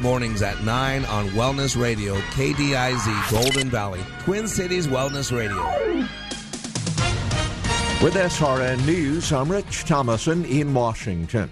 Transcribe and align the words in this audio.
Mornings 0.00 0.42
at 0.42 0.62
9 0.62 1.04
on 1.06 1.26
Wellness 1.30 1.76
Radio, 1.76 2.14
KDIZ 2.30 3.32
Golden 3.32 3.68
Valley, 3.68 4.00
Twin 4.20 4.46
Cities 4.46 4.86
Wellness 4.86 5.36
Radio. 5.36 5.60
With 8.00 8.14
SRN 8.14 8.86
News, 8.86 9.32
I'm 9.32 9.50
Rich 9.50 9.86
Thomason 9.86 10.44
in 10.44 10.72
Washington. 10.72 11.50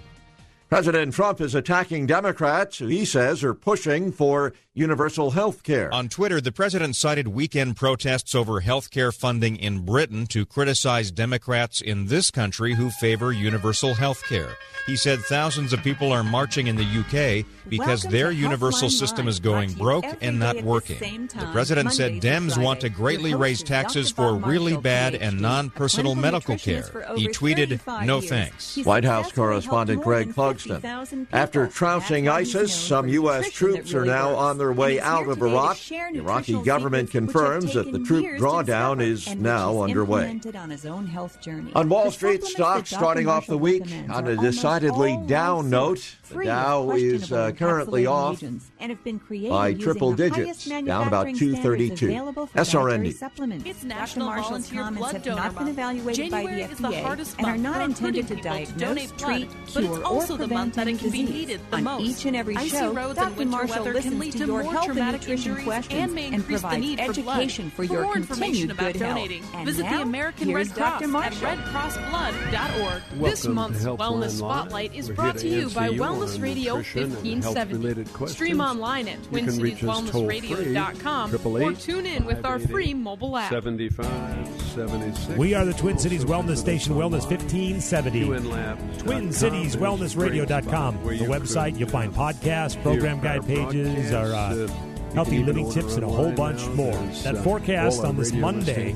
President 0.69 1.13
Trump 1.13 1.39
is 1.39 1.55
attacking 1.55 2.07
Democrats 2.07 2.79
who 2.79 2.87
he 2.87 3.05
says 3.05 3.41
are 3.41 3.53
pushing 3.53 4.11
for 4.11 4.51
universal 4.73 5.31
health 5.31 5.63
care. 5.63 5.91
On 5.93 6.09
Twitter, 6.09 6.41
the 6.41 6.51
president 6.51 6.95
cited 6.95 7.29
weekend 7.29 7.77
protests 7.77 8.35
over 8.35 8.59
health 8.59 8.91
care 8.91 9.13
funding 9.13 9.55
in 9.55 9.85
Britain 9.85 10.27
to 10.27 10.45
criticize 10.45 11.09
Democrats 11.09 11.79
in 11.79 12.07
this 12.07 12.29
country 12.29 12.73
who 12.73 12.89
favor 12.89 13.31
universal 13.31 13.93
health 13.93 14.21
care. 14.27 14.57
He 14.85 14.95
said 14.95 15.19
thousands 15.19 15.73
of 15.73 15.81
people 15.83 16.11
are 16.11 16.23
marching 16.23 16.67
in 16.67 16.75
the 16.75 16.83
UK 16.83 17.45
because 17.67 18.03
Welcome 18.03 18.11
their 18.11 18.31
universal 18.31 18.87
Healthline 18.87 18.91
system 18.91 19.27
is 19.27 19.39
going 19.39 19.73
brought 19.73 20.03
to 20.03 20.09
you 20.09 20.09
broke 20.11 20.17
and 20.21 20.39
not 20.39 20.57
at 20.57 20.61
the 20.63 20.67
working. 20.69 21.27
The 21.27 21.49
president 21.51 21.93
said 21.93 22.11
Monday 22.13 22.29
through 22.29 22.29
Dems 22.29 22.63
want 22.63 22.81
to 22.81 22.89
greatly 22.89 23.33
raise 23.33 23.63
taxes 23.63 24.11
for 24.11 24.35
really 24.35 24.73
Marshall, 24.73 24.81
bad 24.81 25.15
and 25.15 25.41
non 25.41 25.69
personal 25.71 26.15
medical 26.15 26.57
care. 26.57 26.83
He 27.15 27.27
tweeted, 27.29 27.81
No 28.05 28.19
years. 28.19 28.29
thanks. 28.29 28.75
He's 28.75 28.85
White 28.85 29.03
House 29.03 29.31
correspondent 29.31 30.03
Greg 30.03 30.27
than 30.27 30.33
Clugston. 30.57 30.75
50,000 30.75 31.25
people. 31.25 31.39
After 31.39 31.63
That's 31.63 31.75
trouncing 31.75 32.25
why 32.25 32.39
he's 32.43 32.53
known 32.53 32.63
ISIS, 32.63 32.75
some 32.75 33.07
U.S. 33.07 33.45
nutrition 33.45 33.71
that 33.71 33.75
troops 33.75 33.93
are 33.93 34.05
now 34.05 34.29
works. 34.29 34.39
on 34.41 34.57
their 34.57 34.71
way 34.71 34.99
out 34.99 35.27
of 35.27 35.41
Iraq. 35.41 35.77
The 35.77 36.19
Iraqi 36.19 36.63
government 36.63 37.09
secrets 37.09 37.25
which 37.25 37.33
have 37.33 37.33
confirms 37.33 37.73
that 37.73 37.91
the 37.91 37.99
troop 37.99 38.25
drawdown 38.39 39.01
is 39.01 39.35
now 39.35 39.81
underway. 39.81 40.39
on 40.55 40.69
his 40.69 40.85
own 40.85 41.05
health 41.05 41.41
journey. 41.41 41.71
On 41.75 41.89
Wall 41.89 42.05
The 42.05 42.11
Street, 42.11 42.43
stocks 42.43 42.89
starting 42.89 43.27
off 43.27 43.47
the 43.47 43.57
week 43.57 43.83
on 44.09 44.27
a 44.27 44.35
decidedly 44.35 45.17
down 45.27 45.69
note. 45.69 46.15
The 46.29 46.43
Dow 46.43 46.91
is 46.91 47.31
uh, 47.31 47.51
currently 47.51 48.05
off 48.05 48.41
and 48.41 48.61
have 48.79 49.03
been 49.03 49.17
created 49.19 49.49
by 49.49 49.73
triple 49.73 50.13
digits, 50.13 50.65
down 50.65 51.07
about 51.07 51.27
232. 51.35 52.05
available 52.07 52.47
for 52.47 52.57
SRN 52.57 52.83
dietary 52.83 52.97
News. 52.99 53.19
supplements. 53.19 53.65
It's 53.65 53.83
National 53.83 54.27
Volunteer 54.27 54.91
Blood 54.91 55.23
Donor 55.23 55.51
Month. 55.51 55.69
evaluated 55.69 56.31
by 56.31 56.41
the 56.41 56.47
January 56.47 56.61
is 56.63 56.77
the 56.79 56.87
FDA 56.89 57.01
hardest 57.03 57.35
and 57.37 57.47
are 57.47 57.51
month 57.51 57.63
not 57.63 57.75
for 57.75 57.81
intended 57.83 58.27
to 58.27 58.35
people 58.35 58.43
to 58.43 58.49
diagnose, 58.49 58.79
donate 58.79 59.17
blood, 59.17 59.37
treat, 59.37 59.49
but 59.73 59.83
it's 59.83 59.97
also 59.99 60.35
or 60.35 60.46
the 60.47 60.53
month 60.55 60.73
that 60.75 60.87
it 60.87 60.89
any 60.89 60.97
can 60.99 61.09
be 61.11 61.23
needed 61.23 61.61
the 61.69 61.77
On 61.77 61.83
most. 61.83 62.03
each 62.03 62.25
and 62.25 62.35
every 62.35 62.55
Icy 62.55 62.69
show, 62.69 62.91
roads 62.93 63.15
Dr. 63.19 63.33
winter 63.35 63.51
Marshall 63.51 63.77
weather 63.77 63.93
listens 63.93 64.19
lead 64.19 64.31
to 64.33 64.37
to 64.39 64.45
your 64.45 64.63
more 64.63 64.71
health 64.73 64.89
and 64.97 65.11
nutrition 65.13 65.63
questions 65.63 66.01
and 66.03 66.13
may 66.15 66.25
and 66.25 66.35
increase 66.35 66.61
the 66.61 66.67
provides 66.67 66.81
need 66.85 66.97
blood. 66.97 67.09
education 67.39 67.69
for 67.69 67.75
For 67.75 67.83
your 67.93 68.03
more 68.03 68.13
continued 68.13 68.71
about 68.71 68.93
good 68.93 69.01
health. 69.01 69.15
donating, 69.15 69.43
And 69.53 69.65
visit 69.65 69.89
the 69.89 70.01
American 70.01 70.53
Red 70.53 70.67
Cross 70.73 70.77
Dr. 70.77 71.03
at 71.05 71.09
Marshall. 71.09 71.47
redcrossblood.org. 71.47 73.01
this 73.23 73.45
month's 73.47 73.83
Wellness 73.83 73.97
Healthline 73.97 74.29
Spotlight 74.29 74.95
is 74.95 75.09
We're 75.09 75.15
brought 75.15 75.35
to 75.37 75.41
to 75.41 75.47
you 75.47 75.69
by 75.69 75.87
you 75.89 76.01
Wellness 76.01 76.41
Radio 76.41 76.77
nutrition 76.77 77.11
1570. 77.11 78.27
Stream 78.27 78.61
online 78.61 79.07
at 79.07 79.19
You 79.31 79.43
can 79.43 79.59
reach 79.59 79.77
twincitieswellnessradio.com 79.79 81.33
or 81.63 81.73
tune 81.73 82.05
in 82.05 82.25
with 82.25 82.45
our 82.45 82.59
free 82.59 82.93
mobile 82.93 83.37
app. 83.37 83.49
75 83.51 84.56
76. 84.77 85.37
We 85.39 85.55
are 85.55 85.65
the 85.65 85.73
Twin 85.73 85.97
Cities 85.97 86.23
Wellness 86.23 86.57
Station, 86.57 86.93
Wellness 86.93 87.27
1570. 87.27 88.25
TwinCitiesWellnessRadio.com. 88.25 91.03
The 91.03 91.25
website, 91.25 91.79
you'll 91.79 91.89
find 91.89 92.13
podcasts, 92.13 92.79
program 92.83 93.19
guide 93.19 93.43
pages, 93.47 94.13
our 94.13 94.31
uh, 94.31 94.67
healthy 95.15 95.43
living 95.43 95.71
tips, 95.71 95.95
and 95.95 96.03
a 96.03 96.07
whole 96.07 96.31
bunch 96.31 96.63
more. 96.75 96.93
That 97.23 97.43
forecast 97.43 98.03
on 98.03 98.17
this 98.17 98.31
Monday, 98.33 98.95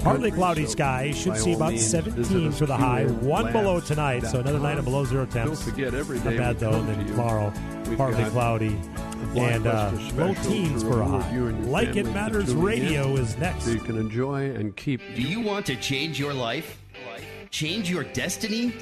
partly 0.00 0.30
cloudy 0.30 0.64
skies, 0.64 1.20
should 1.20 1.36
see 1.36 1.52
about 1.52 1.78
17 1.78 2.52
for 2.52 2.64
the 2.64 2.76
high, 2.76 3.04
one 3.04 3.52
below 3.52 3.80
tonight, 3.80 4.24
so 4.24 4.40
another 4.40 4.58
night 4.58 4.78
of 4.78 4.86
below 4.86 5.04
zero 5.04 5.26
temps. 5.26 5.60
Don't 5.60 5.74
forget, 5.74 5.92
every 5.92 6.18
Not 6.20 6.36
bad 6.38 6.58
though. 6.60 6.72
And 6.72 6.88
then 6.88 7.06
tomorrow, 7.06 7.52
partly 7.98 8.24
cloudy. 8.30 8.80
And 9.36 9.66
uh, 9.66 9.90
Blockbuster 9.92 10.16
low 10.18 10.34
special 10.34 10.50
teens 10.52 10.82
for 10.82 11.00
a 11.00 11.06
high. 11.06 11.34
you 11.34 11.46
and 11.46 11.58
your 11.60 11.68
Like 11.70 11.96
It 11.96 12.06
Matters. 12.06 12.54
Radio 12.54 13.16
is 13.16 13.36
next. 13.38 13.64
So 13.64 13.70
you 13.72 13.80
can 13.80 13.96
enjoy 13.96 14.50
and 14.50 14.76
keep. 14.76 15.00
Do 15.14 15.22
you 15.22 15.40
want 15.40 15.66
to 15.66 15.76
change 15.76 16.18
your 16.18 16.34
life? 16.34 16.80
Change 17.50 17.88
your 17.88 18.02
destiny? 18.02 18.74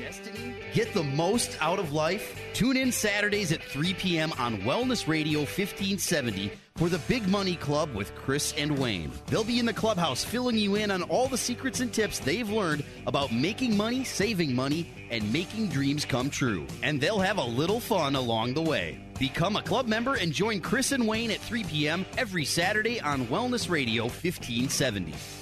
Get 0.72 0.94
the 0.94 1.03
most 1.03 1.59
out 1.60 1.78
of 1.78 1.93
life? 1.93 2.38
Tune 2.54 2.78
in 2.78 2.91
Saturdays 2.91 3.53
at 3.53 3.62
3 3.62 3.93
p.m. 3.93 4.32
on 4.38 4.62
Wellness 4.62 5.06
Radio 5.06 5.41
1570 5.41 6.50
for 6.76 6.88
the 6.88 6.99
Big 7.00 7.28
Money 7.28 7.54
Club 7.56 7.94
with 7.94 8.14
Chris 8.14 8.54
and 8.56 8.78
Wayne. 8.78 9.12
They'll 9.26 9.44
be 9.44 9.59
in 9.59 9.66
the 9.66 9.75
clubhouse 9.75 10.25
filling 10.25 10.56
you 10.56 10.76
in 10.76 10.91
on 10.91 11.03
all 11.03 11.28
the 11.28 11.37
secrets 11.37 11.81
and 11.81 11.93
tips 11.93 12.19
they've 12.19 12.49
learned 12.49 12.82
about 13.06 13.31
making 13.31 13.76
money, 13.76 14.04
saving 14.04 14.54
money, 14.54 14.91
and 15.10 15.31
making 15.31 15.69
dreams 15.69 16.06
come 16.06 16.31
true. 16.31 16.66
And 16.82 16.99
they'll 16.99 17.20
have 17.20 17.37
a 17.37 17.44
little 17.44 17.78
fun 17.81 18.16
along 18.16 18.54
the 18.54 18.62
way. 18.62 18.99
Become 19.22 19.54
a 19.54 19.62
club 19.62 19.86
member 19.86 20.16
and 20.16 20.32
join 20.32 20.60
Chris 20.60 20.90
and 20.90 21.06
Wayne 21.06 21.30
at 21.30 21.38
3 21.38 21.62
p.m. 21.62 22.04
every 22.18 22.44
Saturday 22.44 23.00
on 23.00 23.24
Wellness 23.28 23.70
Radio 23.70 24.02
1570. 24.06 25.41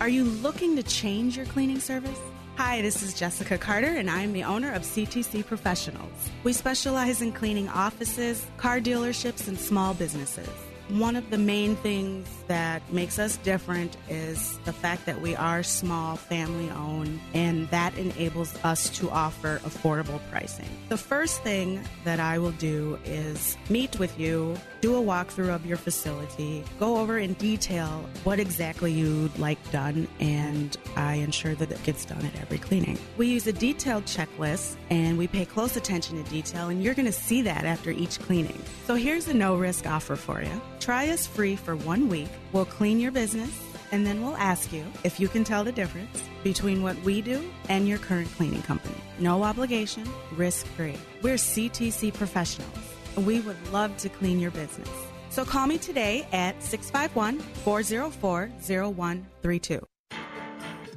Are 0.00 0.08
you 0.08 0.24
looking 0.24 0.74
to 0.74 0.82
change 0.82 1.36
your 1.36 1.46
cleaning 1.46 1.78
service? 1.78 2.18
Hi, 2.56 2.82
this 2.82 3.04
is 3.04 3.14
Jessica 3.14 3.56
Carter, 3.56 3.86
and 3.86 4.10
I'm 4.10 4.32
the 4.32 4.42
owner 4.42 4.72
of 4.72 4.82
CTC 4.82 5.46
Professionals. 5.46 6.10
We 6.42 6.52
specialize 6.52 7.22
in 7.22 7.30
cleaning 7.30 7.68
offices, 7.68 8.44
car 8.56 8.80
dealerships, 8.80 9.46
and 9.46 9.56
small 9.56 9.94
businesses. 9.94 10.48
One 10.92 11.16
of 11.16 11.30
the 11.30 11.38
main 11.38 11.74
things 11.76 12.28
that 12.48 12.82
makes 12.92 13.18
us 13.18 13.38
different 13.38 13.96
is 14.10 14.58
the 14.66 14.74
fact 14.74 15.06
that 15.06 15.22
we 15.22 15.34
are 15.34 15.62
small, 15.62 16.16
family 16.16 16.68
owned, 16.68 17.18
and 17.32 17.66
that 17.70 17.96
enables 17.96 18.54
us 18.62 18.90
to 18.98 19.08
offer 19.08 19.58
affordable 19.64 20.20
pricing. 20.30 20.68
The 20.90 20.98
first 20.98 21.42
thing 21.42 21.82
that 22.04 22.20
I 22.20 22.38
will 22.38 22.50
do 22.52 22.98
is 23.06 23.56
meet 23.70 23.98
with 23.98 24.20
you, 24.20 24.54
do 24.82 24.94
a 24.94 25.00
walkthrough 25.00 25.54
of 25.54 25.64
your 25.64 25.78
facility, 25.78 26.62
go 26.78 26.98
over 26.98 27.18
in 27.18 27.32
detail 27.34 28.04
what 28.24 28.38
exactly 28.38 28.92
you'd 28.92 29.38
like 29.38 29.58
done, 29.72 30.06
and 30.20 30.76
I 30.94 31.14
ensure 31.14 31.54
that 31.54 31.72
it 31.72 31.82
gets 31.84 32.04
done 32.04 32.22
at 32.22 32.38
every 32.38 32.58
cleaning. 32.58 32.98
We 33.16 33.28
use 33.28 33.46
a 33.46 33.52
detailed 33.54 34.04
checklist 34.04 34.76
and 34.90 35.16
we 35.16 35.26
pay 35.26 35.46
close 35.46 35.74
attention 35.74 36.22
to 36.22 36.30
detail, 36.30 36.68
and 36.68 36.82
you're 36.84 36.92
going 36.92 37.06
to 37.06 37.12
see 37.12 37.40
that 37.42 37.64
after 37.64 37.90
each 37.90 38.18
cleaning. 38.18 38.60
So 38.86 38.94
here's 38.94 39.26
a 39.28 39.32
no 39.32 39.56
risk 39.56 39.86
offer 39.86 40.16
for 40.16 40.42
you. 40.42 40.60
Try 40.82 41.10
us 41.10 41.28
free 41.28 41.54
for 41.54 41.76
one 41.76 42.08
week. 42.08 42.28
We'll 42.52 42.64
clean 42.64 42.98
your 42.98 43.12
business, 43.12 43.56
and 43.92 44.04
then 44.04 44.20
we'll 44.20 44.36
ask 44.36 44.72
you 44.72 44.84
if 45.04 45.20
you 45.20 45.28
can 45.28 45.44
tell 45.44 45.62
the 45.62 45.70
difference 45.70 46.24
between 46.42 46.82
what 46.82 47.00
we 47.04 47.22
do 47.22 47.40
and 47.68 47.86
your 47.86 47.98
current 47.98 48.28
cleaning 48.32 48.62
company. 48.62 48.96
No 49.20 49.44
obligation, 49.44 50.02
risk 50.36 50.66
free. 50.66 50.96
We're 51.22 51.36
CTC 51.36 52.12
professionals, 52.14 52.76
and 53.14 53.24
we 53.24 53.38
would 53.42 53.56
love 53.70 53.96
to 53.98 54.08
clean 54.08 54.40
your 54.40 54.50
business. 54.50 54.88
So 55.30 55.44
call 55.44 55.68
me 55.68 55.78
today 55.78 56.26
at 56.32 56.60
651 56.60 57.38
404 57.62 58.50
0132. 58.58 59.86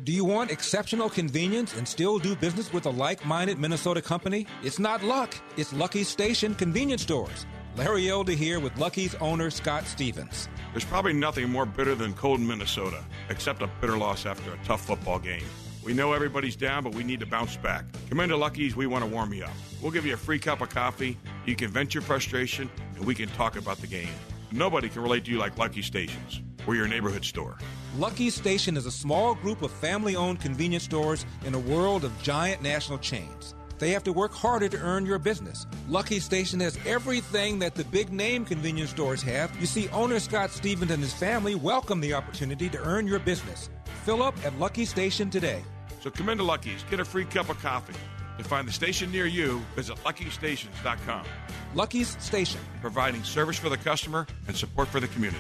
Do 0.04 0.12
you 0.12 0.26
want 0.26 0.50
exceptional 0.50 1.12
convenience 1.12 1.78
and 1.78 1.88
still 1.88 2.18
do 2.18 2.36
business 2.36 2.74
with 2.74 2.88
a 2.88 2.92
like 2.92 3.24
minded 3.24 3.60
Minnesota 3.60 4.02
company? 4.02 4.48
It's 4.64 4.80
not 4.80 5.04
luck, 5.04 5.38
it's 5.58 5.74
Lucky 5.74 6.04
Station 6.04 6.56
Convenience 6.56 7.04
Stores. 7.04 7.46
Larry 7.75 8.10
Elder 8.10 8.31
here 8.31 8.62
with 8.62 8.77
Lucky's 8.77 9.16
owner, 9.16 9.50
Scott 9.50 9.86
Stevens. 9.86 10.48
There's 10.72 10.86
probably 10.86 11.12
nothing 11.12 11.50
more 11.50 11.66
bitter 11.66 11.94
than 11.94 12.13
cold 12.13 12.39
in 12.39 12.48
Minnesota, 12.48 13.04
except 13.30 13.62
a 13.62 13.68
bitter 13.81 13.98
loss 13.98 14.25
after 14.25 14.54
a 14.54 14.57
tough 14.63 14.86
football 14.86 15.19
game. 15.19 15.44
We 15.83 15.94
know 15.94 16.13
everybody's 16.13 16.56
down, 16.56 16.86
but 16.86 16.95
we 16.95 17.04
need 17.04 17.19
to 17.19 17.25
bounce 17.25 17.57
back. 17.57 17.83
Come 18.10 18.22
into 18.22 18.38
Lucky's, 18.38 18.77
we 18.77 18.88
want 18.88 19.04
to 19.04 19.10
warm 19.10 19.33
you 19.33 19.44
up. 19.44 19.51
We'll 19.81 19.92
give 19.92 20.06
you 20.06 20.13
a 20.13 20.18
free 20.18 20.39
cup 20.39 20.62
of 20.62 20.69
coffee 20.69 21.18
You 21.45 21.57
can 21.57 21.69
vent 21.69 21.94
your 21.94 22.01
frustration, 22.01 22.69
and 22.95 23.06
we 23.06 23.13
can 23.13 23.27
talk 23.30 23.57
about 23.57 23.77
the 23.80 23.88
game. 23.88 24.07
Nobody 24.54 24.88
can 24.88 25.01
relate 25.01 25.25
to 25.25 25.31
you 25.31 25.38
like 25.38 25.57
Lucky 25.57 25.81
Stations. 25.81 26.42
We're 26.66 26.75
your 26.75 26.88
neighborhood 26.88 27.25
store. 27.25 27.57
Lucky 27.98 28.30
Station 28.30 28.77
is 28.77 28.86
a 28.86 28.92
small 28.92 29.36
group 29.36 29.62
of 29.62 29.72
family 29.72 30.16
owned 30.16 30.39
convenience 30.39 30.83
stores 30.86 31.25
in 31.45 31.54
a 31.54 31.60
world 31.60 32.06
of 32.06 32.24
giant 32.24 32.62
national 32.62 33.00
chains. 33.00 33.54
They 33.77 33.92
have 33.92 34.04
to 34.04 34.13
work 34.13 34.33
harder 34.33 34.69
to 34.69 34.77
earn 34.80 35.06
your 35.06 35.19
business. 35.19 35.66
Lucky 35.88 36.19
Station 36.19 36.60
has 36.62 36.80
everything 36.86 37.60
that 37.60 37.75
the 37.75 37.83
big 37.86 38.12
name 38.12 38.45
convenience 38.45 38.92
stores 38.92 39.22
have. 39.24 39.56
You 39.60 39.66
see, 39.66 39.89
owner 39.89 40.19
Scott 40.19 40.51
Stevens 40.51 40.92
and 40.92 41.01
his 41.01 41.13
family 41.13 41.56
welcome 41.56 42.00
the 42.00 42.13
opportunity 42.13 42.69
to 42.69 42.77
earn 42.80 43.07
your 43.07 43.19
business. 43.19 43.69
Fill 44.04 44.24
up 44.24 44.36
at 44.45 44.57
Lucky 44.60 44.86
Station 44.86 45.30
today. 45.30 45.63
So 46.01 46.10
come 46.12 46.30
into 46.30 46.44
Lucky's, 46.44 46.83
get 46.89 47.00
a 47.00 47.06
free 47.06 47.25
cup 47.25 47.50
of 47.50 47.60
coffee. 47.62 47.95
To 48.38 48.44
find 48.44 48.68
the 48.68 48.72
station 48.72 49.12
near 49.12 49.25
you, 49.25 49.62
visit 49.75 49.95
luckystations.com. 50.04 51.25
Lucky's 51.74 52.22
Station, 52.22 52.60
providing 52.81 53.24
service 53.24 53.57
for 53.57 53.69
the 53.69 53.77
customer 53.77 54.27
and 54.48 54.56
support 54.56 54.88
for 54.88 55.00
the 55.00 55.07
community. 55.07 55.39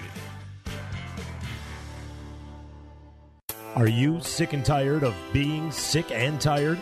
Are 3.75 3.87
you 3.87 4.21
sick 4.21 4.53
and 4.53 4.63
tired 4.63 5.03
of 5.03 5.13
being 5.33 5.69
sick 5.69 6.09
and 6.09 6.39
tired? 6.39 6.81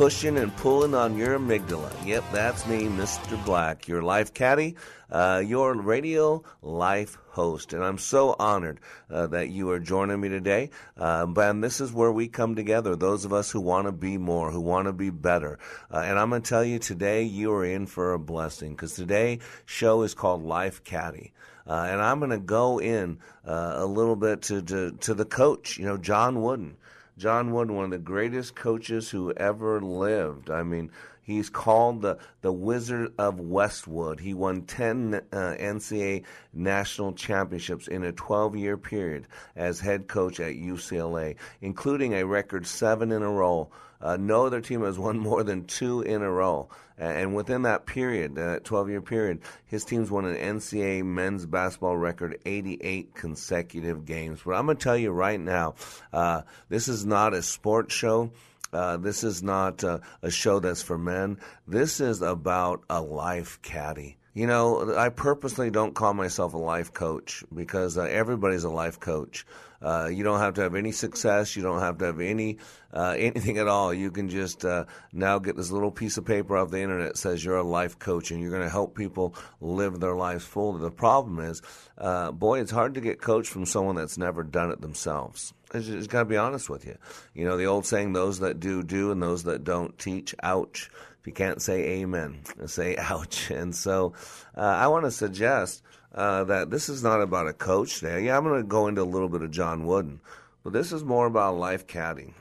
pushing 0.00 0.38
and 0.38 0.56
pulling 0.56 0.94
on 0.94 1.14
your 1.14 1.38
amygdala. 1.38 1.92
Yep, 2.06 2.24
that's 2.32 2.66
me, 2.66 2.84
Mr. 2.84 3.44
Black, 3.44 3.86
your 3.86 4.00
life 4.00 4.32
caddy, 4.32 4.76
uh, 5.10 5.42
your 5.44 5.74
radio 5.74 6.42
life 6.62 7.18
host. 7.28 7.74
And 7.74 7.84
I'm 7.84 7.98
so 7.98 8.34
honored 8.38 8.80
uh, 9.10 9.26
that 9.26 9.50
you 9.50 9.68
are 9.72 9.78
joining 9.78 10.18
me 10.18 10.30
today. 10.30 10.70
Uh, 10.96 11.26
and 11.36 11.62
this 11.62 11.82
is 11.82 11.92
where 11.92 12.10
we 12.10 12.28
come 12.28 12.56
together, 12.56 12.96
those 12.96 13.26
of 13.26 13.34
us 13.34 13.50
who 13.50 13.60
want 13.60 13.88
to 13.88 13.92
be 13.92 14.16
more, 14.16 14.50
who 14.50 14.62
want 14.62 14.86
to 14.86 14.94
be 14.94 15.10
better. 15.10 15.58
Uh, 15.92 15.98
and 15.98 16.18
I'm 16.18 16.30
going 16.30 16.40
to 16.40 16.48
tell 16.48 16.64
you 16.64 16.78
today, 16.78 17.24
you 17.24 17.52
are 17.52 17.66
in 17.66 17.84
for 17.84 18.14
a 18.14 18.18
blessing 18.18 18.70
because 18.70 18.94
today's 18.94 19.42
show 19.66 20.00
is 20.00 20.14
called 20.14 20.42
Life 20.42 20.82
Caddy. 20.82 21.34
Uh, 21.66 21.88
and 21.90 22.00
I'm 22.00 22.20
going 22.20 22.30
to 22.30 22.38
go 22.38 22.80
in 22.80 23.18
uh, 23.46 23.74
a 23.76 23.84
little 23.84 24.16
bit 24.16 24.40
to, 24.44 24.62
to, 24.62 24.92
to 24.92 25.12
the 25.12 25.26
coach, 25.26 25.76
you 25.76 25.84
know, 25.84 25.98
John 25.98 26.40
Wooden. 26.40 26.78
John 27.20 27.52
Wooden, 27.52 27.76
one 27.76 27.84
of 27.84 27.90
the 27.90 27.98
greatest 27.98 28.54
coaches 28.54 29.10
who 29.10 29.30
ever 29.32 29.78
lived. 29.82 30.48
I 30.48 30.62
mean, 30.62 30.90
he's 31.20 31.50
called 31.50 32.00
the, 32.00 32.16
the 32.40 32.50
Wizard 32.50 33.12
of 33.18 33.38
Westwood. 33.38 34.20
He 34.20 34.32
won 34.32 34.62
10 34.62 35.20
uh, 35.30 35.36
NCAA 35.60 36.24
national 36.54 37.12
championships 37.12 37.88
in 37.88 38.04
a 38.04 38.12
12 38.12 38.56
year 38.56 38.78
period 38.78 39.26
as 39.54 39.80
head 39.80 40.08
coach 40.08 40.40
at 40.40 40.54
UCLA, 40.54 41.36
including 41.60 42.14
a 42.14 42.24
record 42.24 42.66
seven 42.66 43.12
in 43.12 43.22
a 43.22 43.30
row. 43.30 43.68
Uh, 44.00 44.16
no 44.16 44.46
other 44.46 44.62
team 44.62 44.80
has 44.80 44.98
won 44.98 45.18
more 45.28 45.42
than 45.42 45.66
two 45.66 46.00
in 46.00 46.22
a 46.22 46.30
row. 46.30 46.70
And 47.00 47.34
within 47.34 47.62
that 47.62 47.86
period, 47.86 48.34
that 48.34 48.64
12 48.64 48.90
year 48.90 49.00
period, 49.00 49.40
his 49.64 49.86
teams 49.86 50.10
won 50.10 50.26
an 50.26 50.36
NCAA 50.36 51.02
men's 51.02 51.46
basketball 51.46 51.96
record 51.96 52.38
88 52.44 53.14
consecutive 53.14 54.04
games. 54.04 54.42
But 54.44 54.52
I'm 54.52 54.66
going 54.66 54.76
to 54.76 54.84
tell 54.84 54.98
you 54.98 55.10
right 55.10 55.40
now, 55.40 55.76
uh, 56.12 56.42
this 56.68 56.88
is 56.88 57.06
not 57.06 57.32
a 57.32 57.42
sports 57.42 57.94
show. 57.94 58.32
Uh, 58.70 58.98
this 58.98 59.24
is 59.24 59.42
not 59.42 59.82
uh, 59.82 60.00
a 60.22 60.30
show 60.30 60.60
that's 60.60 60.82
for 60.82 60.98
men. 60.98 61.38
This 61.66 62.00
is 62.00 62.20
about 62.20 62.82
a 62.90 63.00
life 63.00 63.60
caddy. 63.62 64.18
You 64.34 64.46
know, 64.46 64.94
I 64.94 65.08
purposely 65.08 65.70
don't 65.70 65.94
call 65.94 66.12
myself 66.14 66.52
a 66.52 66.58
life 66.58 66.92
coach 66.92 67.42
because 67.52 67.96
uh, 67.96 68.02
everybody's 68.02 68.64
a 68.64 68.70
life 68.70 69.00
coach. 69.00 69.46
Uh, 69.82 70.08
you 70.12 70.22
don't 70.22 70.40
have 70.40 70.54
to 70.54 70.60
have 70.60 70.74
any 70.74 70.92
success. 70.92 71.56
You 71.56 71.62
don't 71.62 71.80
have 71.80 71.98
to 71.98 72.06
have 72.06 72.20
any 72.20 72.58
uh, 72.92 73.14
anything 73.16 73.58
at 73.58 73.68
all. 73.68 73.94
You 73.94 74.10
can 74.10 74.28
just 74.28 74.64
uh, 74.64 74.84
now 75.12 75.38
get 75.38 75.56
this 75.56 75.70
little 75.70 75.90
piece 75.90 76.16
of 76.16 76.24
paper 76.24 76.56
off 76.56 76.70
the 76.70 76.80
internet 76.80 77.08
that 77.08 77.18
says 77.18 77.44
you're 77.44 77.56
a 77.56 77.62
life 77.62 77.98
coach 77.98 78.30
and 78.30 78.40
you're 78.40 78.50
going 78.50 78.62
to 78.62 78.68
help 78.68 78.96
people 78.96 79.34
live 79.60 80.00
their 80.00 80.14
lives 80.14 80.44
fully. 80.44 80.80
The 80.80 80.90
problem 80.90 81.38
is, 81.40 81.62
uh, 81.98 82.32
boy, 82.32 82.60
it's 82.60 82.70
hard 82.70 82.94
to 82.94 83.00
get 83.00 83.20
coached 83.20 83.50
from 83.50 83.66
someone 83.66 83.96
that's 83.96 84.18
never 84.18 84.42
done 84.42 84.70
it 84.70 84.80
themselves. 84.80 85.54
I 85.72 85.78
just 85.78 86.10
got 86.10 86.20
to 86.20 86.24
be 86.24 86.36
honest 86.36 86.68
with 86.68 86.84
you. 86.84 86.96
You 87.32 87.44
know, 87.44 87.56
the 87.56 87.66
old 87.66 87.86
saying, 87.86 88.12
those 88.12 88.40
that 88.40 88.58
do, 88.58 88.82
do, 88.82 89.12
and 89.12 89.22
those 89.22 89.44
that 89.44 89.62
don't 89.62 89.96
teach, 89.98 90.34
ouch. 90.42 90.90
If 91.20 91.26
you 91.26 91.32
can't 91.32 91.60
say 91.60 92.00
amen, 92.00 92.40
say 92.66 92.96
ouch. 92.96 93.50
And 93.50 93.74
so 93.74 94.14
uh, 94.56 94.60
I 94.60 94.88
want 94.88 95.04
to 95.04 95.10
suggest 95.10 95.82
uh, 96.14 96.44
that 96.44 96.70
this 96.70 96.88
is 96.88 97.02
not 97.02 97.20
about 97.20 97.48
a 97.48 97.52
coach 97.52 98.00
there. 98.00 98.18
Yeah, 98.18 98.36
I'm 98.36 98.44
going 98.44 98.60
to 98.60 98.66
go 98.66 98.88
into 98.88 99.02
a 99.02 99.04
little 99.04 99.28
bit 99.28 99.42
of 99.42 99.50
John 99.50 99.86
Wooden, 99.86 100.20
but 100.64 100.72
this 100.72 100.92
is 100.92 101.04
more 101.04 101.26
about 101.26 101.56
life 101.56 101.86
caddy. 101.86 102.32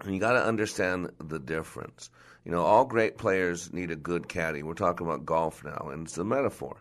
And 0.00 0.12
you 0.12 0.20
got 0.20 0.32
to 0.32 0.44
understand 0.44 1.10
the 1.18 1.38
difference. 1.38 2.10
You 2.44 2.52
know, 2.52 2.62
all 2.62 2.84
great 2.84 3.16
players 3.18 3.72
need 3.72 3.90
a 3.90 3.96
good 3.96 4.28
caddy. 4.28 4.62
We're 4.62 4.74
talking 4.74 5.06
about 5.06 5.26
golf 5.26 5.64
now, 5.64 5.88
and 5.90 6.06
it's 6.06 6.18
a 6.18 6.24
metaphor. 6.24 6.76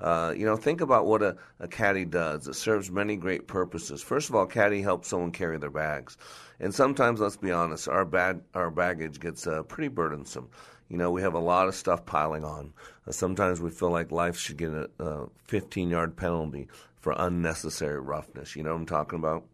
Uh, 0.00 0.32
you 0.36 0.44
know, 0.44 0.56
think 0.56 0.80
about 0.80 1.06
what 1.06 1.22
a, 1.22 1.36
a 1.60 1.68
caddy 1.68 2.04
does. 2.04 2.48
It 2.48 2.54
serves 2.54 2.90
many 2.90 3.16
great 3.16 3.46
purposes. 3.46 4.02
First 4.02 4.30
of 4.30 4.34
all, 4.34 4.46
caddy 4.46 4.82
helps 4.82 5.08
someone 5.08 5.30
carry 5.30 5.58
their 5.58 5.70
bags, 5.70 6.16
and 6.58 6.74
sometimes, 6.74 7.20
let's 7.20 7.36
be 7.36 7.52
honest, 7.52 7.88
our 7.88 8.04
bad 8.04 8.42
our 8.54 8.70
baggage 8.70 9.20
gets 9.20 9.46
uh, 9.46 9.62
pretty 9.64 9.88
burdensome. 9.88 10.48
You 10.92 10.98
know, 10.98 11.10
we 11.10 11.22
have 11.22 11.32
a 11.32 11.38
lot 11.38 11.68
of 11.68 11.74
stuff 11.74 12.04
piling 12.04 12.44
on. 12.44 12.74
Uh, 13.08 13.12
sometimes 13.12 13.62
we 13.62 13.70
feel 13.70 13.88
like 13.88 14.12
life 14.12 14.36
should 14.36 14.58
get 14.58 14.74
a, 14.74 14.90
a 14.98 15.26
15 15.46 15.88
yard 15.88 16.18
penalty 16.18 16.68
for 17.00 17.14
unnecessary 17.16 17.98
roughness. 17.98 18.54
You 18.54 18.62
know 18.62 18.72
what 18.72 18.80
I'm 18.80 18.86
talking 18.86 19.18
about? 19.18 19.44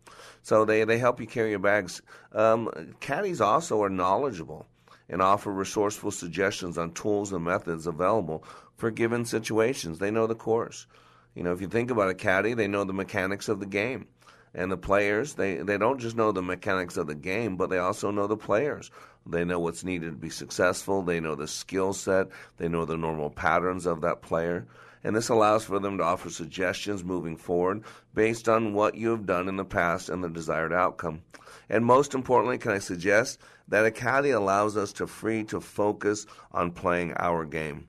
So 0.42 0.64
they, 0.64 0.82
they 0.82 0.98
help 0.98 1.20
you 1.20 1.28
carry 1.28 1.50
your 1.50 1.60
bags. 1.60 2.02
Um, 2.32 2.96
caddies 2.98 3.40
also 3.40 3.80
are 3.84 3.88
knowledgeable 3.88 4.66
and 5.08 5.22
offer 5.22 5.52
resourceful 5.52 6.10
suggestions 6.10 6.76
on 6.76 6.90
tools 6.90 7.32
and 7.32 7.44
methods 7.44 7.86
available 7.86 8.42
for 8.76 8.90
given 8.90 9.24
situations. 9.24 10.00
They 10.00 10.10
know 10.10 10.26
the 10.26 10.34
course. 10.34 10.88
You 11.36 11.44
know, 11.44 11.52
if 11.52 11.60
you 11.60 11.68
think 11.68 11.92
about 11.92 12.10
a 12.10 12.14
caddy, 12.14 12.54
they 12.54 12.66
know 12.66 12.82
the 12.82 12.92
mechanics 12.92 13.48
of 13.48 13.60
the 13.60 13.66
game. 13.66 14.08
And 14.54 14.72
the 14.72 14.76
players, 14.76 15.34
they, 15.34 15.58
they 15.58 15.78
don't 15.78 16.00
just 16.00 16.16
know 16.16 16.32
the 16.32 16.42
mechanics 16.42 16.96
of 16.96 17.06
the 17.06 17.14
game, 17.14 17.56
but 17.56 17.70
they 17.70 17.78
also 17.78 18.10
know 18.10 18.26
the 18.26 18.36
players. 18.36 18.90
They 19.28 19.44
know 19.44 19.60
what's 19.60 19.84
needed 19.84 20.10
to 20.10 20.16
be 20.16 20.30
successful. 20.30 21.02
They 21.02 21.20
know 21.20 21.34
the 21.34 21.46
skill 21.46 21.92
set. 21.92 22.28
They 22.56 22.68
know 22.68 22.84
the 22.84 22.96
normal 22.96 23.30
patterns 23.30 23.86
of 23.86 24.00
that 24.00 24.22
player. 24.22 24.66
And 25.04 25.14
this 25.14 25.28
allows 25.28 25.64
for 25.64 25.78
them 25.78 25.98
to 25.98 26.04
offer 26.04 26.30
suggestions 26.30 27.04
moving 27.04 27.36
forward 27.36 27.84
based 28.14 28.48
on 28.48 28.74
what 28.74 28.94
you 28.94 29.10
have 29.10 29.26
done 29.26 29.48
in 29.48 29.56
the 29.56 29.64
past 29.64 30.08
and 30.08 30.24
the 30.24 30.28
desired 30.28 30.72
outcome. 30.72 31.22
And 31.68 31.84
most 31.84 32.14
importantly, 32.14 32.58
can 32.58 32.72
I 32.72 32.78
suggest 32.78 33.38
that 33.68 33.84
a 33.84 33.90
caddy 33.90 34.30
allows 34.30 34.76
us 34.76 34.92
to 34.94 35.06
free 35.06 35.44
to 35.44 35.60
focus 35.60 36.26
on 36.52 36.72
playing 36.72 37.12
our 37.16 37.44
game 37.44 37.86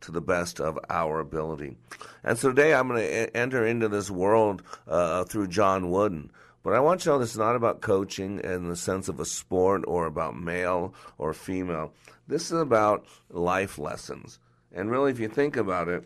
to 0.00 0.12
the 0.12 0.20
best 0.20 0.60
of 0.60 0.78
our 0.88 1.20
ability. 1.20 1.76
And 2.24 2.38
so 2.38 2.48
today 2.48 2.74
I'm 2.74 2.88
going 2.88 3.02
to 3.02 3.36
enter 3.36 3.66
into 3.66 3.88
this 3.88 4.10
world 4.10 4.62
uh, 4.88 5.24
through 5.24 5.48
John 5.48 5.90
Wooden. 5.90 6.30
But 6.62 6.74
I 6.74 6.80
want 6.80 7.00
you 7.00 7.04
to 7.04 7.10
know 7.10 7.18
this 7.18 7.32
is 7.32 7.38
not 7.38 7.56
about 7.56 7.80
coaching 7.80 8.40
in 8.40 8.68
the 8.68 8.76
sense 8.76 9.08
of 9.08 9.18
a 9.18 9.24
sport 9.24 9.82
or 9.86 10.06
about 10.06 10.36
male 10.36 10.94
or 11.16 11.32
female. 11.32 11.92
This 12.28 12.50
is 12.50 12.60
about 12.60 13.06
life 13.30 13.78
lessons. 13.78 14.38
And 14.72 14.90
really, 14.90 15.10
if 15.10 15.18
you 15.18 15.28
think 15.28 15.56
about 15.56 15.88
it, 15.88 16.04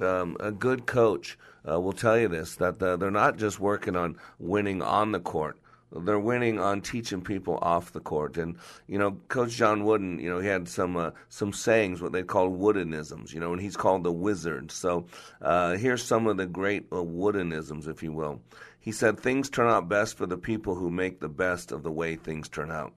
um, 0.00 0.36
a 0.40 0.52
good 0.52 0.86
coach 0.86 1.38
uh, 1.68 1.80
will 1.80 1.92
tell 1.92 2.18
you 2.18 2.28
this 2.28 2.56
that 2.56 2.78
the, 2.78 2.96
they're 2.96 3.10
not 3.10 3.36
just 3.36 3.60
working 3.60 3.96
on 3.96 4.16
winning 4.38 4.82
on 4.82 5.12
the 5.12 5.20
court. 5.20 5.58
They're 5.92 6.18
winning 6.18 6.58
on 6.58 6.82
teaching 6.82 7.22
people 7.22 7.58
off 7.62 7.92
the 7.92 8.00
court, 8.00 8.36
and 8.36 8.56
you 8.88 8.98
know, 8.98 9.18
Coach 9.28 9.52
John 9.52 9.84
Wooden, 9.84 10.18
you 10.18 10.28
know, 10.28 10.40
he 10.40 10.48
had 10.48 10.68
some 10.68 10.96
uh, 10.96 11.10
some 11.28 11.52
sayings, 11.52 12.02
what 12.02 12.12
they 12.12 12.24
call 12.24 12.50
Woodenisms, 12.50 13.32
you 13.32 13.38
know, 13.38 13.52
and 13.52 13.62
he's 13.62 13.76
called 13.76 14.02
the 14.02 14.12
wizard. 14.12 14.72
So 14.72 15.06
uh, 15.40 15.76
here's 15.76 16.02
some 16.02 16.26
of 16.26 16.36
the 16.36 16.46
great 16.46 16.86
uh, 16.90 16.96
Woodenisms, 16.96 17.88
if 17.88 18.02
you 18.02 18.12
will. 18.12 18.40
He 18.86 18.92
said, 18.92 19.18
"Things 19.18 19.50
turn 19.50 19.66
out 19.68 19.88
best 19.88 20.16
for 20.16 20.26
the 20.26 20.38
people 20.38 20.76
who 20.76 20.90
make 20.90 21.18
the 21.18 21.28
best 21.28 21.72
of 21.72 21.82
the 21.82 21.90
way 21.90 22.14
things 22.14 22.48
turn 22.48 22.70
out." 22.70 22.92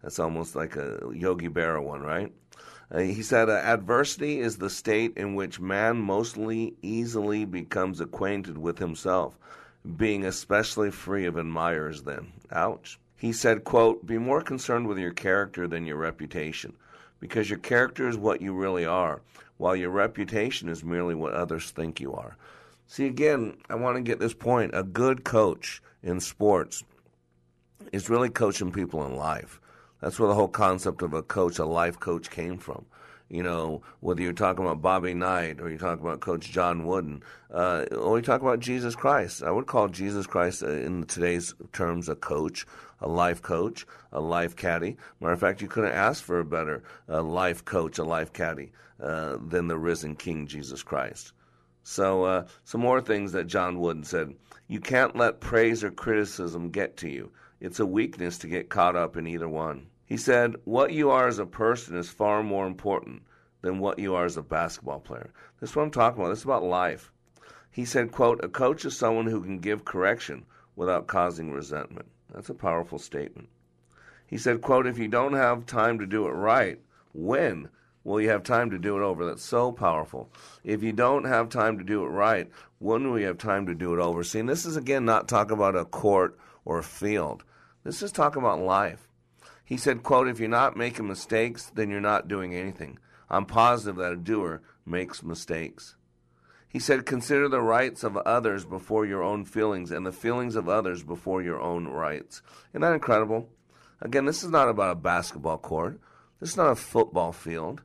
That's 0.00 0.20
almost 0.20 0.54
like 0.54 0.76
a 0.76 1.00
Yogi 1.12 1.48
Berra 1.48 1.82
one, 1.82 2.02
right? 2.02 2.32
Uh, 2.88 3.00
he 3.00 3.20
said, 3.20 3.48
uh, 3.48 3.54
Adversity 3.54 4.38
is 4.38 4.58
the 4.58 4.70
state 4.70 5.16
in 5.16 5.34
which 5.34 5.58
man 5.58 5.96
mostly 5.96 6.76
easily 6.82 7.44
becomes 7.44 8.00
acquainted 8.00 8.56
with 8.56 8.78
himself, 8.78 9.36
being 9.96 10.24
especially 10.24 10.92
free 10.92 11.26
of 11.26 11.36
admirers 11.36 12.04
then. 12.04 12.32
Ouch. 12.52 13.00
He 13.16 13.32
said, 13.32 13.64
quote, 13.64 14.06
Be 14.06 14.18
more 14.18 14.40
concerned 14.40 14.86
with 14.86 14.98
your 14.98 15.10
character 15.10 15.66
than 15.66 15.84
your 15.84 15.96
reputation, 15.96 16.74
because 17.18 17.50
your 17.50 17.58
character 17.58 18.06
is 18.06 18.16
what 18.16 18.40
you 18.40 18.52
really 18.54 18.84
are, 18.84 19.20
while 19.56 19.74
your 19.74 19.90
reputation 19.90 20.68
is 20.68 20.84
merely 20.84 21.16
what 21.16 21.34
others 21.34 21.72
think 21.72 22.00
you 22.00 22.12
are. 22.14 22.36
See, 22.86 23.06
again, 23.06 23.56
I 23.68 23.74
want 23.74 23.96
to 23.96 24.02
get 24.02 24.20
this 24.20 24.34
point. 24.34 24.72
A 24.74 24.82
good 24.82 25.24
coach 25.24 25.82
in 26.02 26.20
sports 26.20 26.84
is 27.92 28.10
really 28.10 28.28
coaching 28.28 28.72
people 28.72 29.04
in 29.06 29.16
life. 29.16 29.60
That's 30.00 30.18
where 30.18 30.28
the 30.28 30.34
whole 30.34 30.48
concept 30.48 31.02
of 31.02 31.14
a 31.14 31.22
coach, 31.22 31.58
a 31.58 31.64
life 31.64 31.98
coach, 31.98 32.30
came 32.30 32.58
from. 32.58 32.84
You 33.30 33.42
know, 33.42 33.82
whether 34.00 34.20
you're 34.20 34.34
talking 34.34 34.64
about 34.64 34.82
Bobby 34.82 35.14
Knight 35.14 35.60
or 35.60 35.70
you're 35.70 35.78
talking 35.78 36.04
about 36.04 36.20
Coach 36.20 36.50
John 36.50 36.86
Wooden, 36.86 37.22
uh, 37.52 37.86
or 37.90 38.18
you 38.18 38.22
talk 38.22 38.42
about 38.42 38.60
Jesus 38.60 38.94
Christ. 38.94 39.42
I 39.42 39.50
would 39.50 39.66
call 39.66 39.88
Jesus 39.88 40.26
Christ, 40.26 40.62
uh, 40.62 40.68
in 40.68 41.04
today's 41.04 41.54
terms, 41.72 42.08
a 42.08 42.14
coach, 42.14 42.66
a 43.00 43.08
life 43.08 43.40
coach, 43.40 43.86
a 44.12 44.20
life 44.20 44.54
caddy. 44.56 44.96
Matter 45.20 45.32
of 45.32 45.40
fact, 45.40 45.62
you 45.62 45.68
couldn't 45.68 45.92
ask 45.92 46.22
for 46.22 46.38
a 46.38 46.44
better 46.44 46.82
uh, 47.08 47.22
life 47.22 47.64
coach, 47.64 47.98
a 47.98 48.04
life 48.04 48.32
caddy, 48.32 48.72
uh, 49.02 49.38
than 49.40 49.68
the 49.68 49.78
risen 49.78 50.16
King 50.16 50.46
Jesus 50.46 50.82
Christ. 50.82 51.32
So, 51.86 52.24
uh, 52.24 52.46
some 52.64 52.80
more 52.80 53.02
things 53.02 53.32
that 53.32 53.46
John 53.46 53.78
Wooden 53.78 54.04
said. 54.04 54.34
You 54.66 54.80
can't 54.80 55.16
let 55.16 55.40
praise 55.40 55.84
or 55.84 55.90
criticism 55.90 56.70
get 56.70 56.96
to 56.96 57.10
you. 57.10 57.30
It's 57.60 57.78
a 57.78 57.84
weakness 57.84 58.38
to 58.38 58.48
get 58.48 58.70
caught 58.70 58.96
up 58.96 59.18
in 59.18 59.26
either 59.26 59.50
one. 59.50 59.88
He 60.06 60.16
said, 60.16 60.56
What 60.64 60.92
you 60.92 61.10
are 61.10 61.28
as 61.28 61.38
a 61.38 61.44
person 61.44 61.94
is 61.96 62.08
far 62.08 62.42
more 62.42 62.66
important 62.66 63.22
than 63.60 63.80
what 63.80 63.98
you 63.98 64.14
are 64.14 64.24
as 64.24 64.38
a 64.38 64.42
basketball 64.42 65.00
player. 65.00 65.30
This 65.60 65.70
is 65.70 65.76
what 65.76 65.82
I'm 65.82 65.90
talking 65.90 66.22
about. 66.22 66.30
This 66.30 66.38
is 66.38 66.44
about 66.44 66.62
life. 66.62 67.12
He 67.70 67.84
said, 67.84 68.12
quote, 68.12 68.42
A 68.42 68.48
coach 68.48 68.86
is 68.86 68.96
someone 68.96 69.26
who 69.26 69.42
can 69.42 69.58
give 69.58 69.84
correction 69.84 70.46
without 70.76 71.06
causing 71.06 71.52
resentment. 71.52 72.08
That's 72.32 72.48
a 72.48 72.54
powerful 72.54 72.98
statement. 72.98 73.50
He 74.26 74.38
said, 74.38 74.62
quote, 74.62 74.86
If 74.86 74.98
you 74.98 75.08
don't 75.08 75.34
have 75.34 75.66
time 75.66 75.98
to 75.98 76.06
do 76.06 76.26
it 76.26 76.32
right, 76.32 76.80
when 77.12 77.68
will 78.04 78.20
you 78.20 78.28
have 78.28 78.42
time 78.42 78.70
to 78.70 78.78
do 78.78 78.96
it 78.96 79.02
over? 79.02 79.24
That's 79.24 79.42
so 79.42 79.72
powerful. 79.72 80.30
If 80.62 80.82
you 80.82 80.92
don't 80.92 81.24
have 81.24 81.48
time 81.48 81.78
to 81.78 81.84
do 81.84 82.04
it 82.04 82.08
right, 82.08 82.48
when 82.78 83.10
will 83.10 83.18
you 83.18 83.26
have 83.26 83.38
time 83.38 83.66
to 83.66 83.74
do 83.74 83.94
it 83.94 84.00
over? 84.00 84.22
See, 84.22 84.42
this 84.42 84.64
is 84.64 84.76
again 84.76 85.04
not 85.04 85.26
talking 85.26 85.56
about 85.56 85.76
a 85.76 85.84
court 85.84 86.38
or 86.64 86.78
a 86.78 86.84
field. 86.84 87.44
This 87.82 88.02
is 88.02 88.12
talking 88.12 88.42
about 88.42 88.60
life. 88.60 89.08
He 89.64 89.76
said, 89.76 90.02
quote, 90.02 90.28
if 90.28 90.38
you're 90.38 90.48
not 90.48 90.76
making 90.76 91.08
mistakes, 91.08 91.70
then 91.74 91.90
you're 91.90 92.00
not 92.00 92.28
doing 92.28 92.54
anything. 92.54 92.98
I'm 93.30 93.46
positive 93.46 93.96
that 93.96 94.12
a 94.12 94.16
doer 94.16 94.62
makes 94.84 95.22
mistakes. 95.22 95.96
He 96.68 96.78
said, 96.78 97.06
consider 97.06 97.48
the 97.48 97.62
rights 97.62 98.02
of 98.02 98.16
others 98.16 98.64
before 98.64 99.06
your 99.06 99.22
own 99.22 99.44
feelings 99.44 99.90
and 99.90 100.04
the 100.04 100.12
feelings 100.12 100.56
of 100.56 100.68
others 100.68 101.02
before 101.02 101.40
your 101.40 101.60
own 101.60 101.86
rights. 101.86 102.42
Isn't 102.72 102.82
that 102.82 102.92
incredible? 102.92 103.48
Again, 104.00 104.24
this 104.24 104.42
is 104.42 104.50
not 104.50 104.68
about 104.68 104.90
a 104.90 104.96
basketball 104.96 105.58
court. 105.58 106.00
This 106.40 106.50
is 106.50 106.56
not 106.56 106.72
a 106.72 106.76
football 106.76 107.32
field. 107.32 107.82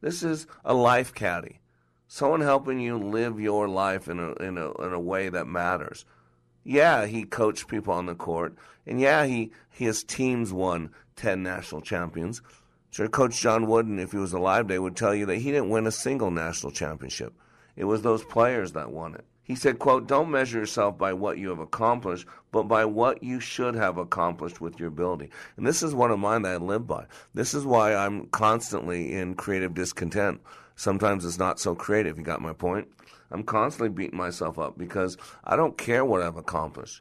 This 0.00 0.22
is 0.22 0.46
a 0.64 0.74
life 0.74 1.14
caddy. 1.14 1.60
Someone 2.06 2.40
helping 2.40 2.80
you 2.80 2.96
live 2.96 3.40
your 3.40 3.68
life 3.68 4.08
in 4.08 4.18
a, 4.18 4.32
in 4.34 4.56
a, 4.56 4.72
in 4.74 4.92
a 4.92 5.00
way 5.00 5.28
that 5.28 5.46
matters. 5.46 6.04
Yeah, 6.64 7.06
he 7.06 7.24
coached 7.24 7.68
people 7.68 7.92
on 7.92 8.06
the 8.06 8.14
court. 8.14 8.54
And 8.86 9.00
yeah, 9.00 9.26
he, 9.26 9.50
his 9.70 10.04
teams 10.04 10.52
won 10.52 10.90
10 11.16 11.42
national 11.42 11.82
champions. 11.82 12.40
Sure, 12.90 13.08
Coach 13.08 13.40
John 13.40 13.66
Wooden, 13.66 13.98
if 13.98 14.12
he 14.12 14.18
was 14.18 14.32
alive 14.32 14.66
today, 14.66 14.78
would 14.78 14.96
tell 14.96 15.14
you 15.14 15.26
that 15.26 15.36
he 15.36 15.50
didn't 15.50 15.70
win 15.70 15.86
a 15.86 15.92
single 15.92 16.30
national 16.30 16.72
championship. 16.72 17.34
It 17.76 17.84
was 17.84 18.02
those 18.02 18.24
players 18.24 18.72
that 18.72 18.90
won 18.90 19.14
it. 19.14 19.24
He 19.48 19.54
said, 19.54 19.78
quote, 19.78 20.06
don't 20.06 20.30
measure 20.30 20.58
yourself 20.58 20.98
by 20.98 21.14
what 21.14 21.38
you 21.38 21.48
have 21.48 21.58
accomplished, 21.58 22.26
but 22.52 22.64
by 22.64 22.84
what 22.84 23.22
you 23.22 23.40
should 23.40 23.74
have 23.74 23.96
accomplished 23.96 24.60
with 24.60 24.78
your 24.78 24.88
ability. 24.88 25.30
And 25.56 25.66
this 25.66 25.82
is 25.82 25.94
one 25.94 26.10
of 26.10 26.18
mine 26.18 26.42
that 26.42 26.52
I 26.52 26.56
live 26.58 26.86
by. 26.86 27.06
This 27.32 27.54
is 27.54 27.64
why 27.64 27.94
I'm 27.94 28.26
constantly 28.26 29.14
in 29.14 29.36
creative 29.36 29.72
discontent. 29.72 30.42
Sometimes 30.76 31.24
it's 31.24 31.38
not 31.38 31.58
so 31.58 31.74
creative. 31.74 32.18
You 32.18 32.24
got 32.24 32.42
my 32.42 32.52
point? 32.52 32.88
I'm 33.30 33.42
constantly 33.42 33.88
beating 33.88 34.18
myself 34.18 34.58
up 34.58 34.76
because 34.76 35.16
I 35.44 35.56
don't 35.56 35.78
care 35.78 36.04
what 36.04 36.20
I've 36.20 36.36
accomplished. 36.36 37.00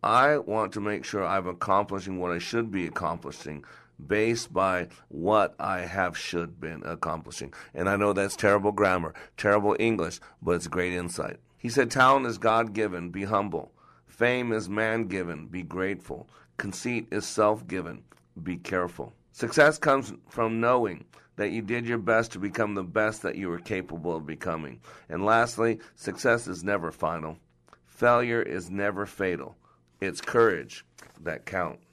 I 0.00 0.38
want 0.38 0.72
to 0.74 0.80
make 0.80 1.04
sure 1.04 1.26
I'm 1.26 1.48
accomplishing 1.48 2.20
what 2.20 2.30
I 2.30 2.38
should 2.38 2.70
be 2.70 2.86
accomplishing 2.86 3.64
based 4.06 4.52
by 4.52 4.86
what 5.08 5.56
I 5.58 5.80
have 5.80 6.16
should 6.16 6.60
been 6.60 6.84
accomplishing. 6.84 7.52
And 7.74 7.88
I 7.88 7.96
know 7.96 8.12
that's 8.12 8.36
terrible 8.36 8.70
grammar, 8.70 9.12
terrible 9.36 9.74
English, 9.80 10.20
but 10.40 10.52
it's 10.52 10.68
great 10.68 10.92
insight. 10.92 11.40
He 11.60 11.68
said, 11.68 11.90
Talent 11.90 12.24
is 12.24 12.38
God 12.38 12.72
given, 12.72 13.10
be 13.10 13.24
humble. 13.24 13.70
Fame 14.06 14.50
is 14.50 14.68
man 14.68 15.08
given, 15.08 15.46
be 15.46 15.62
grateful. 15.62 16.26
Conceit 16.56 17.06
is 17.10 17.26
self 17.26 17.66
given, 17.68 18.02
be 18.42 18.56
careful. 18.56 19.12
Success 19.32 19.78
comes 19.78 20.14
from 20.26 20.60
knowing 20.60 21.04
that 21.36 21.50
you 21.50 21.60
did 21.60 21.86
your 21.86 21.98
best 21.98 22.32
to 22.32 22.38
become 22.38 22.74
the 22.74 22.82
best 22.82 23.20
that 23.22 23.36
you 23.36 23.50
were 23.50 23.58
capable 23.58 24.16
of 24.16 24.26
becoming. 24.26 24.80
And 25.10 25.24
lastly, 25.24 25.80
success 25.96 26.46
is 26.48 26.64
never 26.64 26.90
final. 26.90 27.36
Failure 27.84 28.40
is 28.40 28.70
never 28.70 29.04
fatal. 29.04 29.54
It's 30.00 30.22
courage 30.22 30.86
that 31.20 31.44
counts. 31.44 31.84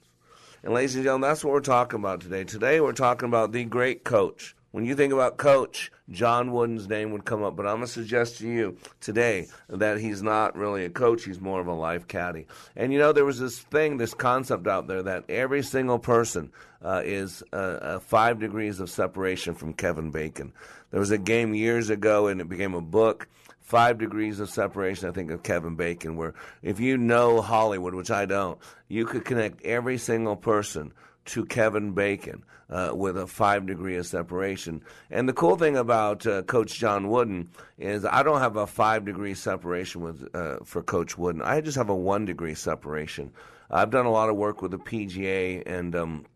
And 0.62 0.72
ladies 0.72 0.94
and 0.94 1.04
gentlemen, 1.04 1.28
that's 1.28 1.44
what 1.44 1.52
we're 1.52 1.60
talking 1.60 2.00
about 2.00 2.22
today. 2.22 2.44
Today 2.44 2.80
we're 2.80 2.92
talking 2.92 3.28
about 3.28 3.52
the 3.52 3.64
great 3.64 4.02
coach. 4.02 4.56
When 4.70 4.84
you 4.84 4.94
think 4.94 5.14
about 5.14 5.38
coach, 5.38 5.90
John 6.10 6.52
Wooden's 6.52 6.88
name 6.88 7.10
would 7.12 7.24
come 7.24 7.42
up, 7.42 7.56
but 7.56 7.66
I'm 7.66 7.76
going 7.76 7.86
to 7.86 7.92
suggest 7.92 8.38
to 8.38 8.46
you 8.46 8.76
today 9.00 9.48
that 9.68 9.98
he's 9.98 10.22
not 10.22 10.56
really 10.56 10.84
a 10.84 10.90
coach, 10.90 11.24
he's 11.24 11.40
more 11.40 11.60
of 11.60 11.66
a 11.66 11.72
life 11.72 12.06
caddy. 12.06 12.46
And 12.76 12.92
you 12.92 12.98
know, 12.98 13.12
there 13.12 13.24
was 13.24 13.40
this 13.40 13.58
thing, 13.58 13.96
this 13.96 14.12
concept 14.12 14.66
out 14.66 14.86
there 14.86 15.02
that 15.02 15.24
every 15.30 15.62
single 15.62 15.98
person 15.98 16.52
uh, 16.84 17.02
is 17.04 17.42
uh, 17.52 17.56
uh, 17.56 17.98
five 17.98 18.40
degrees 18.40 18.78
of 18.78 18.90
separation 18.90 19.54
from 19.54 19.72
Kevin 19.72 20.10
Bacon. 20.10 20.52
There 20.90 21.00
was 21.00 21.10
a 21.10 21.18
game 21.18 21.54
years 21.54 21.88
ago, 21.88 22.26
and 22.26 22.40
it 22.40 22.48
became 22.48 22.74
a 22.74 22.82
book 22.82 23.26
Five 23.68 23.98
Degrees 23.98 24.40
of 24.40 24.48
Separation, 24.48 25.10
I 25.10 25.12
think, 25.12 25.30
of 25.30 25.42
Kevin 25.42 25.76
Bacon, 25.76 26.16
where 26.16 26.32
if 26.62 26.80
you 26.80 26.96
know 26.96 27.42
Hollywood, 27.42 27.94
which 27.94 28.10
I 28.10 28.24
don't, 28.24 28.58
you 28.88 29.04
could 29.04 29.26
connect 29.26 29.62
every 29.62 29.98
single 29.98 30.36
person 30.36 30.94
to 31.28 31.44
Kevin 31.44 31.92
Bacon 31.92 32.44
uh, 32.70 32.92
with 32.94 33.16
a 33.16 33.26
five 33.26 33.66
degree 33.66 33.96
of 33.96 34.06
separation. 34.06 34.82
And 35.10 35.28
the 35.28 35.32
cool 35.32 35.56
thing 35.56 35.76
about 35.76 36.26
uh, 36.26 36.42
Coach 36.42 36.78
John 36.78 37.08
Wooden 37.08 37.50
is 37.78 38.04
I 38.04 38.22
don't 38.22 38.40
have 38.40 38.56
a 38.56 38.66
five 38.66 39.04
degree 39.04 39.34
separation 39.34 40.00
with 40.02 40.34
uh, 40.34 40.58
for 40.64 40.82
Coach 40.82 41.16
Wooden. 41.16 41.42
I 41.42 41.60
just 41.60 41.76
have 41.76 41.88
a 41.88 41.96
one 41.96 42.24
degree 42.24 42.54
separation. 42.54 43.32
I've 43.70 43.90
done 43.90 44.06
a 44.06 44.10
lot 44.10 44.30
of 44.30 44.36
work 44.36 44.62
with 44.62 44.70
the 44.70 44.78
PGA, 44.78 45.62
and 45.66 45.94
um, 45.94 46.26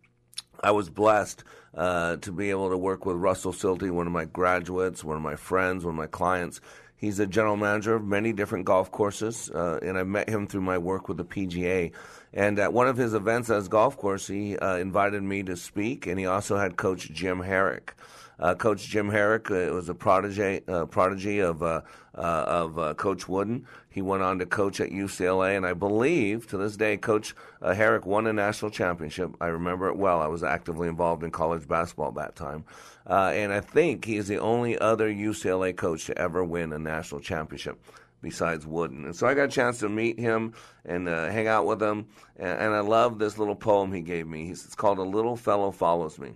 I 0.63 0.71
was 0.71 0.91
blessed 0.91 1.45
uh, 1.75 2.17
to 2.19 2.33
be 2.33 2.51
able 2.51 2.69
to 2.71 2.77
work 2.77 3.07
with 3.07 3.17
Russell 3.17 3.53
Silty, 3.53 3.91
one 3.91 4.07
of 4.07 4.13
my 4.13 4.27
graduates, 4.27 5.03
one 5.03 5.17
of 5.17 5.23
my 5.23 5.37
friends, 5.37 5.85
one 5.85 5.95
of 5.95 5.99
my 5.99 6.07
clients. 6.07 6.61
He's 7.03 7.19
a 7.19 7.27
general 7.27 7.57
manager 7.57 7.97
of 7.97 8.05
many 8.05 8.33
different 8.33 8.65
golf 8.65 8.93
courses, 8.93 9.51
uh, 9.51 9.81
and 9.83 9.99
I 9.99 10.05
met 10.05 10.29
him 10.29 10.47
through 10.47 10.61
my 10.61 10.79
work 10.79 11.09
with 11.09 11.17
the 11.17 11.25
PGA. 11.25 11.91
And 12.33 12.61
at 12.61 12.73
one 12.73 12.87
of 12.87 12.97
his 12.97 13.13
events 13.13 13.51
at 13.51 13.57
his 13.57 13.67
golf 13.67 13.97
course, 13.97 14.29
he 14.29 14.57
uh, 14.57 14.77
invited 14.77 15.21
me 15.25 15.43
to 15.43 15.57
speak, 15.57 16.07
and 16.07 16.17
he 16.17 16.27
also 16.27 16.59
had 16.59 16.77
Coach 16.77 17.11
Jim 17.11 17.41
Harrick. 17.41 17.95
Uh, 18.39 18.55
Coach 18.55 18.87
Jim 18.89 19.11
Harrick 19.11 19.51
uh, 19.51 19.73
was 19.73 19.89
a 19.89 19.95
protege, 19.95 20.63
uh, 20.67 20.87
prodigy 20.87 21.41
of 21.41 21.63
uh, 21.63 21.83
of 22.15 22.97
Coach 22.97 23.29
Wooden. 23.29 23.67
He 23.89 24.03
went 24.03 24.23
on 24.23 24.39
to 24.39 24.47
coach 24.47 24.81
at 24.81 24.91
UCLA, 24.91 25.57
and 25.57 25.67
I 25.67 25.75
believe 25.75 26.47
to 26.49 26.57
this 26.57 26.77
day, 26.77 26.97
Coach 26.97 27.35
Harrick 27.63 28.05
won 28.05 28.27
a 28.27 28.33
national 28.33 28.71
championship. 28.71 29.35
I 29.41 29.47
remember 29.47 29.89
it 29.89 29.97
well. 29.97 30.21
I 30.21 30.27
was 30.27 30.43
actively 30.43 30.89
involved 30.89 31.23
in 31.25 31.31
college 31.31 31.67
basketball 31.69 32.09
at 32.09 32.15
that 32.17 32.37
time, 32.37 32.65
and 33.07 33.53
I 33.53 33.61
think 33.61 34.05
he 34.05 34.17
is 34.17 34.29
the 34.29 34.39
only 34.39 34.79
other 34.79 35.11
UCLA 35.11 35.77
coach 35.77 36.07
to 36.07 36.19
ever 36.19 36.45
win 36.45 36.73
a 36.73 36.79
national 36.79 37.21
championship 37.21 37.79
besides 38.23 38.67
Wooden. 38.67 39.05
And 39.05 39.15
so 39.15 39.27
I 39.27 39.35
got 39.35 39.45
a 39.45 39.49
chance 39.49 39.81
to 39.81 39.89
meet 39.89 40.19
him 40.19 40.55
and 40.85 41.09
uh, 41.09 41.29
hang 41.29 41.49
out 41.49 41.67
with 41.67 41.83
him. 41.83 42.07
And, 42.37 42.59
and, 42.59 42.75
I 42.75 42.81
love 42.81 43.19
this 43.19 43.37
little 43.37 43.57
poem 43.57 43.93
he 43.93 44.01
gave 44.01 44.27
me. 44.27 44.51
It's 44.51 44.75
called 44.75 44.99
A 44.99 45.03
Little 45.03 45.37
Fellow 45.37 45.73
Follows 45.73 46.19
Me. 46.19 46.33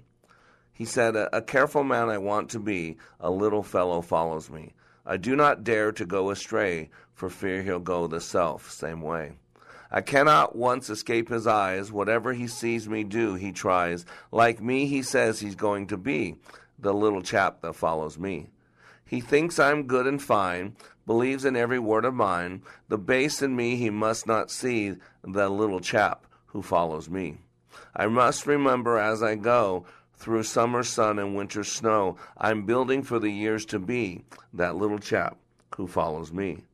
He 0.76 0.85
said, 0.85 1.16
a, 1.16 1.40
careful 1.40 1.85
man 1.85 2.11
I 2.11 2.18
want 2.18 2.50
to 2.50 2.59
be, 2.59 2.99
a 3.18 3.30
little 3.30 3.62
fellow 3.62 4.02
follows 4.02 4.50
me. 4.50 4.75
I 5.06 5.16
do 5.16 5.35
not 5.35 5.64
dare 5.64 5.90
to 5.92 6.04
go 6.04 6.28
astray, 6.28 6.90
for 7.14 7.30
fear 7.30 7.62
he'll 7.62 7.78
go 7.78 8.06
the 8.06 8.21
self 8.21 8.71
same 8.71 9.00
way. 9.00 9.33
I 9.90 10.02
cannot 10.02 10.54
once 10.54 10.90
escape 10.90 11.30
his 11.30 11.47
eyes. 11.47 11.90
Whatever 11.90 12.35
he 12.35 12.47
sees 12.47 12.90
me 12.90 13.04
do, 13.04 13.37
he 13.37 13.52
tries. 13.52 14.04
Like 14.30 14.61
me, 14.61 14.87
he 14.87 15.00
says 15.00 15.40
he's 15.40 15.54
going 15.54 15.87
to 15.87 15.97
be 15.97 16.37
the 16.78 16.92
little 16.92 17.23
chap 17.23 17.62
that 17.62 17.73
follows 17.73 18.18
me. 18.18 18.49
He 19.06 19.23
thinks 19.23 19.59
I'm 19.59 19.85
good 19.85 20.06
and 20.06 20.21
fine, 20.21 20.76
believes 21.06 21.47
in 21.47 21.56
every 21.56 21.78
word 21.78 22.04
of 22.04 22.12
mine. 22.12 22.62
The 22.88 22.99
base 22.99 23.40
in 23.40 23.56
me 23.56 23.76
he 23.76 23.88
must 23.88 24.26
not 24.26 24.50
see, 24.50 24.97
the 25.23 25.49
little 25.49 25.80
chap 25.80 26.26
who 26.49 26.61
follows 26.61 27.09
me. 27.09 27.38
I 27.95 28.09
must 28.09 28.47
remember 28.47 28.99
as 28.99 29.23
I 29.23 29.37
go 29.37 29.87
through 30.16 30.42
summer 30.42 30.82
sun 30.82 31.18
and 31.18 31.37
winter 31.37 31.62
snow, 31.64 32.16
I'm 32.37 32.66
building 32.66 33.02
for 33.02 33.18
the 33.18 33.30
years 33.30 33.64
to 33.66 33.78
be 33.78 34.25
that 34.52 34.76
little 34.76 34.99
chap 34.99 35.37
who 35.76 35.87
follows 35.87 36.32
me. 36.32 36.64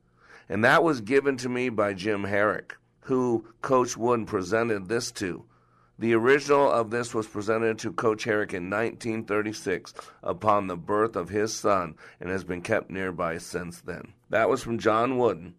And 0.49 0.64
that 0.64 0.82
was 0.84 1.00
given 1.00 1.37
to 1.38 1.49
me 1.49 1.68
by 1.68 1.94
Jim 1.94 2.25
Harrick, 2.25 2.72
who 3.00 3.46
Coach 3.61 3.96
Wood 3.96 4.26
presented 4.26 4.88
this 4.88 5.11
to. 5.12 5.44
The 5.99 6.14
original 6.14 6.70
of 6.70 6.90
this 6.90 7.14
was 7.14 7.26
presented 7.26 7.78
to 7.78 7.92
Coach 7.92 8.25
Harrick 8.25 8.54
in 8.54 8.70
1936 8.70 9.94
upon 10.22 10.66
the 10.66 10.76
birth 10.76 11.16
of 11.16 11.28
his 11.28 11.54
son 11.54 11.94
and 12.20 12.28
has 12.28 12.44
been 12.44 12.62
kept 12.62 12.90
nearby 12.90 13.38
since 13.38 13.80
then. 13.80 14.12
That 14.30 14.49
was 14.49 14.62
from 14.62 14.78
John 14.78 15.18
Wooden. 15.18 15.54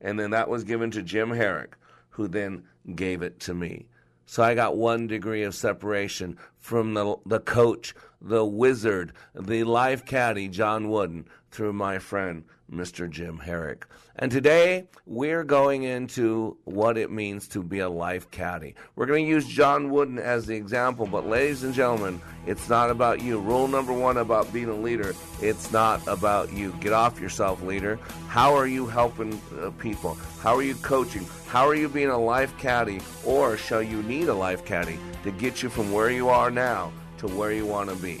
And 0.00 0.18
then 0.18 0.30
that 0.30 0.48
was 0.48 0.64
given 0.64 0.90
to 0.92 1.02
Jim 1.02 1.30
Harrick, 1.30 1.74
who 2.10 2.28
then 2.28 2.64
gave 2.94 3.22
it 3.22 3.40
to 3.40 3.54
me. 3.54 3.88
So 4.30 4.44
I 4.44 4.54
got 4.54 4.76
one 4.76 5.08
degree 5.08 5.42
of 5.42 5.56
separation 5.56 6.38
from 6.56 6.94
the, 6.94 7.16
the 7.26 7.40
coach, 7.40 7.96
the 8.22 8.44
wizard, 8.44 9.12
the 9.34 9.64
life 9.64 10.04
caddy, 10.06 10.46
John 10.46 10.88
Wooden, 10.88 11.26
through 11.50 11.72
my 11.72 11.98
friend, 11.98 12.44
Mr. 12.70 13.08
Jim 13.08 13.38
Harrick. 13.44 13.84
And 14.16 14.30
today 14.30 14.86
we're 15.06 15.44
going 15.44 15.82
into 15.84 16.56
what 16.64 16.96
it 16.96 17.10
means 17.10 17.48
to 17.48 17.62
be 17.62 17.80
a 17.80 17.88
life 17.88 18.30
caddy. 18.30 18.74
We're 18.96 19.06
going 19.06 19.24
to 19.24 19.30
use 19.30 19.46
John 19.46 19.90
Wooden 19.90 20.18
as 20.18 20.46
the 20.46 20.54
example, 20.54 21.06
but 21.06 21.26
ladies 21.26 21.64
and 21.64 21.74
gentlemen, 21.74 22.20
it's 22.46 22.68
not 22.68 22.90
about 22.90 23.22
you. 23.22 23.40
Rule 23.40 23.68
number 23.68 23.92
one 23.92 24.18
about 24.18 24.52
being 24.52 24.68
a 24.68 24.74
leader 24.74 25.14
it's 25.40 25.72
not 25.72 26.06
about 26.06 26.52
you. 26.52 26.74
Get 26.80 26.92
off 26.92 27.20
yourself, 27.20 27.62
leader. 27.62 27.98
How 28.28 28.54
are 28.54 28.66
you 28.66 28.86
helping 28.86 29.40
uh, 29.58 29.70
people? 29.78 30.14
How 30.40 30.54
are 30.54 30.62
you 30.62 30.74
coaching? 30.76 31.26
How 31.46 31.66
are 31.66 31.74
you 31.74 31.88
being 31.88 32.10
a 32.10 32.18
life 32.18 32.56
caddy? 32.58 33.00
Or 33.24 33.56
shall 33.56 33.82
you 33.82 34.02
need 34.02 34.28
a 34.28 34.34
life 34.34 34.64
caddy 34.64 34.98
to 35.24 35.30
get 35.30 35.62
you 35.62 35.70
from 35.70 35.92
where 35.92 36.10
you 36.10 36.28
are 36.28 36.50
now 36.50 36.92
to 37.18 37.26
where 37.26 37.52
you 37.52 37.66
want 37.66 37.88
to 37.88 37.96
be? 37.96 38.20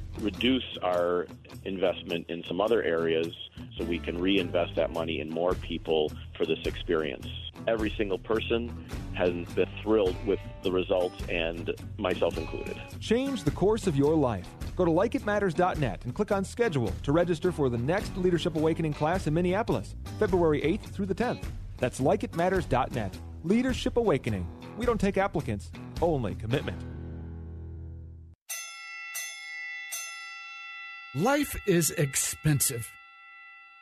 reduce 0.21 0.77
our 0.81 1.27
investment 1.65 2.25
in 2.29 2.43
some 2.47 2.61
other 2.61 2.81
areas 2.83 3.33
so 3.77 3.83
we 3.83 3.99
can 3.99 4.17
reinvest 4.17 4.75
that 4.75 4.91
money 4.91 5.19
in 5.19 5.29
more 5.29 5.53
people 5.55 6.11
for 6.37 6.45
this 6.45 6.59
experience. 6.65 7.27
Every 7.67 7.93
single 7.97 8.17
person 8.17 8.87
has 9.13 9.31
been 9.53 9.69
thrilled 9.83 10.15
with 10.25 10.39
the 10.63 10.71
results, 10.71 11.15
and 11.29 11.71
myself 11.97 12.37
included. 12.37 12.79
Change 12.99 13.43
the 13.43 13.51
course 13.51 13.87
of 13.87 13.95
your 13.95 14.15
life. 14.15 14.47
Go 14.75 14.85
to 14.85 14.91
likeitmatters.net 14.91 16.05
and 16.05 16.15
click 16.15 16.31
on 16.31 16.43
schedule 16.43 16.91
to 17.03 17.11
register 17.11 17.51
for 17.51 17.69
the 17.69 17.77
next 17.77 18.15
Leadership 18.17 18.55
Awakening 18.55 18.93
class 18.93 19.27
in 19.27 19.33
Minneapolis, 19.33 19.95
February 20.17 20.61
8th 20.61 20.89
through 20.91 21.07
the 21.07 21.15
10th. 21.15 21.43
That's 21.77 21.99
likeitmatters.net. 21.99 23.17
Leadership 23.43 23.97
Awakening. 23.97 24.47
We 24.77 24.85
don't 24.85 24.99
take 24.99 25.17
applicants, 25.17 25.71
only 26.01 26.35
commitment. 26.35 26.90
Life 31.15 31.57
is 31.67 31.91
expensive. 31.91 32.89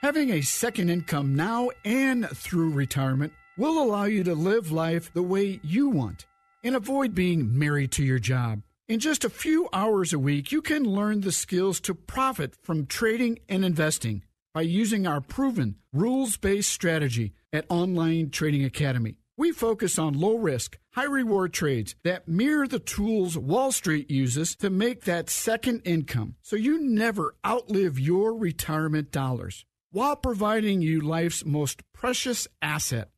Having 0.02 0.32
a 0.32 0.42
second 0.42 0.90
income 0.90 1.36
now 1.36 1.70
and 1.86 2.28
through 2.28 2.72
retirement 2.72 3.34
will 3.56 3.84
allow 3.84 4.06
you 4.06 4.24
to 4.24 4.34
live 4.34 4.72
life 4.72 5.14
the 5.14 5.22
way 5.22 5.60
you 5.62 5.90
want 5.90 6.26
and 6.64 6.76
avoid 6.76 7.14
being 7.14 7.56
married 7.56 7.92
to 7.92 8.04
your 8.04 8.18
job. 8.18 8.64
In 8.88 9.00
just 9.00 9.24
a 9.24 9.30
few 9.30 9.70
hours 9.72 10.12
a 10.12 10.18
week, 10.18 10.52
you 10.52 10.64
can 10.64 10.84
learn 10.86 11.22
the 11.22 11.32
skills 11.32 11.80
to 11.82 11.94
profit 11.94 12.56
from 12.64 12.88
trading 12.88 13.38
and 13.48 13.64
investing 13.64 14.24
by 14.56 14.62
using 14.62 15.06
our 15.06 15.22
proven 15.22 15.76
rules 15.94 16.36
based 16.36 16.72
strategy 16.72 17.34
at 17.54 17.68
Online 17.70 18.32
Trading 18.32 18.66
Academy. 18.66 19.18
We 19.40 19.54
focus 19.54 19.98
on 19.98 20.20
low 20.20 20.36
risk, 20.36 20.78
high 20.96 21.06
reward 21.06 21.54
trades 21.54 21.96
that 22.04 22.28
mirror 22.28 22.68
the 22.68 22.78
tools 22.78 23.38
Wall 23.38 23.72
Street 23.72 24.12
uses 24.12 24.54
to 24.58 24.70
make 24.70 25.06
that 25.06 25.30
second 25.30 25.84
income 25.86 26.36
so 26.42 26.58
you 26.58 26.82
never 26.82 27.38
outlive 27.48 27.98
your 27.98 28.36
retirement 28.36 29.14
dollars 29.14 29.64
while 29.94 30.18
providing 30.18 30.82
you 30.82 31.00
life's 31.00 31.46
most 31.46 31.84
precious 31.94 32.50
asset, 32.62 33.12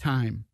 time. 0.00 0.46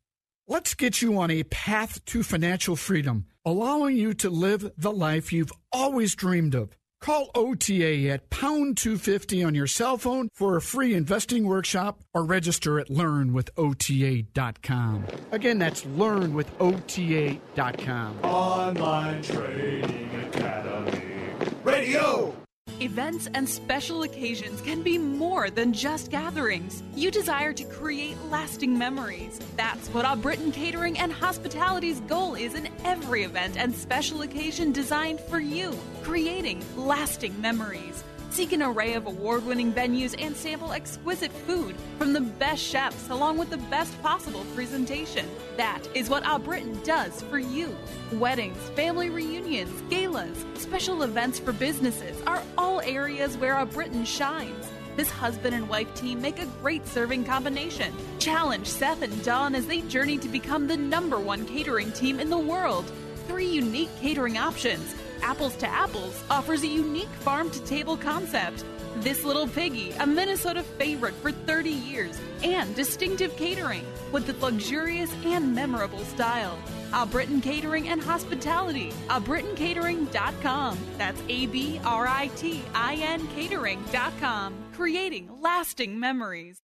Let's 0.48 0.74
get 0.74 1.00
you 1.00 1.16
on 1.20 1.30
a 1.30 1.44
path 1.44 2.04
to 2.06 2.24
financial 2.24 2.74
freedom, 2.74 3.26
allowing 3.44 3.96
you 3.96 4.14
to 4.14 4.28
live 4.28 4.72
the 4.76 4.90
life 4.90 5.32
you've 5.32 5.52
always 5.70 6.16
dreamed 6.16 6.56
of. 6.56 6.76
Call 7.02 7.30
OTA 7.34 8.08
at 8.10 8.30
pound 8.30 8.76
250 8.76 9.42
on 9.42 9.56
your 9.56 9.66
cell 9.66 9.98
phone 9.98 10.28
for 10.32 10.56
a 10.56 10.62
free 10.62 10.94
investing 10.94 11.44
workshop 11.44 11.98
or 12.14 12.24
register 12.24 12.78
at 12.78 12.86
learnwithota.com. 12.88 15.06
Again, 15.32 15.58
that's 15.58 15.82
learnwithota.com. 15.82 18.24
Online 18.24 19.20
Trading 19.20 20.10
Academy. 20.28 21.02
Radio! 21.64 22.36
Events 22.82 23.28
and 23.32 23.48
special 23.48 24.02
occasions 24.02 24.60
can 24.60 24.82
be 24.82 24.98
more 24.98 25.50
than 25.50 25.72
just 25.72 26.10
gatherings. 26.10 26.82
You 26.96 27.12
desire 27.12 27.52
to 27.52 27.62
create 27.62 28.16
lasting 28.28 28.76
memories. 28.76 29.38
That's 29.56 29.86
what 29.90 30.04
our 30.04 30.16
Britain 30.16 30.50
Catering 30.50 30.98
and 30.98 31.12
Hospitality's 31.12 32.00
goal 32.00 32.34
is 32.34 32.56
in 32.56 32.68
every 32.82 33.22
event 33.22 33.56
and 33.56 33.72
special 33.72 34.22
occasion 34.22 34.72
designed 34.72 35.20
for 35.20 35.38
you, 35.38 35.78
creating 36.02 36.64
lasting 36.76 37.40
memories. 37.40 38.02
Seek 38.32 38.52
an 38.54 38.62
array 38.62 38.94
of 38.94 39.06
award 39.06 39.44
winning 39.44 39.74
venues 39.74 40.14
and 40.18 40.34
sample 40.34 40.72
exquisite 40.72 41.30
food 41.30 41.76
from 41.98 42.14
the 42.14 42.22
best 42.22 42.62
chefs 42.62 43.10
along 43.10 43.36
with 43.36 43.50
the 43.50 43.58
best 43.58 44.00
possible 44.02 44.46
presentation. 44.54 45.28
That 45.58 45.86
is 45.94 46.08
what 46.08 46.24
Our 46.24 46.38
Britain 46.38 46.80
does 46.82 47.20
for 47.20 47.38
you. 47.38 47.76
Weddings, 48.12 48.56
family 48.70 49.10
reunions, 49.10 49.82
galas, 49.90 50.46
special 50.54 51.02
events 51.02 51.40
for 51.40 51.52
businesses 51.52 52.22
are 52.26 52.42
all 52.56 52.80
areas 52.80 53.36
where 53.36 53.54
Our 53.54 53.66
Britain 53.66 54.06
shines. 54.06 54.70
This 54.96 55.10
husband 55.10 55.54
and 55.54 55.68
wife 55.68 55.94
team 55.94 56.22
make 56.22 56.40
a 56.40 56.46
great 56.62 56.86
serving 56.86 57.24
combination. 57.24 57.92
Challenge 58.18 58.66
Seth 58.66 59.02
and 59.02 59.22
Don 59.22 59.54
as 59.54 59.66
they 59.66 59.82
journey 59.82 60.16
to 60.16 60.28
become 60.28 60.66
the 60.66 60.76
number 60.78 61.20
one 61.20 61.44
catering 61.44 61.92
team 61.92 62.18
in 62.18 62.30
the 62.30 62.38
world. 62.38 62.90
Three 63.28 63.46
unique 63.46 63.90
catering 64.00 64.38
options 64.38 64.94
Apples 65.22 65.56
to 65.56 65.68
Apples 65.68 66.22
offers 66.30 66.62
a 66.62 66.66
unique 66.66 67.08
farm 67.20 67.50
to 67.50 67.62
table 67.64 67.96
concept. 67.96 68.64
This 68.96 69.24
Little 69.24 69.48
Piggy, 69.48 69.92
a 69.92 70.06
Minnesota 70.06 70.62
favorite 70.62 71.14
for 71.14 71.32
30 71.32 71.70
years, 71.70 72.20
and 72.42 72.74
distinctive 72.74 73.34
catering 73.36 73.84
with 74.12 74.26
the 74.26 74.34
luxurious 74.44 75.10
and 75.24 75.54
memorable 75.54 76.04
style. 76.04 76.58
A 76.92 77.06
Britain 77.06 77.40
Catering 77.40 77.88
and 77.88 78.02
Hospitality, 78.02 78.92
abritancatering.com. 79.08 80.78
That's 80.98 81.20
A 81.28 81.46
B 81.46 81.80
R 81.84 82.06
I 82.06 82.26
T 82.36 82.62
I 82.74 82.96
N 82.96 83.26
catering.com. 83.28 84.54
Creating 84.74 85.30
lasting 85.40 85.98
memories. 85.98 86.60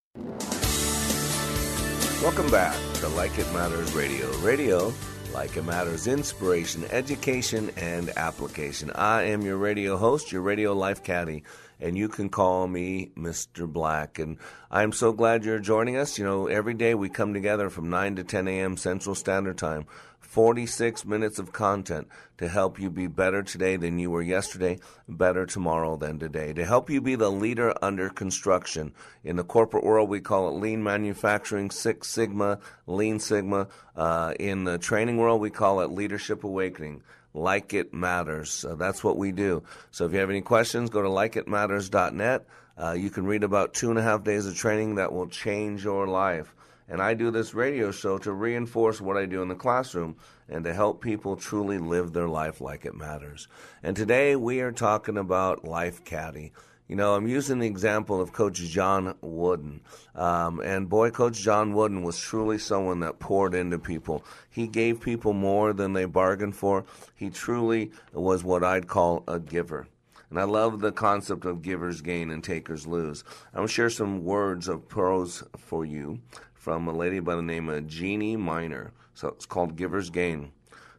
Welcome 2.23 2.51
back 2.51 2.77
to 2.95 3.09
Like 3.09 3.39
It 3.39 3.51
Matters 3.53 3.95
Radio. 3.95 4.31
Radio 4.39 4.93
like 5.33 5.57
it 5.57 5.65
matters 5.65 6.07
inspiration, 6.07 6.85
education, 6.91 7.71
and 7.77 8.11
application. 8.17 8.91
I 8.91 9.25
am 9.25 9.43
your 9.43 9.57
radio 9.57 9.97
host, 9.97 10.33
your 10.33 10.43
radio 10.43 10.73
life 10.73 11.03
caddy, 11.03 11.45
and 11.81 11.97
you 11.97 12.09
can 12.09 12.29
call 12.29 12.67
me 12.67 13.13
Mr. 13.17 13.71
Black. 13.71 14.19
And 14.19 14.39
I'm 14.71 14.93
so 14.93 15.13
glad 15.13 15.45
you're 15.45 15.59
joining 15.59 15.97
us. 15.97 16.19
You 16.19 16.25
know, 16.25 16.47
every 16.47 16.75
day 16.75 16.95
we 16.95 17.09
come 17.09 17.35
together 17.35 17.71
from 17.71 17.91
9 17.91 18.17
to 18.17 18.25
10 18.25 18.49
a.m. 18.49 18.77
Central 18.77 19.15
Standard 19.15 19.59
Time 19.59 19.87
46 20.29 21.07
minutes 21.07 21.39
of 21.39 21.55
content 21.55 22.07
to 22.37 22.49
help 22.49 22.79
you 22.79 22.91
be 22.91 23.07
better 23.07 23.43
today 23.43 23.77
than 23.77 23.99
you 23.99 24.11
were 24.11 24.21
yesterday, 24.21 24.79
better 25.09 25.47
tomorrow 25.47 25.97
than 25.97 26.19
today, 26.19 26.53
to 26.53 26.67
help 26.67 26.91
you 26.91 27.01
be 27.01 27.15
the 27.15 27.31
leader 27.31 27.73
under 27.81 28.11
construction. 28.11 28.93
In 29.25 29.37
the 29.37 29.43
corporate 29.43 29.85
world, 29.85 30.11
we 30.11 30.21
call 30.21 30.49
it 30.49 30.61
lean 30.61 30.83
manufacturing, 30.83 31.71
Six 31.71 32.09
Sigma, 32.09 32.59
Lean 32.87 33.19
Sigma. 33.19 33.69
Uh, 33.97 34.35
in 34.39 34.65
the 34.65 34.77
training 34.77 35.17
world, 35.17 35.41
we 35.41 35.49
call 35.49 35.81
it 35.81 35.91
leadership 35.91 36.45
awakening. 36.45 37.03
Like 37.33 37.73
it 37.73 37.95
matters. 37.95 38.67
That's 38.69 39.03
what 39.03 39.17
we 39.17 39.33
do. 39.33 39.63
So 39.91 40.05
if 40.05 40.13
you 40.13 40.19
have 40.19 40.31
any 40.31 40.43
questions, 40.43 40.91
go 40.91 41.01
to 41.01 41.09
likeitmatters.net. 41.09 42.47
Uh, 42.77 42.93
you 42.93 43.09
can 43.09 43.27
read 43.27 43.45
about 43.45 43.73
two 43.73 43.89
and 43.89 43.99
a 43.99 44.03
half 44.03 44.25
days 44.25 44.47
of 44.47 44.55
training 44.55 44.97
that 44.97 45.11
will 45.11 45.29
change 45.29 45.85
your 45.85 46.07
life. 46.07 46.55
And 46.89 47.03
I 47.03 47.13
do 47.13 47.31
this 47.31 47.53
radio 47.53 47.91
show 47.91 48.17
to 48.19 48.33
reinforce 48.33 49.01
what 49.01 49.19
I 49.19 49.27
do 49.27 49.43
in 49.43 49.49
the 49.49 49.55
classroom 49.55 50.17
and 50.49 50.65
to 50.65 50.73
help 50.73 51.03
people 51.03 51.37
truly 51.37 51.77
live 51.77 52.13
their 52.13 52.29
life 52.29 52.63
like 52.63 52.87
it 52.87 52.95
matters. 52.95 53.47
And 53.83 53.95
today 53.95 54.37
we 54.37 54.61
are 54.61 54.73
talking 54.73 55.19
about 55.19 55.67
Life 55.67 56.03
Caddy. 56.05 56.53
You 56.89 56.97
know, 56.97 57.15
I'm 57.15 57.29
using 57.29 57.59
the 57.59 57.67
example 57.67 58.23
of 58.23 58.33
Coach 58.33 58.61
John 58.61 59.15
Wooden. 59.21 59.83
Um, 60.15 60.61
and 60.61 60.89
boy, 60.89 61.11
Coach 61.11 61.39
John 61.43 61.75
Wooden 61.75 62.03
was 62.03 62.19
truly 62.19 62.57
someone 62.57 63.01
that 63.01 63.19
poured 63.19 63.55
into 63.55 63.79
people. 63.79 64.25
He 64.49 64.67
gave 64.67 65.03
people 65.03 65.35
more 65.35 65.75
than 65.75 65.93
they 65.93 66.07
bargained 66.07 66.57
for. 66.57 66.87
He 67.15 67.29
truly 67.29 67.91
was 68.15 68.43
what 68.43 68.65
I'd 68.65 68.89
call 68.89 69.25
a 69.29 69.39
giver. 69.39 69.87
And 70.31 70.39
I 70.39 70.45
love 70.45 70.81
the 70.81 70.93
concept 70.93 71.47
of 71.47 71.63
givers 71.63 72.03
gain 72.03 72.31
and 72.31 72.45
takers 72.45 72.87
lose. 72.87 73.25
I'm 73.53 73.59
going 73.59 73.69
to 73.69 73.73
share 73.73 73.91
some 73.91 74.25
words 74.25 74.69
of 74.69 74.87
prose 74.89 75.43
for 75.57 75.85
you 75.87 76.21
from 76.69 76.87
a 76.87 76.93
lady 76.93 77.19
by 77.19 77.35
the 77.35 77.41
name 77.41 77.71
of 77.71 77.87
Jeannie 77.87 78.37
Miner. 78.37 78.93
So 79.15 79.29
it's 79.29 79.47
called 79.47 79.75
Giver's 79.75 80.11
Gain. 80.11 80.53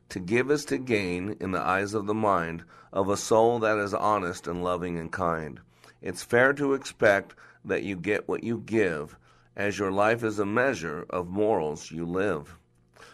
To 0.10 0.20
give 0.20 0.50
is 0.50 0.66
to 0.66 0.80
gain 0.80 1.38
in 1.40 1.52
the 1.52 1.62
eyes 1.62 1.94
of 1.94 2.08
the 2.08 2.16
mind 2.16 2.64
of 2.92 3.08
a 3.08 3.16
soul 3.16 3.60
that 3.60 3.78
is 3.78 3.94
honest 3.94 4.48
and 4.48 4.64
loving 4.64 4.98
and 4.98 5.12
kind. 5.12 5.60
It's 6.02 6.24
fair 6.24 6.54
to 6.54 6.74
expect 6.74 7.36
that 7.64 7.84
you 7.84 7.96
get 7.98 8.28
what 8.28 8.44
you 8.44 8.64
give, 8.66 9.16
as 9.56 9.78
your 9.78 9.92
life 9.92 10.24
is 10.24 10.40
a 10.40 10.46
measure 10.46 11.06
of 11.12 11.28
morals 11.28 11.92
you 11.92 12.04
live. 12.04 12.58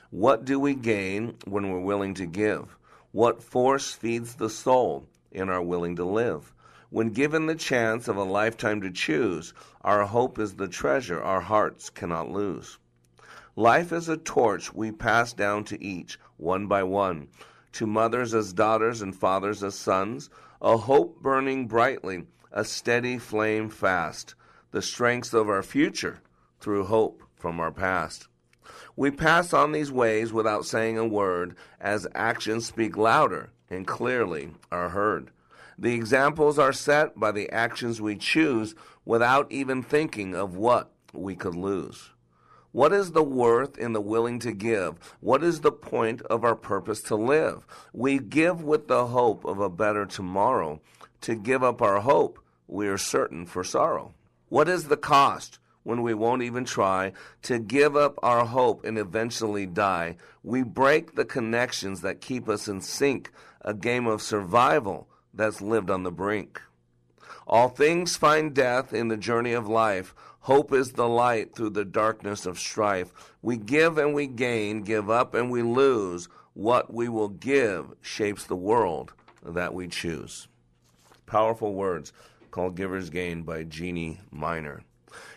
What 0.10 0.46
do 0.46 0.58
we 0.58 0.76
gain 0.76 1.36
when 1.44 1.70
we're 1.70 1.82
willing 1.82 2.14
to 2.14 2.26
give? 2.26 2.78
What 3.12 3.44
force 3.44 3.92
feeds 3.92 4.36
the 4.36 4.50
soul 4.50 5.08
in 5.30 5.50
our 5.50 5.62
willing 5.62 5.98
to 5.98 6.06
live? 6.06 6.54
When 6.90 7.10
given 7.10 7.48
the 7.48 7.56
chance 7.56 8.08
of 8.08 8.16
a 8.16 8.24
lifetime 8.24 8.82
to 8.82 8.92
choose, 8.92 9.54
our 9.82 10.06
hope 10.06 10.38
is 10.38 10.54
the 10.54 10.68
treasure 10.68 11.22
our 11.22 11.42
hearts 11.42 11.90
cannot 11.90 12.30
lose. 12.30 12.78
Life 13.56 13.92
is 13.92 14.08
a 14.08 14.18
torch 14.18 14.74
we 14.74 14.92
pass 14.92 15.34
down 15.34 15.64
to 15.66 15.84
each, 15.84 16.20
one 16.38 16.68
by 16.68 16.84
one, 16.84 17.30
to 17.74 17.88
mothers 17.88 18.34
as 18.34 18.54
daughters 18.54 19.02
and 19.02 19.16
fathers 19.16 19.64
as 19.64 19.76
sons, 19.76 20.30
a 20.62 20.78
hope 20.78 21.22
burning 21.22 21.68
brightly, 21.68 22.26
a 22.52 22.64
steady 22.64 23.18
flame 23.18 23.70
fast, 23.70 24.36
the 24.72 24.82
strength 24.82 25.34
of 25.34 25.50
our 25.50 25.64
future 25.64 26.20
through 26.60 26.86
hope 26.86 27.24
from 27.36 27.60
our 27.60 27.72
past. 27.72 28.28
We 28.96 29.12
pass 29.12 29.54
on 29.54 29.72
these 29.72 29.92
ways 29.92 30.32
without 30.32 30.66
saying 30.66 30.98
a 30.98 31.08
word, 31.08 31.56
as 31.80 32.08
actions 32.14 32.66
speak 32.66 32.96
louder 32.96 33.50
and 33.70 33.88
clearly 33.88 34.52
are 34.72 34.90
heard. 34.90 35.32
The 35.78 35.94
examples 35.94 36.58
are 36.58 36.72
set 36.72 37.20
by 37.20 37.32
the 37.32 37.50
actions 37.52 38.02
we 38.02 38.16
choose 38.16 38.76
without 39.04 39.52
even 39.52 39.84
thinking 39.84 40.34
of 40.34 40.56
what 40.56 40.92
we 41.14 41.36
could 41.36 41.56
lose. 41.56 42.12
What 42.72 42.92
is 42.92 43.12
the 43.12 43.24
worth 43.24 43.78
in 43.78 43.94
the 43.94 44.02
willing 44.02 44.40
to 44.40 44.52
give? 44.52 44.96
What 45.22 45.44
is 45.44 45.62
the 45.62 45.72
point 45.72 46.22
of 46.24 46.44
our 46.44 46.56
purpose 46.56 47.02
to 47.04 47.16
live? 47.16 47.66
We 47.94 48.20
give 48.20 48.62
with 48.62 48.88
the 48.88 49.08
hope 49.08 49.46
of 49.46 49.60
a 49.60 49.70
better 49.70 50.06
tomorrow. 50.06 50.82
To 51.22 51.36
give 51.36 51.64
up 51.64 51.82
our 51.82 52.02
hope, 52.02 52.40
we 52.68 52.88
are 52.88 52.98
certain 52.98 53.46
for 53.46 53.64
sorrow. 53.64 54.14
What 54.50 54.68
is 54.68 54.90
the 54.90 54.98
cost 54.98 55.60
when 55.84 56.02
we 56.02 56.14
won't 56.14 56.44
even 56.44 56.66
try 56.66 57.14
to 57.44 57.60
give 57.60 57.96
up 57.96 58.20
our 58.22 58.46
hope 58.46 58.84
and 58.86 58.98
eventually 58.98 59.66
die? 59.66 60.18
We 60.44 60.64
break 60.64 61.16
the 61.16 61.26
connections 61.26 62.02
that 62.02 62.22
keep 62.22 62.50
us 62.50 62.68
in 62.68 62.82
sync, 62.82 63.32
a 63.62 63.74
game 63.74 64.06
of 64.06 64.22
survival 64.22 65.08
that's 65.36 65.62
lived 65.62 65.90
on 65.90 66.04
the 66.04 66.12
brink. 66.12 66.62
All 67.48 67.70
things 67.70 68.18
find 68.18 68.54
death 68.54 68.94
in 68.94 69.08
the 69.08 69.18
journey 69.18 69.54
of 69.54 69.68
life. 69.68 70.16
Hope 70.42 70.74
is 70.74 70.94
the 70.94 71.08
light 71.08 71.56
through 71.56 71.72
the 71.72 71.86
darkness 71.86 72.46
of 72.46 72.60
strife. 72.60 73.34
We 73.42 73.58
give 73.58 73.98
and 73.98 74.14
we 74.14 74.28
gain, 74.28 74.82
give 74.82 75.10
up 75.10 75.34
and 75.34 75.52
we 75.52 75.62
lose. 75.62 76.28
What 76.54 76.94
we 76.94 77.10
will 77.10 77.30
give 77.30 77.94
shapes 78.02 78.46
the 78.46 78.56
world 78.56 79.14
that 79.44 79.74
we 79.74 79.88
choose. 79.88 80.48
Powerful 81.26 81.74
words 81.74 82.14
called 82.52 82.76
Giver's 82.76 83.10
Gain 83.10 83.44
by 83.44 83.64
Jeannie 83.64 84.22
Miner. 84.32 84.84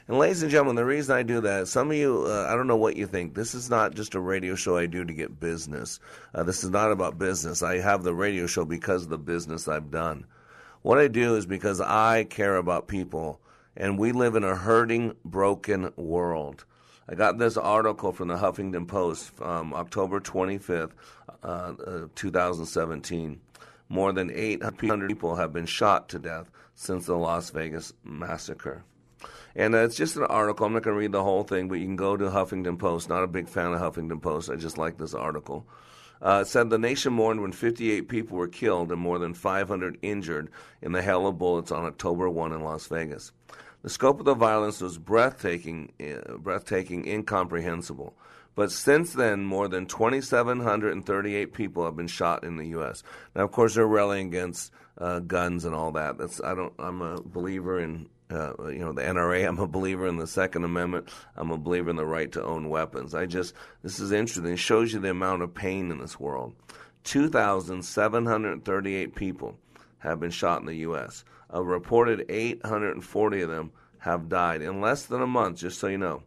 And 0.08 0.16
ladies 0.18 0.40
and 0.42 0.50
gentlemen, 0.50 0.76
the 0.76 0.86
reason 0.86 1.14
I 1.14 1.22
do 1.22 1.42
that, 1.42 1.68
some 1.68 1.90
of 1.90 1.96
you, 1.98 2.24
uh, 2.26 2.46
I 2.48 2.56
don't 2.56 2.66
know 2.66 2.78
what 2.78 2.96
you 2.96 3.06
think. 3.06 3.34
This 3.34 3.54
is 3.54 3.68
not 3.68 3.94
just 3.94 4.14
a 4.14 4.20
radio 4.20 4.54
show 4.54 4.78
I 4.78 4.86
do 4.86 5.04
to 5.04 5.12
get 5.12 5.38
business. 5.38 6.00
Uh, 6.34 6.44
this 6.44 6.64
is 6.64 6.70
not 6.70 6.90
about 6.90 7.18
business. 7.18 7.62
I 7.62 7.80
have 7.80 8.04
the 8.04 8.14
radio 8.14 8.46
show 8.46 8.64
because 8.64 9.02
of 9.02 9.10
the 9.10 9.18
business 9.18 9.68
I've 9.68 9.90
done. 9.90 10.24
What 10.80 10.96
I 10.96 11.08
do 11.08 11.36
is 11.36 11.44
because 11.44 11.82
I 11.82 12.24
care 12.24 12.56
about 12.56 12.88
people, 12.88 13.42
and 13.76 13.98
we 13.98 14.12
live 14.12 14.34
in 14.34 14.44
a 14.44 14.56
hurting, 14.56 15.14
broken 15.26 15.92
world. 15.96 16.64
I 17.06 17.14
got 17.14 17.36
this 17.36 17.58
article 17.58 18.12
from 18.12 18.28
the 18.28 18.36
Huffington 18.36 18.88
Post, 18.88 19.32
um, 19.42 19.74
October 19.74 20.20
25th, 20.20 20.92
uh, 21.42 21.46
uh 21.46 22.06
2017. 22.14 23.40
More 23.90 24.14
than 24.14 24.30
800 24.30 25.08
people 25.08 25.34
have 25.34 25.52
been 25.52 25.66
shot 25.66 26.08
to 26.08 26.18
death 26.18 26.50
since 26.74 27.04
the 27.04 27.16
Las 27.16 27.50
Vegas 27.50 27.92
massacre. 28.04 28.84
And 29.56 29.74
uh, 29.74 29.78
it's 29.78 29.96
just 29.96 30.16
an 30.16 30.24
article. 30.24 30.66
I'm 30.66 30.72
not 30.72 30.82
going 30.82 30.94
to 30.94 31.00
read 31.00 31.12
the 31.12 31.22
whole 31.22 31.42
thing, 31.42 31.68
but 31.68 31.76
you 31.76 31.86
can 31.86 31.96
go 31.96 32.16
to 32.16 32.24
Huffington 32.26 32.78
Post. 32.78 33.08
Not 33.08 33.22
a 33.22 33.28
big 33.28 33.48
fan 33.48 33.72
of 33.72 33.80
Huffington 33.80 34.20
Post. 34.20 34.50
I 34.50 34.56
just 34.56 34.78
like 34.78 34.98
this 34.98 35.14
article. 35.14 35.66
Uh, 36.20 36.42
said 36.44 36.68
the 36.68 36.78
nation 36.78 37.12
mourned 37.12 37.40
when 37.40 37.52
58 37.52 38.08
people 38.08 38.36
were 38.36 38.48
killed 38.48 38.90
and 38.90 39.00
more 39.00 39.18
than 39.18 39.34
500 39.34 39.98
injured 40.02 40.50
in 40.82 40.92
the 40.92 41.02
hail 41.02 41.26
of 41.26 41.38
bullets 41.38 41.70
on 41.70 41.84
October 41.84 42.28
1 42.28 42.52
in 42.52 42.62
Las 42.62 42.86
Vegas. 42.88 43.32
The 43.82 43.90
scope 43.90 44.18
of 44.18 44.24
the 44.24 44.34
violence 44.34 44.80
was 44.80 44.98
breathtaking, 44.98 45.92
uh, 46.00 46.36
breathtaking, 46.38 47.06
incomprehensible. 47.06 48.14
But 48.56 48.72
since 48.72 49.12
then, 49.12 49.44
more 49.44 49.68
than 49.68 49.86
2,738 49.86 51.52
people 51.52 51.84
have 51.84 51.94
been 51.94 52.08
shot 52.08 52.42
in 52.42 52.56
the 52.56 52.66
U.S. 52.70 53.04
Now, 53.36 53.44
of 53.44 53.52
course, 53.52 53.76
they're 53.76 53.86
rallying 53.86 54.26
against 54.26 54.72
uh, 54.98 55.20
guns 55.20 55.64
and 55.64 55.76
all 55.76 55.92
that. 55.92 56.18
That's 56.18 56.40
I 56.42 56.56
don't. 56.56 56.72
I'm 56.80 57.00
a 57.00 57.20
believer 57.20 57.78
in 57.78 58.08
uh, 58.30 58.52
you 58.68 58.80
know 58.80 58.92
the 58.92 59.00
NRA. 59.02 59.46
I'm 59.46 59.58
a 59.58 59.66
believer 59.66 60.06
in 60.06 60.18
the 60.18 60.26
Second 60.26 60.64
Amendment. 60.64 61.08
I'm 61.36 61.50
a 61.50 61.58
believer 61.58 61.90
in 61.90 61.96
the 61.96 62.04
right 62.04 62.30
to 62.32 62.44
own 62.44 62.68
weapons. 62.68 63.14
I 63.14 63.24
just 63.26 63.54
this 63.82 63.98
is 63.98 64.12
interesting. 64.12 64.52
It 64.52 64.58
shows 64.58 64.92
you 64.92 65.00
the 65.00 65.10
amount 65.10 65.42
of 65.42 65.54
pain 65.54 65.90
in 65.90 65.98
this 65.98 66.20
world. 66.20 66.54
2,738 67.04 69.14
people 69.14 69.56
have 69.98 70.20
been 70.20 70.30
shot 70.30 70.60
in 70.60 70.66
the 70.66 70.76
U.S. 70.76 71.24
A 71.50 71.62
reported 71.62 72.26
840 72.28 73.40
of 73.40 73.48
them 73.48 73.72
have 73.98 74.28
died 74.28 74.60
in 74.62 74.80
less 74.80 75.06
than 75.06 75.22
a 75.22 75.26
month. 75.26 75.58
Just 75.58 75.80
so 75.80 75.88
you 75.88 75.98
know. 75.98 76.22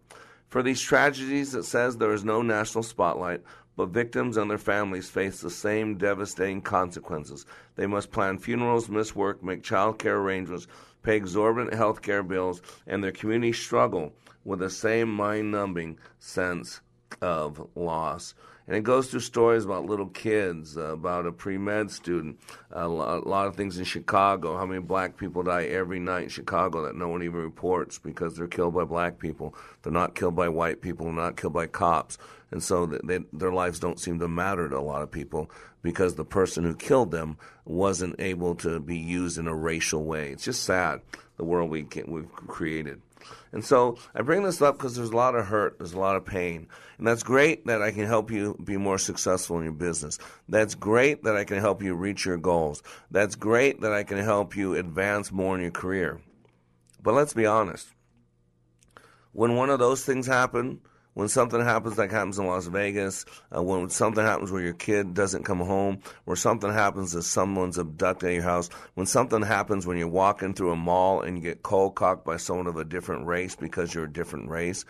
For 0.49 0.63
these 0.63 0.81
tragedies, 0.81 1.55
it 1.55 1.63
says 1.63 1.95
there 1.95 2.13
is 2.13 2.25
no 2.25 2.41
national 2.41 2.83
spotlight, 2.83 3.41
but 3.77 3.89
victims 3.89 4.35
and 4.35 4.51
their 4.51 4.57
families 4.57 5.09
face 5.09 5.39
the 5.39 5.49
same 5.49 5.97
devastating 5.97 6.61
consequences. 6.61 7.45
They 7.75 7.87
must 7.87 8.11
plan 8.11 8.37
funerals, 8.37 8.89
miss 8.89 9.15
work, 9.15 9.41
make 9.41 9.63
child 9.63 9.99
care 9.99 10.17
arrangements, 10.17 10.67
pay 11.03 11.15
exorbitant 11.15 11.73
health 11.73 12.01
care 12.01 12.23
bills, 12.23 12.61
and 12.87 13.03
their 13.03 13.11
communities 13.11 13.57
struggle 13.57 14.13
with 14.43 14.59
the 14.59 14.69
same 14.69 15.09
mind 15.09 15.51
numbing 15.51 15.97
sense 16.19 16.81
of 17.21 17.67
loss. 17.75 18.33
And 18.71 18.77
it 18.77 18.83
goes 18.83 19.11
through 19.11 19.19
stories 19.19 19.65
about 19.65 19.83
little 19.83 20.07
kids, 20.07 20.77
uh, 20.77 20.93
about 20.93 21.25
a 21.25 21.33
pre 21.33 21.57
med 21.57 21.91
student, 21.91 22.39
a 22.71 22.87
lot, 22.87 23.25
a 23.25 23.27
lot, 23.27 23.45
of 23.47 23.57
things 23.57 23.77
in 23.77 23.83
Chicago, 23.83 24.55
how 24.55 24.65
many 24.65 24.79
black 24.79 25.17
people 25.17 25.43
die 25.43 25.65
every 25.65 25.99
night 25.99 26.23
in 26.23 26.29
Chicago 26.29 26.85
that 26.85 26.95
no 26.95 27.09
one 27.09 27.21
even 27.21 27.41
reports 27.41 27.99
because 27.99 28.37
they're 28.37 28.47
killed 28.47 28.73
by 28.73 28.85
black 28.85 29.19
people. 29.19 29.53
They're 29.81 29.91
not 29.91 30.15
killed 30.15 30.37
by 30.37 30.47
white 30.47 30.81
people, 30.81 31.05
they're 31.05 31.13
not 31.13 31.35
killed 31.35 31.51
by 31.51 31.67
cops. 31.67 32.17
And 32.49 32.63
so 32.63 32.85
they, 32.85 33.19
their 33.33 33.51
lives 33.51 33.77
don't 33.77 33.99
seem 33.99 34.19
to 34.19 34.29
matter 34.29 34.69
to 34.69 34.77
a 34.77 34.79
lot 34.79 35.01
of 35.01 35.11
people 35.11 35.51
because 35.81 36.15
the 36.15 36.23
person 36.23 36.63
who 36.63 36.73
killed 36.73 37.11
them 37.11 37.37
wasn't 37.65 38.15
able 38.19 38.55
to 38.55 38.79
be 38.79 38.95
used 38.95 39.37
in 39.37 39.47
a 39.47 39.53
racial 39.53 40.05
way. 40.05 40.29
It's 40.29 40.45
just 40.45 40.63
sad, 40.63 41.01
the 41.35 41.43
world 41.43 41.69
we 41.69 41.83
can, 41.83 42.09
we've 42.09 42.31
created. 42.31 43.01
And 43.51 43.63
so 43.63 43.97
I 44.15 44.21
bring 44.21 44.43
this 44.43 44.61
up 44.61 44.77
because 44.77 44.95
there's 44.95 45.09
a 45.09 45.15
lot 45.15 45.35
of 45.35 45.45
hurt, 45.45 45.77
there's 45.77 45.93
a 45.93 45.99
lot 45.99 46.15
of 46.15 46.25
pain. 46.25 46.67
And 46.97 47.07
that's 47.07 47.23
great 47.23 47.65
that 47.65 47.81
I 47.81 47.91
can 47.91 48.05
help 48.05 48.31
you 48.31 48.57
be 48.63 48.77
more 48.77 48.97
successful 48.97 49.57
in 49.57 49.63
your 49.63 49.73
business. 49.73 50.19
That's 50.47 50.75
great 50.75 51.23
that 51.23 51.35
I 51.35 51.43
can 51.43 51.59
help 51.59 51.81
you 51.81 51.95
reach 51.95 52.25
your 52.25 52.37
goals. 52.37 52.83
That's 53.09 53.35
great 53.35 53.81
that 53.81 53.93
I 53.93 54.03
can 54.03 54.19
help 54.19 54.55
you 54.55 54.75
advance 54.75 55.31
more 55.31 55.55
in 55.55 55.61
your 55.61 55.71
career. 55.71 56.21
But 57.01 57.13
let's 57.13 57.33
be 57.33 57.45
honest. 57.45 57.87
When 59.33 59.55
one 59.55 59.69
of 59.69 59.79
those 59.79 60.03
things 60.03 60.27
happen, 60.27 60.81
when 61.13 61.27
something 61.27 61.61
happens 61.61 61.97
like 61.97 62.11
happens 62.11 62.39
in 62.39 62.47
Las 62.47 62.67
Vegas, 62.67 63.25
uh, 63.55 63.61
when 63.61 63.89
something 63.89 64.23
happens 64.23 64.51
where 64.51 64.61
your 64.61 64.73
kid 64.73 65.13
doesn't 65.13 65.43
come 65.43 65.59
home, 65.59 65.99
where 66.25 66.37
something 66.37 66.71
happens 66.71 67.15
as 67.15 67.25
someone's 67.25 67.77
abducted 67.77 68.33
your 68.33 68.43
house, 68.43 68.69
when 68.93 69.05
something 69.05 69.41
happens 69.41 69.85
when 69.85 69.97
you're 69.97 70.07
walking 70.07 70.53
through 70.53 70.71
a 70.71 70.75
mall 70.75 71.21
and 71.21 71.37
you 71.37 71.43
get 71.43 71.63
cold 71.63 71.95
cocked 71.95 72.25
by 72.25 72.37
someone 72.37 72.67
of 72.67 72.77
a 72.77 72.85
different 72.85 73.25
race 73.25 73.55
because 73.55 73.93
you're 73.93 74.05
a 74.05 74.11
different 74.11 74.49
race, 74.49 74.85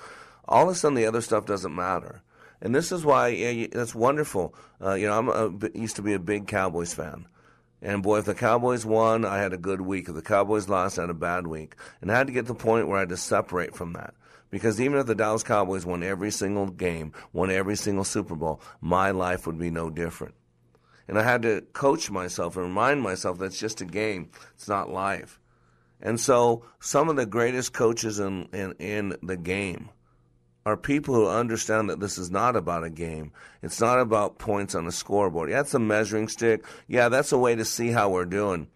all 0.47 0.63
of 0.63 0.69
a 0.69 0.75
sudden 0.75 0.95
the 0.95 1.05
other 1.05 1.21
stuff 1.21 1.45
doesn't 1.45 1.75
matter. 1.75 2.21
And 2.61 2.75
this 2.75 2.91
is 2.91 3.03
why 3.03 3.29
yeah, 3.29 3.67
that's 3.71 3.95
wonderful. 3.95 4.53
Uh, 4.79 4.93
you 4.93 5.07
know, 5.07 5.17
I'm 5.17 5.29
a, 5.29 5.69
used 5.73 5.95
to 5.95 6.03
be 6.03 6.13
a 6.13 6.19
big 6.19 6.47
Cowboys 6.47 6.93
fan. 6.93 7.27
And 7.81 8.03
boy, 8.03 8.19
if 8.19 8.25
the 8.25 8.35
Cowboys 8.35 8.85
won, 8.85 9.25
I 9.25 9.39
had 9.39 9.53
a 9.53 9.57
good 9.57 9.81
week. 9.81 10.07
If 10.07 10.13
the 10.13 10.21
Cowboys 10.21 10.69
lost, 10.69 10.99
I 10.99 11.01
had 11.01 11.09
a 11.09 11.15
bad 11.15 11.47
week. 11.47 11.75
And 11.99 12.11
I 12.11 12.17
had 12.17 12.27
to 12.27 12.33
get 12.33 12.45
to 12.45 12.53
the 12.53 12.59
point 12.59 12.87
where 12.87 12.97
I 12.97 13.01
had 13.01 13.09
to 13.09 13.17
separate 13.17 13.75
from 13.75 13.93
that. 13.93 14.13
Because 14.51 14.79
even 14.79 14.99
if 14.99 15.07
the 15.07 15.15
Dallas 15.15 15.43
Cowboys 15.43 15.85
won 15.85 16.03
every 16.03 16.29
single 16.29 16.67
game, 16.67 17.13
won 17.33 17.49
every 17.49 17.77
single 17.77 18.03
Super 18.03 18.35
Bowl, 18.35 18.61
my 18.81 19.09
life 19.11 19.47
would 19.47 19.57
be 19.57 19.71
no 19.71 19.89
different. 19.89 20.35
And 21.07 21.17
I 21.17 21.23
had 21.23 21.41
to 21.41 21.61
coach 21.73 22.11
myself 22.11 22.55
and 22.57 22.65
remind 22.65 23.01
myself 23.01 23.39
that 23.39 23.45
it's 23.45 23.59
just 23.59 23.81
a 23.81 23.85
game, 23.85 24.29
it's 24.53 24.67
not 24.67 24.91
life. 24.91 25.39
And 26.01 26.19
so 26.19 26.65
some 26.79 27.09
of 27.09 27.15
the 27.15 27.25
greatest 27.25 27.73
coaches 27.73 28.19
in, 28.19 28.47
in, 28.53 28.73
in 28.73 29.15
the 29.23 29.37
game 29.37 29.89
are 30.65 30.77
people 30.77 31.15
who 31.15 31.27
understand 31.27 31.89
that 31.89 31.99
this 31.99 32.17
is 32.17 32.29
not 32.29 32.55
about 32.55 32.83
a 32.83 32.89
game. 32.89 33.31
It's 33.61 33.79
not 33.79 33.99
about 33.99 34.37
points 34.37 34.75
on 34.75 34.85
a 34.85 34.91
scoreboard. 34.91 35.49
Yeah, 35.49 35.61
it's 35.61 35.73
a 35.73 35.79
measuring 35.79 36.27
stick. 36.27 36.65
Yeah, 36.87 37.09
that's 37.09 37.31
a 37.31 37.37
way 37.37 37.55
to 37.55 37.65
see 37.65 37.89
how 37.89 38.09
we're 38.09 38.25
doing. 38.25 38.67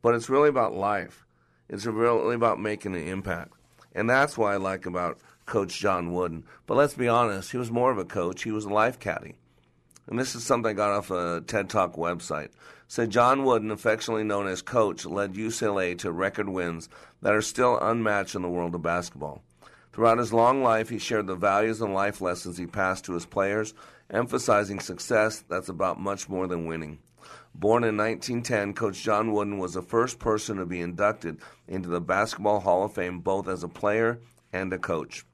But 0.00 0.14
it's 0.14 0.30
really 0.30 0.48
about 0.48 0.74
life. 0.74 1.26
It's 1.68 1.86
really 1.86 2.34
about 2.34 2.60
making 2.60 2.94
an 2.94 3.06
impact. 3.06 3.52
And 3.94 4.10
that's 4.10 4.36
what 4.36 4.52
I 4.52 4.56
like 4.56 4.86
about 4.86 5.18
Coach 5.46 5.78
John 5.78 6.12
Wooden. 6.12 6.44
But 6.66 6.76
let's 6.76 6.94
be 6.94 7.08
honest, 7.08 7.52
he 7.52 7.58
was 7.58 7.70
more 7.70 7.90
of 7.90 7.98
a 7.98 8.04
coach. 8.04 8.42
He 8.42 8.50
was 8.50 8.64
a 8.64 8.70
life 8.70 8.98
caddy. 8.98 9.34
And 10.06 10.18
this 10.18 10.34
is 10.34 10.44
something 10.44 10.70
I 10.70 10.74
got 10.74 10.90
off 10.90 11.10
a 11.10 11.42
TED 11.46 11.70
Talk 11.70 11.96
website. 11.96 12.50
Said 12.88 13.10
John 13.10 13.44
Wooden, 13.44 13.70
affectionately 13.70 14.24
known 14.24 14.46
as 14.46 14.60
Coach, 14.60 15.06
led 15.06 15.34
UCLA 15.34 15.96
to 15.98 16.12
record 16.12 16.48
wins 16.48 16.88
that 17.22 17.34
are 17.34 17.42
still 17.42 17.78
unmatched 17.80 18.34
in 18.34 18.42
the 18.42 18.48
world 18.48 18.74
of 18.74 18.82
basketball. 18.82 19.42
Throughout 19.92 20.18
his 20.18 20.32
long 20.32 20.62
life, 20.62 20.90
he 20.90 20.98
shared 20.98 21.26
the 21.26 21.36
values 21.36 21.80
and 21.80 21.94
life 21.94 22.20
lessons 22.20 22.58
he 22.58 22.66
passed 22.66 23.04
to 23.06 23.14
his 23.14 23.26
players, 23.26 23.72
emphasizing 24.10 24.80
success 24.80 25.42
that's 25.48 25.68
about 25.68 26.00
much 26.00 26.28
more 26.28 26.46
than 26.46 26.66
winning. 26.66 26.98
Born 27.54 27.84
in 27.84 27.96
1910, 27.96 28.74
Coach 28.74 29.00
John 29.00 29.32
Wooden 29.32 29.58
was 29.58 29.74
the 29.74 29.82
first 29.82 30.18
person 30.18 30.56
to 30.56 30.66
be 30.66 30.80
inducted 30.80 31.38
into 31.68 31.88
the 31.88 32.00
Basketball 32.00 32.60
Hall 32.60 32.84
of 32.84 32.94
Fame 32.94 33.20
both 33.20 33.46
as 33.46 33.62
a 33.62 33.68
player 33.68 34.18
and 34.52 34.72
a 34.72 34.78
coach. 34.78 35.24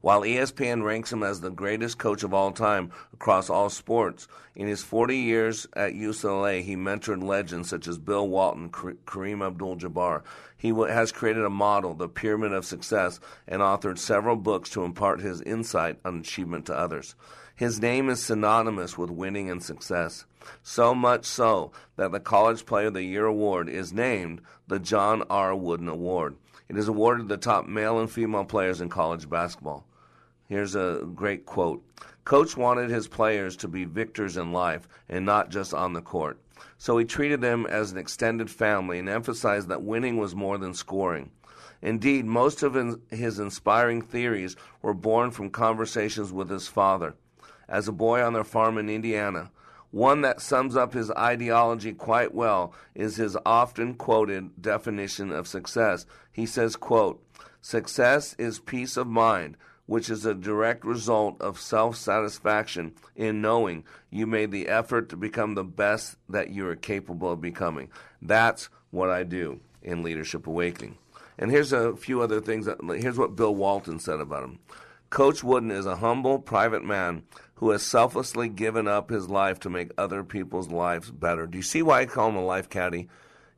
While 0.00 0.22
ESPN 0.22 0.84
ranks 0.84 1.12
him 1.12 1.22
as 1.22 1.40
the 1.40 1.50
greatest 1.50 1.98
coach 1.98 2.22
of 2.22 2.34
all 2.34 2.52
time 2.52 2.90
across 3.12 3.48
all 3.48 3.70
sports, 3.70 4.28
in 4.54 4.66
his 4.66 4.82
40 4.82 5.16
years 5.16 5.66
at 5.74 5.94
UCLA, 5.94 6.62
he 6.62 6.76
mentored 6.76 7.22
legends 7.22 7.68
such 7.68 7.88
as 7.88 7.98
Bill 7.98 8.28
Walton, 8.28 8.70
Kareem 8.70 9.46
Abdul 9.46 9.76
Jabbar. 9.76 10.22
He 10.56 10.68
has 10.68 11.12
created 11.12 11.44
a 11.44 11.50
model, 11.50 11.94
the 11.94 12.08
Pyramid 12.08 12.52
of 12.52 12.64
Success, 12.64 13.20
and 13.46 13.62
authored 13.62 13.98
several 13.98 14.36
books 14.36 14.70
to 14.70 14.84
impart 14.84 15.20
his 15.20 15.40
insight 15.42 15.98
on 16.04 16.18
achievement 16.18 16.66
to 16.66 16.76
others. 16.76 17.14
His 17.56 17.80
name 17.80 18.10
is 18.10 18.22
synonymous 18.22 18.98
with 18.98 19.10
winning 19.10 19.48
and 19.48 19.62
success. 19.62 20.26
So 20.62 20.94
much 20.94 21.24
so 21.24 21.72
that 21.96 22.12
the 22.12 22.20
College 22.20 22.66
Player 22.66 22.88
of 22.88 22.94
the 22.94 23.02
Year 23.02 23.24
award 23.24 23.70
is 23.70 23.94
named 23.94 24.42
the 24.68 24.78
John 24.78 25.22
R. 25.30 25.56
Wooden 25.56 25.88
Award. 25.88 26.36
It 26.68 26.76
is 26.76 26.86
awarded 26.86 27.28
to 27.28 27.34
the 27.34 27.40
top 27.40 27.66
male 27.66 27.98
and 27.98 28.10
female 28.10 28.44
players 28.44 28.82
in 28.82 28.90
college 28.90 29.30
basketball. 29.30 29.86
Here's 30.46 30.74
a 30.74 31.08
great 31.14 31.46
quote 31.46 31.82
Coach 32.26 32.58
wanted 32.58 32.90
his 32.90 33.08
players 33.08 33.56
to 33.56 33.68
be 33.68 33.86
victors 33.86 34.36
in 34.36 34.52
life 34.52 34.86
and 35.08 35.24
not 35.24 35.48
just 35.48 35.72
on 35.72 35.94
the 35.94 36.02
court. 36.02 36.38
So 36.76 36.98
he 36.98 37.06
treated 37.06 37.40
them 37.40 37.64
as 37.64 37.90
an 37.90 37.96
extended 37.96 38.50
family 38.50 38.98
and 38.98 39.08
emphasized 39.08 39.68
that 39.68 39.82
winning 39.82 40.18
was 40.18 40.34
more 40.34 40.58
than 40.58 40.74
scoring. 40.74 41.30
Indeed, 41.80 42.26
most 42.26 42.62
of 42.62 42.74
his 43.08 43.38
inspiring 43.38 44.02
theories 44.02 44.56
were 44.82 44.92
born 44.92 45.30
from 45.30 45.48
conversations 45.48 46.32
with 46.32 46.50
his 46.50 46.68
father. 46.68 47.14
As 47.68 47.88
a 47.88 47.92
boy 47.92 48.22
on 48.22 48.32
their 48.32 48.44
farm 48.44 48.78
in 48.78 48.88
Indiana, 48.88 49.50
one 49.90 50.20
that 50.22 50.40
sums 50.40 50.76
up 50.76 50.92
his 50.92 51.10
ideology 51.12 51.92
quite 51.92 52.34
well 52.34 52.74
is 52.94 53.16
his 53.16 53.36
often 53.46 53.94
quoted 53.94 54.60
definition 54.60 55.32
of 55.32 55.48
success. 55.48 56.06
He 56.32 56.46
says, 56.46 56.76
quote, 56.76 57.22
Success 57.60 58.34
is 58.38 58.58
peace 58.58 58.96
of 58.96 59.06
mind, 59.06 59.56
which 59.86 60.10
is 60.10 60.26
a 60.26 60.34
direct 60.34 60.84
result 60.84 61.40
of 61.40 61.60
self 61.60 61.96
satisfaction 61.96 62.94
in 63.14 63.40
knowing 63.40 63.84
you 64.10 64.26
made 64.26 64.50
the 64.50 64.68
effort 64.68 65.08
to 65.08 65.16
become 65.16 65.54
the 65.54 65.64
best 65.64 66.16
that 66.28 66.50
you 66.50 66.68
are 66.68 66.76
capable 66.76 67.32
of 67.32 67.40
becoming. 67.40 67.88
That's 68.20 68.68
what 68.90 69.10
I 69.10 69.22
do 69.22 69.60
in 69.82 70.02
Leadership 70.02 70.46
Awakening. 70.46 70.98
And 71.38 71.50
here's 71.50 71.72
a 71.72 71.96
few 71.96 72.22
other 72.22 72.40
things. 72.40 72.66
That, 72.66 72.78
here's 73.00 73.18
what 73.18 73.36
Bill 73.36 73.54
Walton 73.54 73.98
said 73.98 74.20
about 74.20 74.44
him. 74.44 74.58
Coach 75.10 75.44
Wooden 75.44 75.70
is 75.70 75.86
a 75.86 75.96
humble, 75.96 76.38
private 76.38 76.84
man 76.84 77.22
who 77.56 77.70
has 77.70 77.82
selflessly 77.82 78.48
given 78.48 78.86
up 78.86 79.10
his 79.10 79.28
life 79.28 79.58
to 79.60 79.70
make 79.70 79.90
other 79.98 80.22
people's 80.22 80.70
lives 80.70 81.10
better. 81.10 81.46
Do 81.46 81.58
you 81.58 81.62
see 81.62 81.82
why 81.82 82.00
I 82.00 82.06
call 82.06 82.28
him 82.28 82.36
a 82.36 82.44
life 82.44 82.68
caddy? 82.68 83.08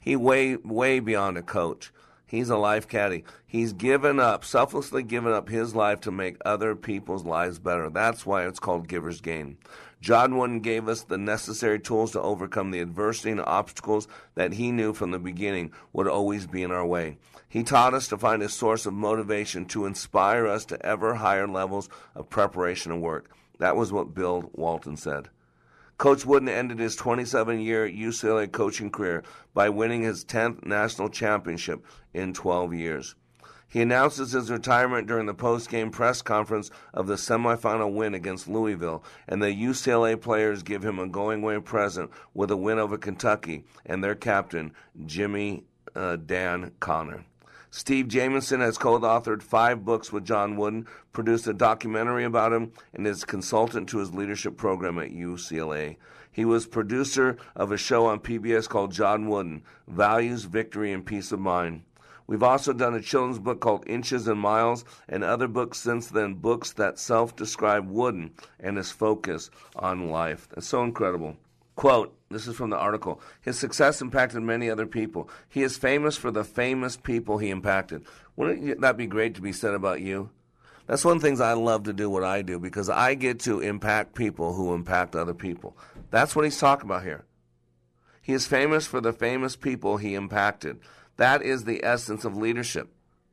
He 0.01 0.17
way 0.17 0.57
way 0.57 1.01
beyond 1.01 1.37
a 1.37 1.43
coach. 1.43 1.93
He's 2.27 2.51
a 2.51 2.57
life 2.59 2.87
caddy. 2.87 3.25
He's 3.47 3.73
given 3.73 4.21
up, 4.21 4.45
selflessly 4.45 5.03
given 5.03 5.33
up 5.33 5.49
his 5.49 5.75
life 5.75 6.01
to 6.01 6.11
make 6.11 6.37
other 6.45 6.77
people's 6.77 7.25
lives 7.25 7.59
better. 7.59 7.89
That's 7.89 8.27
why 8.27 8.47
it's 8.47 8.61
called 8.61 8.87
Giver's 8.87 9.21
Gain. 9.21 9.57
John 10.01 10.37
Wooden 10.37 10.61
gave 10.61 10.89
us 10.89 11.03
the 11.03 11.19
necessary 11.19 11.81
tools 11.81 12.13
to 12.13 12.21
overcome 12.21 12.71
the 12.71 12.81
adversity 12.81 13.31
and 13.31 13.41
obstacles 13.41 14.07
that 14.35 14.53
he 14.53 14.71
knew 14.71 14.93
from 14.93 15.11
the 15.11 15.19
beginning 15.19 15.73
would 15.93 16.07
always 16.07 16.47
be 16.47 16.63
in 16.63 16.71
our 16.71 16.87
way. 16.87 17.17
He 17.49 17.65
taught 17.65 17.95
us 17.95 18.07
to 18.09 18.19
find 18.19 18.43
a 18.43 18.49
source 18.49 18.87
of 18.87 18.93
motivation 18.93 19.65
to 19.67 19.87
inspire 19.87 20.47
us 20.47 20.67
to 20.67 20.87
ever 20.87 21.15
higher 21.15 21.49
levels 21.49 21.89
of 22.15 22.31
preparation 22.31 22.93
and 22.93 23.03
work. 23.03 23.31
That 23.59 23.77
was 23.77 23.93
what 23.93 24.15
Bill 24.15 24.51
Walton 24.55 24.97
said. 24.97 25.29
Coach 25.99 26.25
Wooden 26.25 26.49
ended 26.49 26.79
his 26.79 26.95
27 26.95 27.61
year 27.61 27.89
UCLA 27.89 28.51
coaching 28.51 28.91
career 28.91 29.25
by 29.53 29.69
winning 29.69 30.03
his 30.03 30.25
10th 30.25 30.65
national 30.65 31.11
championship 31.11 31.85
in 32.15 32.33
12 32.33 32.73
years. 32.75 33.17
He 33.71 33.83
announces 33.83 34.33
his 34.33 34.51
retirement 34.51 35.07
during 35.07 35.27
the 35.27 35.35
post-game 35.35 35.91
press 35.91 36.23
conference 36.23 36.71
of 36.95 37.07
the 37.07 37.17
semifinal 37.17 37.93
win 37.93 38.15
against 38.15 38.49
Louisville, 38.49 39.05
and 39.27 39.43
the 39.43 39.49
UCLA 39.49 40.19
players 40.19 40.63
give 40.63 40.83
him 40.83 40.99
a 40.99 41.07
going-away 41.07 41.59
present 41.61 42.11
with 42.33 42.51
a 42.51 42.57
win 42.57 42.79
over 42.79 42.97
Kentucky 42.97 43.65
and 43.85 44.03
their 44.03 44.15
captain, 44.15 44.73
Jimmy 45.05 45.65
uh, 45.95 46.17
Dan 46.17 46.73
Connor. 46.81 47.25
Steve 47.71 48.09
Jamison 48.09 48.61
has 48.61 48.79
co 48.79 48.99
authored 48.99 49.43
five 49.43 49.85
books 49.85 50.11
with 50.11 50.25
John 50.25 50.57
Wooden, 50.57 50.87
produced 51.13 51.47
a 51.47 51.53
documentary 51.53 52.25
about 52.25 52.55
him, 52.55 52.73
and 52.95 53.07
is 53.07 53.25
consultant 53.25 53.91
to 53.91 53.99
his 53.99 54.15
leadership 54.15 54.57
program 54.57 54.99
at 54.99 55.11
UCLA. 55.11 55.97
He 56.33 56.47
was 56.47 56.67
producer 56.67 57.37
of 57.55 57.71
a 57.71 57.77
show 57.77 58.07
on 58.07 58.21
PBS 58.21 58.69
called 58.69 58.93
John 58.93 59.29
Wooden 59.29 59.65
Values, 59.87 60.45
Victory, 60.45 60.93
and 60.93 61.05
Peace 61.05 61.31
of 61.31 61.41
Mind. 61.41 61.83
We've 62.27 62.43
also 62.43 62.73
done 62.73 62.95
a 62.95 63.03
children's 63.03 63.39
book 63.39 63.61
called 63.61 63.87
Inches 63.87 64.29
and 64.29 64.41
Miles, 64.41 64.87
and 65.07 65.23
other 65.23 65.49
books 65.49 65.79
since 65.79 66.07
then, 66.07 66.35
books 66.35 66.73
that 66.73 66.99
self 66.99 67.37
describe 67.37 67.91
Wooden 67.91 68.33
and 68.59 68.79
his 68.79 68.93
focus 68.93 69.51
on 69.77 70.09
life. 70.09 70.49
That's 70.49 70.69
so 70.69 70.83
incredible. 70.83 71.37
Quote, 71.79 72.13
this 72.29 72.49
is 72.49 72.57
from 72.57 72.71
the 72.71 72.77
article. 72.77 73.21
His 73.41 73.57
success 73.57 74.01
impacted 74.01 74.43
many 74.43 74.69
other 74.69 74.85
people. 74.85 75.31
He 75.49 75.63
is 75.63 75.77
famous 75.77 76.17
for 76.17 76.33
the 76.33 76.43
famous 76.43 76.97
people 76.97 77.39
he 77.39 77.51
impacted. 77.51 78.05
Wouldn't 78.35 78.81
that 78.81 78.97
be 78.97 79.07
great 79.07 79.37
to 79.37 79.41
be 79.41 79.53
said 79.53 79.75
about 79.75 80.01
you? 80.01 80.31
That's 80.89 81.05
one 81.05 81.15
of 81.15 81.23
the 81.23 81.29
things 81.29 81.41
I 81.41 81.53
love 81.53 81.85
to 81.85 81.93
do 81.93 82.11
what 82.11 82.25
I 82.25 82.43
do 82.43 82.59
because 82.59 82.91
I 82.91 83.15
get 83.15 83.39
to 83.43 83.61
impact 83.61 84.17
people 84.17 84.55
who 84.55 84.75
impact 84.75 85.15
other 85.15 85.35
people. 85.35 85.77
That's 86.11 86.35
what 86.35 86.45
he's 86.45 86.59
talking 86.59 86.91
about 86.91 87.05
here. 87.05 87.27
He 88.23 88.33
is 88.33 88.45
famous 88.45 88.85
for 88.85 89.01
the 89.01 89.13
famous 89.13 89.55
people 89.55 89.99
he 89.99 90.17
impacted. 90.17 90.81
That 91.17 91.43
is 91.43 91.63
the 91.63 91.85
essence 91.85 92.25
of 92.25 92.37
leadership. 92.37 92.89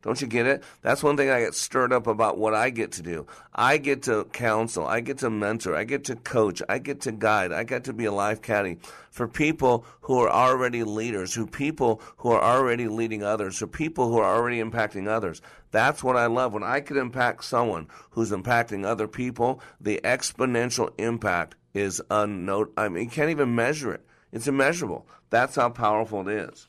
Don't 0.06 0.22
you 0.22 0.28
get 0.28 0.46
it? 0.46 0.64
That's 0.84 1.02
one 1.02 1.18
thing 1.18 1.32
I 1.32 1.40
get 1.40 1.56
stirred 1.56 1.92
up 1.92 2.06
about 2.06 2.38
what 2.38 2.54
I 2.54 2.70
get 2.70 2.92
to 2.94 3.02
do. 3.02 3.26
I 3.56 3.78
get 3.78 4.04
to 4.04 4.26
counsel, 4.26 4.86
I 4.86 5.00
get 5.00 5.18
to 5.20 5.32
mentor, 5.32 5.76
I 5.76 5.84
get 5.84 6.04
to 6.06 6.16
coach, 6.16 6.62
I 6.70 6.78
get 6.78 7.02
to 7.02 7.12
guide, 7.12 7.52
I 7.52 7.64
get 7.64 7.86
to 7.86 7.94
be 7.94 8.06
a 8.06 8.12
life 8.12 8.40
caddy 8.44 8.78
for 9.10 9.28
people 9.28 9.84
who 10.02 10.20
are 10.20 10.30
already 10.30 10.84
leaders, 10.84 11.34
who 11.34 11.48
people 11.48 12.04
who 12.18 12.30
are 12.30 12.42
already 12.42 12.88
leading 12.88 13.24
others, 13.24 13.58
for 13.58 13.66
people 13.66 14.10
who 14.10 14.20
are 14.20 14.36
already 14.36 14.62
impacting 14.62 15.08
others. 15.08 15.42
That's 15.72 16.04
what 16.04 16.18
I 16.18 16.28
love. 16.28 16.54
When 16.54 16.62
I 16.62 16.82
can 16.82 16.98
impact 16.98 17.44
someone 17.44 17.88
who's 18.12 18.30
impacting 18.30 18.86
other 18.86 19.08
people, 19.08 19.60
the 19.82 20.00
exponential 20.04 20.92
impact 21.00 21.56
is 21.74 22.00
unknown. 22.12 22.68
I 22.78 22.90
mean, 22.90 23.06
you 23.06 23.10
can't 23.10 23.32
even 23.32 23.56
measure 23.56 23.92
it. 23.92 24.06
It's 24.32 24.48
immeasurable. 24.48 25.08
That's 25.32 25.56
how 25.56 25.70
powerful 25.70 26.30
it 26.30 26.52
is. 26.52 26.68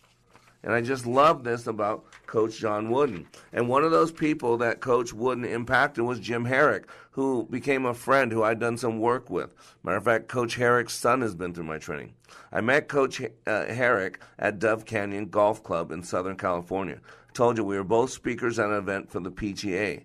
And 0.63 0.73
I 0.73 0.81
just 0.81 1.07
love 1.07 1.45
this 1.45 1.67
about 1.67 2.07
Coach 2.27 2.59
John 2.59 2.91
Wooden. 2.91 3.27
And 3.53 3.69
one 3.69 3.85
of 3.85 3.91
those 3.91 4.13
people 4.13 4.57
that 4.59 4.81
Coach 4.81 5.13
Wooden 5.13 5.45
impacted 5.45 6.05
was 6.05 6.21
Jim 6.21 6.45
Harrick, 6.45 6.85
who 7.13 7.47
became 7.51 7.87
a 7.87 7.95
friend 7.95 8.33
who 8.33 8.43
I'd 8.43 8.61
done 8.61 8.77
some 8.77 9.01
work 9.01 9.31
with. 9.31 9.55
Matter 9.83 9.97
of 9.97 10.05
fact, 10.05 10.29
Coach 10.29 10.57
Harrick's 10.57 10.95
son 10.95 11.21
has 11.23 11.35
been 11.35 11.55
through 11.55 11.65
my 11.65 11.79
training. 11.79 12.15
I 12.53 12.61
met 12.61 12.89
Coach 12.89 13.21
uh, 13.21 13.27
Harrick 13.47 14.17
at 14.39 14.59
Dove 14.59 14.85
Canyon 14.85 15.27
Golf 15.27 15.63
Club 15.63 15.91
in 15.91 16.03
Southern 16.03 16.37
California. 16.37 17.01
I 17.29 17.33
told 17.33 17.59
you 17.59 17.65
we 17.65 17.77
were 17.77 17.85
both 17.85 18.11
speakers 18.11 18.59
at 18.59 18.71
an 18.71 18.77
event 18.77 19.11
for 19.11 19.21
the 19.21 19.31
PGA. 19.31 20.05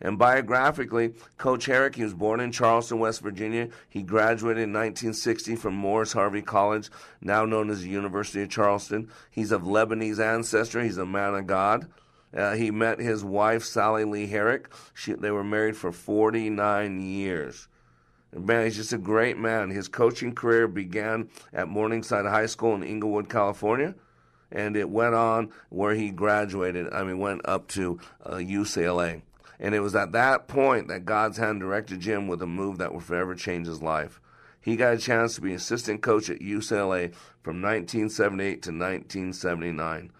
And 0.00 0.18
biographically, 0.18 1.14
Coach 1.38 1.66
Harrick, 1.66 1.96
he 1.96 2.04
was 2.04 2.14
born 2.14 2.40
in 2.40 2.52
Charleston, 2.52 3.00
West 3.00 3.20
Virginia. 3.20 3.68
He 3.88 4.02
graduated 4.02 4.62
in 4.62 4.72
1960 4.72 5.56
from 5.56 5.74
Morris 5.74 6.12
Harvey 6.12 6.42
College, 6.42 6.88
now 7.20 7.44
known 7.44 7.68
as 7.70 7.82
the 7.82 7.88
University 7.88 8.42
of 8.42 8.48
Charleston. 8.48 9.10
He's 9.30 9.50
of 9.50 9.62
Lebanese 9.62 10.20
ancestry. 10.20 10.84
He's 10.84 10.98
a 10.98 11.06
man 11.06 11.34
of 11.34 11.46
God. 11.46 11.88
Uh, 12.32 12.54
he 12.54 12.70
met 12.70 13.00
his 13.00 13.24
wife, 13.24 13.64
Sally 13.64 14.04
Lee 14.04 14.28
Harrick. 14.28 14.66
She, 14.94 15.14
they 15.14 15.30
were 15.30 15.44
married 15.44 15.76
for 15.76 15.90
49 15.90 17.00
years. 17.00 17.68
Man, 18.32 18.64
he's 18.64 18.76
just 18.76 18.92
a 18.92 18.98
great 18.98 19.38
man. 19.38 19.70
His 19.70 19.88
coaching 19.88 20.34
career 20.34 20.68
began 20.68 21.30
at 21.52 21.68
Morningside 21.68 22.26
High 22.26 22.46
School 22.46 22.74
in 22.74 22.82
Inglewood, 22.82 23.30
California 23.30 23.94
and 24.50 24.76
it 24.76 24.88
went 24.88 25.14
on 25.14 25.50
where 25.68 25.94
he 25.94 26.10
graduated. 26.10 26.92
I 26.92 27.02
mean, 27.02 27.18
went 27.18 27.42
up 27.44 27.68
to 27.68 27.98
uh, 28.24 28.36
UCLA. 28.36 29.22
And 29.60 29.74
it 29.74 29.80
was 29.80 29.96
at 29.96 30.12
that 30.12 30.46
point 30.46 30.88
that 30.88 31.04
God's 31.04 31.38
hand 31.38 31.60
directed 31.60 32.00
Jim 32.00 32.28
with 32.28 32.42
a 32.42 32.46
move 32.46 32.78
that 32.78 32.94
would 32.94 33.02
forever 33.02 33.34
change 33.34 33.66
his 33.66 33.82
life. 33.82 34.20
He 34.60 34.76
got 34.76 34.94
a 34.94 34.98
chance 34.98 35.34
to 35.34 35.40
be 35.40 35.54
assistant 35.54 36.02
coach 36.02 36.30
at 36.30 36.40
UCLA 36.40 37.14
from 37.42 37.62
1978 37.62 38.62
to 38.62 38.70
1979. 38.70 40.12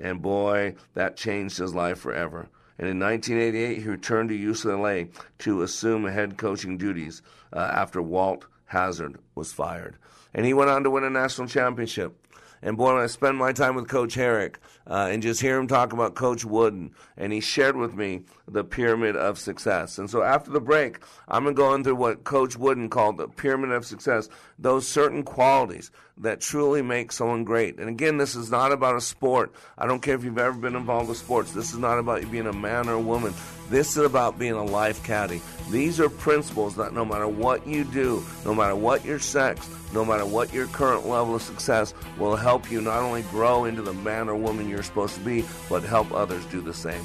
And 0.00 0.22
boy, 0.22 0.74
that 0.94 1.16
changed 1.16 1.58
his 1.58 1.74
life 1.74 1.98
forever. 1.98 2.48
And 2.78 2.88
in 2.88 2.98
1988, 2.98 3.82
he 3.82 3.88
returned 3.88 4.30
to 4.30 4.38
UCLA 4.38 5.10
to 5.40 5.62
assume 5.62 6.06
head 6.06 6.38
coaching 6.38 6.78
duties 6.78 7.22
uh, 7.52 7.58
after 7.58 8.00
Walt 8.00 8.46
Hazzard 8.66 9.18
was 9.34 9.52
fired. 9.52 9.96
And 10.32 10.46
he 10.46 10.54
went 10.54 10.70
on 10.70 10.82
to 10.84 10.90
win 10.90 11.04
a 11.04 11.10
national 11.10 11.48
championship. 11.48 12.21
And 12.62 12.76
boy, 12.76 12.94
when 12.94 13.02
I 13.02 13.06
spend 13.06 13.36
my 13.36 13.52
time 13.52 13.74
with 13.74 13.88
Coach 13.88 14.14
Harrick 14.14 14.56
uh, 14.86 15.08
and 15.10 15.20
just 15.20 15.40
hear 15.40 15.58
him 15.58 15.66
talk 15.66 15.92
about 15.92 16.14
Coach 16.14 16.44
Wooden, 16.44 16.92
and 17.16 17.32
he 17.32 17.40
shared 17.40 17.76
with 17.76 17.94
me 17.94 18.22
the 18.46 18.62
pyramid 18.62 19.16
of 19.16 19.38
success. 19.38 19.98
And 19.98 20.08
so 20.08 20.22
after 20.22 20.50
the 20.50 20.60
break, 20.60 21.00
I'm 21.26 21.42
going 21.42 21.56
to 21.56 21.60
go 21.60 21.74
into 21.74 21.94
what 21.94 22.22
Coach 22.22 22.56
Wooden 22.56 22.88
called 22.88 23.18
the 23.18 23.26
pyramid 23.26 23.72
of 23.72 23.84
success, 23.84 24.28
those 24.58 24.86
certain 24.86 25.24
qualities 25.24 25.90
that 26.18 26.40
truly 26.40 26.82
make 26.82 27.10
someone 27.10 27.42
great. 27.42 27.78
And 27.78 27.88
again, 27.88 28.16
this 28.16 28.36
is 28.36 28.50
not 28.50 28.70
about 28.70 28.96
a 28.96 29.00
sport. 29.00 29.52
I 29.76 29.86
don't 29.86 30.00
care 30.00 30.14
if 30.14 30.22
you've 30.22 30.38
ever 30.38 30.56
been 30.56 30.76
involved 30.76 31.08
with 31.08 31.18
sports. 31.18 31.52
This 31.52 31.72
is 31.72 31.78
not 31.78 31.98
about 31.98 32.22
you 32.22 32.28
being 32.28 32.46
a 32.46 32.52
man 32.52 32.88
or 32.88 32.94
a 32.94 33.00
woman. 33.00 33.34
This 33.70 33.96
is 33.96 34.04
about 34.04 34.38
being 34.38 34.52
a 34.52 34.64
life 34.64 35.02
caddy. 35.02 35.40
These 35.70 35.98
are 35.98 36.08
principles 36.08 36.76
that 36.76 36.92
no 36.92 37.04
matter 37.04 37.26
what 37.26 37.66
you 37.66 37.84
do, 37.84 38.22
no 38.44 38.54
matter 38.54 38.76
what 38.76 39.04
your 39.04 39.18
sex, 39.18 39.68
no 39.92 40.04
matter 40.04 40.24
what 40.26 40.52
your 40.52 40.66
current 40.68 41.06
level 41.06 41.34
of 41.34 41.42
success, 41.42 41.94
will 42.18 42.36
help 42.36 42.70
you 42.70 42.80
not 42.80 43.02
only 43.02 43.22
grow 43.22 43.64
into 43.64 43.82
the 43.82 43.92
man 43.92 44.28
or 44.28 44.34
woman 44.34 44.68
you're 44.68 44.82
supposed 44.82 45.14
to 45.14 45.20
be, 45.20 45.44
but 45.68 45.82
help 45.82 46.12
others 46.12 46.44
do 46.46 46.60
the 46.60 46.74
same. 46.74 47.04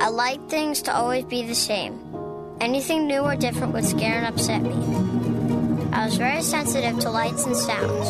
I 0.00 0.08
liked 0.08 0.50
things 0.50 0.82
to 0.82 0.94
always 0.94 1.24
be 1.24 1.42
the 1.46 1.54
same. 1.54 1.98
Anything 2.60 3.06
new 3.06 3.20
or 3.20 3.36
different 3.36 3.72
would 3.72 3.84
scare 3.84 4.18
and 4.18 4.26
upset 4.26 4.62
me. 4.62 4.74
I 5.92 6.06
was 6.06 6.16
very 6.16 6.42
sensitive 6.42 6.98
to 7.00 7.10
lights 7.10 7.44
and 7.44 7.56
sounds. 7.56 8.08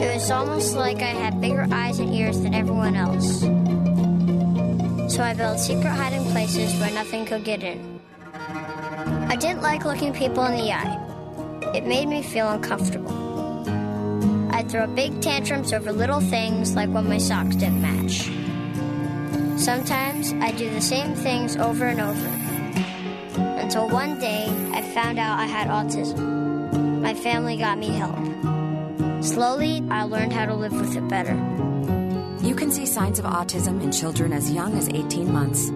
It 0.00 0.14
was 0.14 0.30
almost 0.30 0.74
like 0.74 0.96
I 0.96 1.14
had 1.14 1.40
bigger 1.40 1.66
eyes 1.70 1.98
and 1.98 2.12
ears 2.12 2.40
than 2.40 2.54
everyone 2.54 2.96
else. 2.96 3.40
So 5.14 5.22
I 5.22 5.34
built 5.34 5.58
secret 5.58 5.90
hiding 5.90 6.24
places 6.32 6.74
where 6.80 6.90
nothing 6.92 7.24
could 7.26 7.44
get 7.44 7.62
in. 7.62 8.00
I 9.28 9.36
didn't 9.36 9.62
like 9.62 9.84
looking 9.84 10.12
people 10.12 10.44
in 10.46 10.56
the 10.56 10.72
eye. 10.72 11.72
It 11.74 11.86
made 11.86 12.08
me 12.08 12.22
feel 12.22 12.48
uncomfortable. 12.48 13.12
I'd 14.50 14.70
throw 14.70 14.86
big 14.86 15.20
tantrums 15.20 15.72
over 15.72 15.92
little 15.92 16.20
things 16.20 16.74
like 16.74 16.88
when 16.88 17.08
my 17.08 17.18
socks 17.18 17.56
didn't 17.56 17.82
match. 17.82 18.30
Sometimes 19.58 20.32
I 20.34 20.52
do 20.52 20.70
the 20.70 20.80
same 20.80 21.16
things 21.16 21.56
over 21.56 21.86
and 21.86 22.00
over. 22.00 22.28
Until 23.60 23.88
one 23.88 24.20
day 24.20 24.46
I 24.72 24.82
found 24.82 25.18
out 25.18 25.40
I 25.40 25.46
had 25.46 25.66
autism. 25.66 27.02
My 27.02 27.12
family 27.12 27.56
got 27.56 27.76
me 27.76 27.88
help. 27.88 28.14
Slowly, 29.22 29.82
I 29.90 30.04
learned 30.04 30.32
how 30.32 30.46
to 30.46 30.54
live 30.54 30.72
with 30.72 30.96
it 30.96 31.08
better. 31.08 31.34
You 32.40 32.54
can 32.54 32.70
see 32.70 32.86
signs 32.86 33.18
of 33.18 33.24
autism 33.24 33.82
in 33.82 33.90
children 33.90 34.32
as 34.32 34.52
young 34.52 34.78
as 34.78 34.88
18 34.88 35.32
months. 35.32 35.72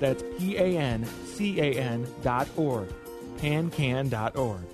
That's 0.00 0.24
P 0.38 0.56
A 0.56 0.78
N 0.78 1.04
C 1.04 1.60
A 1.60 1.74
N 1.74 2.06
dot 2.22 2.48
org. 2.56 2.88
Pancan.org. 3.38 4.64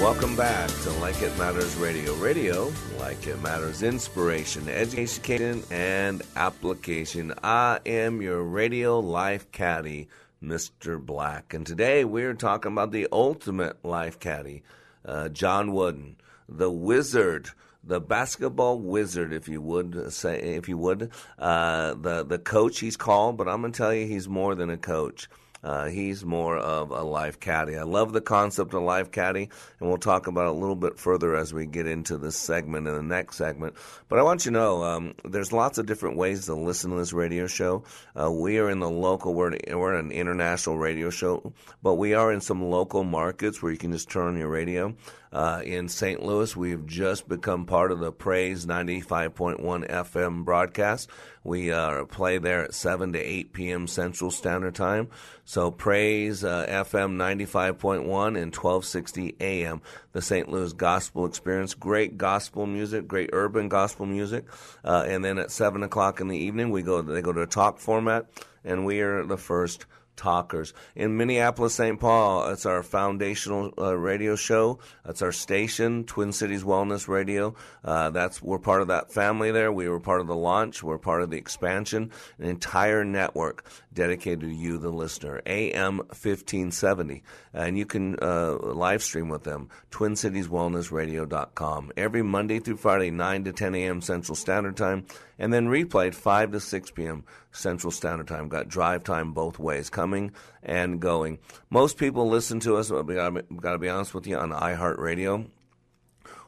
Welcome 0.00 0.36
back 0.36 0.68
to 0.68 0.90
Like 1.00 1.22
It 1.22 1.36
Matters 1.38 1.74
Radio. 1.76 2.14
Radio, 2.16 2.70
like 2.98 3.26
it 3.26 3.40
matters, 3.40 3.82
inspiration, 3.82 4.68
education, 4.68 5.62
and 5.70 6.22
application. 6.36 7.32
I 7.42 7.80
am 7.86 8.20
your 8.20 8.42
radio 8.42 9.00
life 9.00 9.50
caddy, 9.52 10.08
Mr. 10.42 11.00
Black. 11.00 11.54
And 11.54 11.66
today 11.66 12.04
we're 12.04 12.34
talking 12.34 12.72
about 12.72 12.92
the 12.92 13.08
ultimate 13.10 13.82
life 13.84 14.20
caddy, 14.20 14.62
uh, 15.06 15.30
John 15.30 15.72
Wooden, 15.72 16.16
the 16.46 16.70
wizard 16.70 17.50
the 17.86 18.00
basketball 18.00 18.78
wizard, 18.80 19.32
if 19.32 19.48
you 19.48 19.60
would 19.60 20.12
say, 20.12 20.40
if 20.40 20.68
you 20.68 20.76
would, 20.78 21.10
uh, 21.38 21.94
the 21.94 22.24
the 22.24 22.38
coach 22.38 22.80
he's 22.80 22.96
called, 22.96 23.36
but 23.36 23.48
I'm 23.48 23.62
gonna 23.62 23.72
tell 23.72 23.94
you 23.94 24.06
he's 24.06 24.28
more 24.28 24.54
than 24.54 24.70
a 24.70 24.76
coach. 24.76 25.28
Uh, 25.64 25.86
he's 25.86 26.24
more 26.24 26.56
of 26.56 26.92
a 26.92 27.02
life 27.02 27.40
caddy. 27.40 27.76
I 27.76 27.82
love 27.82 28.12
the 28.12 28.20
concept 28.20 28.72
of 28.72 28.82
life 28.82 29.10
caddy, 29.10 29.48
and 29.80 29.88
we'll 29.88 29.98
talk 29.98 30.28
about 30.28 30.46
it 30.46 30.50
a 30.50 30.52
little 30.52 30.76
bit 30.76 30.96
further 30.96 31.34
as 31.34 31.52
we 31.52 31.66
get 31.66 31.88
into 31.88 32.18
this 32.18 32.36
segment 32.36 32.86
and 32.86 32.96
the 32.96 33.02
next 33.02 33.36
segment. 33.36 33.74
But 34.08 34.20
I 34.20 34.22
want 34.22 34.44
you 34.44 34.52
to 34.52 34.58
know 34.58 34.84
um, 34.84 35.14
there's 35.24 35.52
lots 35.52 35.78
of 35.78 35.86
different 35.86 36.18
ways 36.18 36.46
to 36.46 36.54
listen 36.54 36.90
to 36.90 36.96
this 36.96 37.12
radio 37.12 37.48
show. 37.48 37.82
Uh, 38.14 38.30
we 38.30 38.58
are 38.58 38.70
in 38.70 38.78
the 38.78 38.88
local, 38.88 39.34
we're, 39.34 39.56
we're 39.68 39.94
an 39.94 40.12
international 40.12 40.78
radio 40.78 41.10
show, 41.10 41.52
but 41.82 41.94
we 41.94 42.14
are 42.14 42.32
in 42.32 42.40
some 42.40 42.62
local 42.62 43.02
markets 43.02 43.60
where 43.60 43.72
you 43.72 43.78
can 43.78 43.90
just 43.90 44.08
turn 44.08 44.28
on 44.28 44.38
your 44.38 44.50
radio. 44.50 44.94
Uh, 45.32 45.60
in 45.64 45.88
St. 45.88 46.22
Louis, 46.22 46.56
we've 46.56 46.86
just 46.86 47.28
become 47.28 47.66
part 47.66 47.92
of 47.92 47.98
the 47.98 48.12
Praise 48.12 48.66
95.1 48.66 49.60
FM 49.88 50.44
broadcast. 50.44 51.10
We 51.44 51.70
uh, 51.70 52.04
play 52.06 52.38
there 52.38 52.64
at 52.64 52.74
7 52.74 53.12
to 53.12 53.18
8 53.18 53.52
p.m. 53.52 53.86
Central 53.86 54.30
Standard 54.30 54.74
Time. 54.74 55.08
So 55.44 55.70
Praise 55.70 56.42
uh, 56.42 56.66
FM 56.66 57.16
95.1 57.16 58.00
and 58.02 58.54
1260 58.54 59.36
AM, 59.40 59.82
the 60.12 60.22
St. 60.22 60.48
Louis 60.48 60.72
Gospel 60.72 61.26
Experience. 61.26 61.74
Great 61.74 62.18
gospel 62.18 62.66
music, 62.66 63.06
great 63.06 63.30
urban 63.32 63.68
gospel 63.68 64.06
music. 64.06 64.44
Uh, 64.84 65.04
and 65.06 65.24
then 65.24 65.38
at 65.38 65.50
7 65.50 65.82
o'clock 65.82 66.20
in 66.20 66.28
the 66.28 66.38
evening, 66.38 66.70
we 66.70 66.82
go. 66.82 67.02
they 67.02 67.22
go 67.22 67.32
to 67.32 67.42
a 67.42 67.46
talk 67.46 67.78
format, 67.78 68.26
and 68.64 68.84
we 68.84 69.00
are 69.00 69.24
the 69.24 69.36
first 69.36 69.86
talkers. 70.16 70.72
In 70.94 71.16
Minneapolis, 71.16 71.74
St. 71.74 71.98
Paul, 72.00 72.50
it's 72.50 72.66
our 72.66 72.82
foundational 72.82 73.72
uh, 73.78 73.96
radio 73.96 74.36
show. 74.36 74.78
That's 75.04 75.22
our 75.22 75.32
station, 75.32 76.04
Twin 76.04 76.32
Cities 76.32 76.64
Wellness 76.64 77.08
Radio. 77.08 77.54
Uh, 77.84 78.10
that's 78.10 78.42
we're 78.42 78.58
part 78.58 78.82
of 78.82 78.88
that 78.88 79.12
family 79.12 79.52
there. 79.52 79.72
We 79.72 79.88
were 79.88 80.00
part 80.00 80.20
of 80.20 80.26
the 80.26 80.34
launch. 80.34 80.82
We're 80.82 80.98
part 80.98 81.22
of 81.22 81.30
the 81.30 81.36
expansion. 81.36 82.10
An 82.38 82.48
entire 82.48 83.04
network 83.04 83.64
dedicated 83.92 84.40
to 84.40 84.48
you, 84.48 84.78
the 84.78 84.90
listener. 84.90 85.42
AM 85.46 85.98
1570, 85.98 87.22
and 87.52 87.78
you 87.78 87.86
can 87.86 88.16
uh, 88.20 88.56
live 88.56 89.02
stream 89.02 89.28
with 89.28 89.44
them. 89.44 89.68
TwinCitiesWellnessRadio.com 89.90 91.92
every 91.96 92.22
Monday 92.22 92.58
through 92.58 92.76
Friday, 92.76 93.10
9 93.10 93.44
to 93.44 93.52
10 93.52 93.74
a.m. 93.74 94.00
Central 94.00 94.36
Standard 94.36 94.76
Time 94.76 95.06
and 95.38 95.52
then 95.52 95.68
replayed 95.68 96.14
5 96.14 96.52
to 96.52 96.60
6 96.60 96.90
p.m. 96.92 97.24
Central 97.50 97.90
Standard 97.90 98.28
Time. 98.28 98.48
Got 98.48 98.68
drive 98.68 99.04
time 99.04 99.32
both 99.32 99.58
ways, 99.58 99.90
coming 99.90 100.32
and 100.62 101.00
going. 101.00 101.38
Most 101.70 101.98
people 101.98 102.28
listen 102.28 102.60
to 102.60 102.76
us, 102.76 102.90
we 102.90 103.14
got 103.14 103.72
to 103.72 103.78
be 103.78 103.88
honest 103.88 104.14
with 104.14 104.26
you, 104.26 104.36
on 104.36 104.50
iHeartRadio 104.50 105.46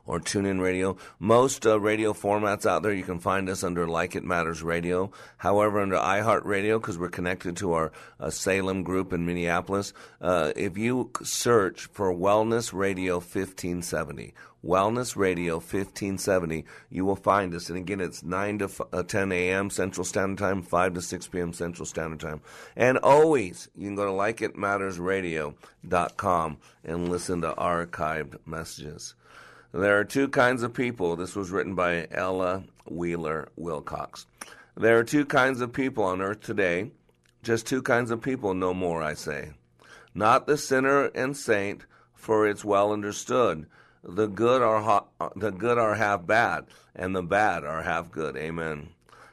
or 0.09 0.19
TuneIn 0.19 0.61
Radio. 0.61 0.97
Most 1.21 1.65
uh, 1.67 1.79
radio 1.79 2.13
formats 2.15 2.67
out 2.67 2.83
there, 2.83 2.95
you 2.95 3.05
can 3.05 3.21
find 3.21 3.49
us 3.49 3.63
under 3.63 3.87
Like 3.87 4.17
It 4.17 4.25
Matters 4.25 4.61
Radio. 4.63 5.13
However, 5.37 5.79
under 5.81 5.97
iHeartRadio, 5.97 6.81
because 6.81 6.99
we're 6.99 7.11
connected 7.11 7.57
to 7.59 7.75
our 7.75 7.93
uh, 8.19 8.31
Salem 8.31 8.83
group 8.83 9.13
in 9.13 9.25
Minneapolis, 9.27 9.93
uh, 10.21 10.53
if 10.57 10.77
you 10.79 11.13
search 11.23 11.85
for 11.93 12.13
Wellness 12.13 12.73
Radio 12.73 13.17
1570, 13.17 14.35
Wellness 14.65 15.15
Radio 15.15 15.57
1570, 15.57 16.65
you 16.91 17.05
will 17.05 17.15
find 17.15 17.55
us. 17.55 17.69
And 17.69 17.79
again, 17.79 18.01
it's 18.01 18.25
9 18.25 18.59
to 18.61 18.65
f- 18.65 18.81
uh, 18.93 19.03
10 19.03 19.31
a.m. 19.31 19.69
Central 19.71 20.05
Standard 20.05 20.39
Time, 20.39 20.63
5 20.63 20.95
to 20.95 21.03
6 21.03 21.29
p.m. 21.29 21.53
Central 21.53 21.85
Standard 21.87 22.21
Time. 22.21 22.41
And 22.75 22.99
always, 22.99 23.69
you 23.77 23.87
can 23.87 23.95
go 23.95 24.07
to 24.07 24.11
likeitmattersradio.com 24.11 26.57
and 26.83 27.09
listen 27.09 27.43
to 27.43 27.53
archived 27.53 28.39
messages. 28.47 29.15
There 29.73 29.99
are 29.99 30.05
two 30.05 30.29
kinds 30.29 30.63
of 30.63 30.73
people. 30.73 31.15
This 31.15 31.37
was 31.37 31.51
written 31.51 31.75
by 31.75 32.09
Ella 32.11 32.65
Wheeler 32.87 33.49
Wilcox. 33.55 34.27
There 34.75 34.99
are 34.99 35.05
two 35.05 35.27
kinds 35.27 35.61
of 35.61 35.75
people 35.75 36.05
on 36.05 36.23
earth 36.23 36.41
today. 36.41 36.93
Just 37.43 37.67
two 37.67 37.83
kinds 37.83 38.11
of 38.11 38.23
people, 38.23 38.55
no 38.55 38.73
more, 38.73 39.03
I 39.03 39.15
say. 39.15 39.51
Not 40.15 40.47
the 40.47 40.57
sinner 40.57 41.07
and 41.15 41.37
saint, 41.37 41.85
for 42.15 42.49
it's 42.49 42.65
well 42.65 42.93
understood. 42.93 43.67
The 44.03 44.27
good 44.27 44.63
are 44.63 44.81
ha- 44.81 45.31
the 45.37 45.51
good 45.51 45.77
are 45.77 45.97
half 45.97 46.27
bad, 46.27 46.67
and 46.97 47.15
the 47.15 47.23
bad 47.23 47.65
are 47.65 47.83
half 47.83 48.11
good. 48.11 48.37
Amen. 48.37 48.89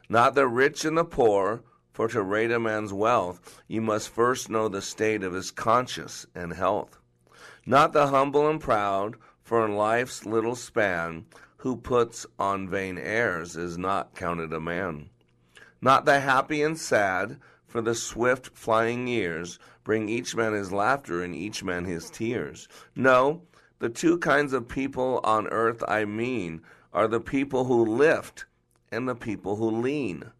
Not 0.10 0.36
the 0.36 0.48
rich 0.48 0.84
and 0.84 0.98
the 0.98 1.06
poor, 1.06 1.64
for 1.94 2.10
to 2.10 2.22
rate 2.22 2.52
a 2.52 2.60
man's 2.60 2.92
wealth, 2.92 3.64
you 3.68 3.82
must 3.82 4.10
first 4.10 4.50
know 4.50 4.68
the 4.68 4.82
state 4.82 5.24
of 5.24 5.34
his 5.34 5.50
conscience 5.50 6.26
and 6.36 6.54
health. 6.54 7.00
Not 7.66 7.94
the 7.94 8.08
humble 8.08 8.50
and 8.50 8.60
proud, 8.60 9.16
for 9.46 9.64
in 9.64 9.76
life's 9.76 10.26
little 10.26 10.56
span, 10.56 11.24
who 11.58 11.78
puts 11.78 12.26
on 12.39 12.68
vain 12.68 12.98
airs 12.98 13.56
is 13.56 13.78
not 13.78 14.16
counted 14.16 14.52
a 14.52 14.60
man. 14.60 15.08
Not 15.80 16.06
the 16.06 16.20
happy 16.20 16.64
and 16.64 16.76
sad, 16.76 17.39
for 17.68 17.80
the 17.80 17.93
swift 17.93 18.58
flying 18.58 19.06
years 19.06 19.60
bring 19.84 20.10
each 20.10 20.36
man 20.36 20.54
his 20.54 20.72
laughter 20.72 21.22
and 21.24 21.36
each 21.36 21.64
man 21.64 21.86
his 21.86 22.10
tears. 22.10 22.68
No, 22.96 23.43
the 23.78 23.89
two 23.89 24.18
kinds 24.18 24.52
of 24.52 24.68
people 24.68 25.20
on 25.24 25.48
earth 25.50 25.84
I 25.88 26.06
mean 26.06 26.62
are 26.91 27.08
the 27.08 27.22
people 27.22 27.66
who 27.66 27.86
lift 27.86 28.46
and 28.91 29.08
the 29.08 29.14
people 29.14 29.58
who 29.58 29.70
lean. 29.70 30.32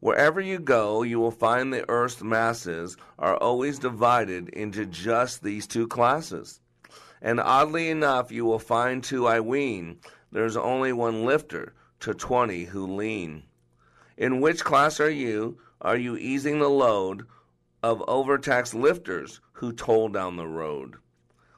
Wherever 0.00 0.42
you 0.42 0.58
go, 0.58 1.02
you 1.02 1.18
will 1.18 1.30
find 1.30 1.72
the 1.72 1.88
earth's 1.88 2.22
masses 2.22 2.98
are 3.18 3.36
always 3.38 3.78
divided 3.78 4.50
into 4.50 4.84
just 4.84 5.42
these 5.42 5.66
two 5.66 5.88
classes. 5.88 6.60
And 7.24 7.38
oddly 7.38 7.88
enough, 7.88 8.32
you 8.32 8.44
will 8.44 8.58
find 8.58 9.02
too, 9.02 9.28
I 9.28 9.38
ween, 9.38 10.00
there's 10.32 10.56
only 10.56 10.92
one 10.92 11.24
lifter 11.24 11.72
to 12.00 12.12
twenty 12.12 12.64
who 12.64 12.96
lean. 12.96 13.44
In 14.16 14.40
which 14.40 14.64
class 14.64 14.98
are 14.98 15.08
you? 15.08 15.58
Are 15.80 15.96
you 15.96 16.16
easing 16.16 16.58
the 16.58 16.68
load 16.68 17.26
of 17.82 18.02
overtaxed 18.08 18.74
lifters 18.74 19.40
who 19.52 19.72
toll 19.72 20.08
down 20.08 20.36
the 20.36 20.48
road? 20.48 20.96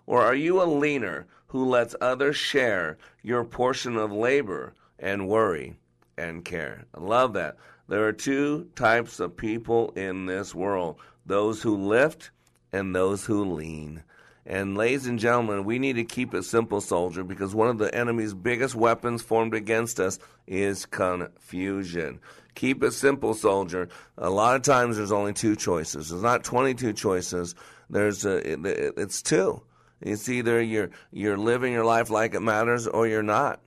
Or 0.06 0.22
are 0.22 0.34
you 0.34 0.62
a 0.62 0.64
leaner 0.64 1.26
who 1.46 1.64
lets 1.64 1.96
others 1.98 2.36
share 2.36 2.98
your 3.22 3.44
portion 3.44 3.96
of 3.96 4.12
labor 4.12 4.74
and 4.98 5.28
worry 5.28 5.76
and 6.18 6.44
care? 6.44 6.84
I 6.94 7.00
love 7.00 7.32
that. 7.34 7.56
There 7.88 8.06
are 8.06 8.12
two 8.12 8.68
types 8.76 9.18
of 9.18 9.36
people 9.36 9.92
in 9.96 10.26
this 10.26 10.54
world 10.54 10.98
those 11.24 11.62
who 11.62 11.74
lift 11.74 12.30
and 12.70 12.94
those 12.94 13.24
who 13.24 13.44
lean. 13.44 14.02
And, 14.46 14.76
ladies 14.76 15.06
and 15.06 15.18
gentlemen, 15.18 15.64
we 15.64 15.78
need 15.78 15.94
to 15.94 16.04
keep 16.04 16.34
it 16.34 16.44
simple, 16.44 16.82
soldier, 16.82 17.24
because 17.24 17.54
one 17.54 17.68
of 17.68 17.78
the 17.78 17.94
enemy's 17.94 18.34
biggest 18.34 18.74
weapons 18.74 19.22
formed 19.22 19.54
against 19.54 19.98
us 19.98 20.18
is 20.46 20.84
confusion. 20.84 22.20
Keep 22.54 22.82
it 22.82 22.92
simple, 22.92 23.32
soldier. 23.32 23.88
A 24.18 24.28
lot 24.28 24.56
of 24.56 24.62
times 24.62 24.96
there's 24.96 25.12
only 25.12 25.32
two 25.32 25.56
choices. 25.56 26.10
There's 26.10 26.22
not 26.22 26.44
22 26.44 26.92
choices. 26.92 27.54
There's 27.88 28.26
uh, 28.26 28.40
a, 28.44 28.52
it, 28.52 28.94
it's 28.96 29.22
two. 29.22 29.62
It's 30.00 30.28
either 30.28 30.60
you're 30.60 30.90
you're 31.10 31.38
living 31.38 31.72
your 31.72 31.84
life 31.84 32.10
like 32.10 32.34
it 32.34 32.40
matters 32.40 32.86
or 32.86 33.06
you're 33.06 33.22
not. 33.22 33.60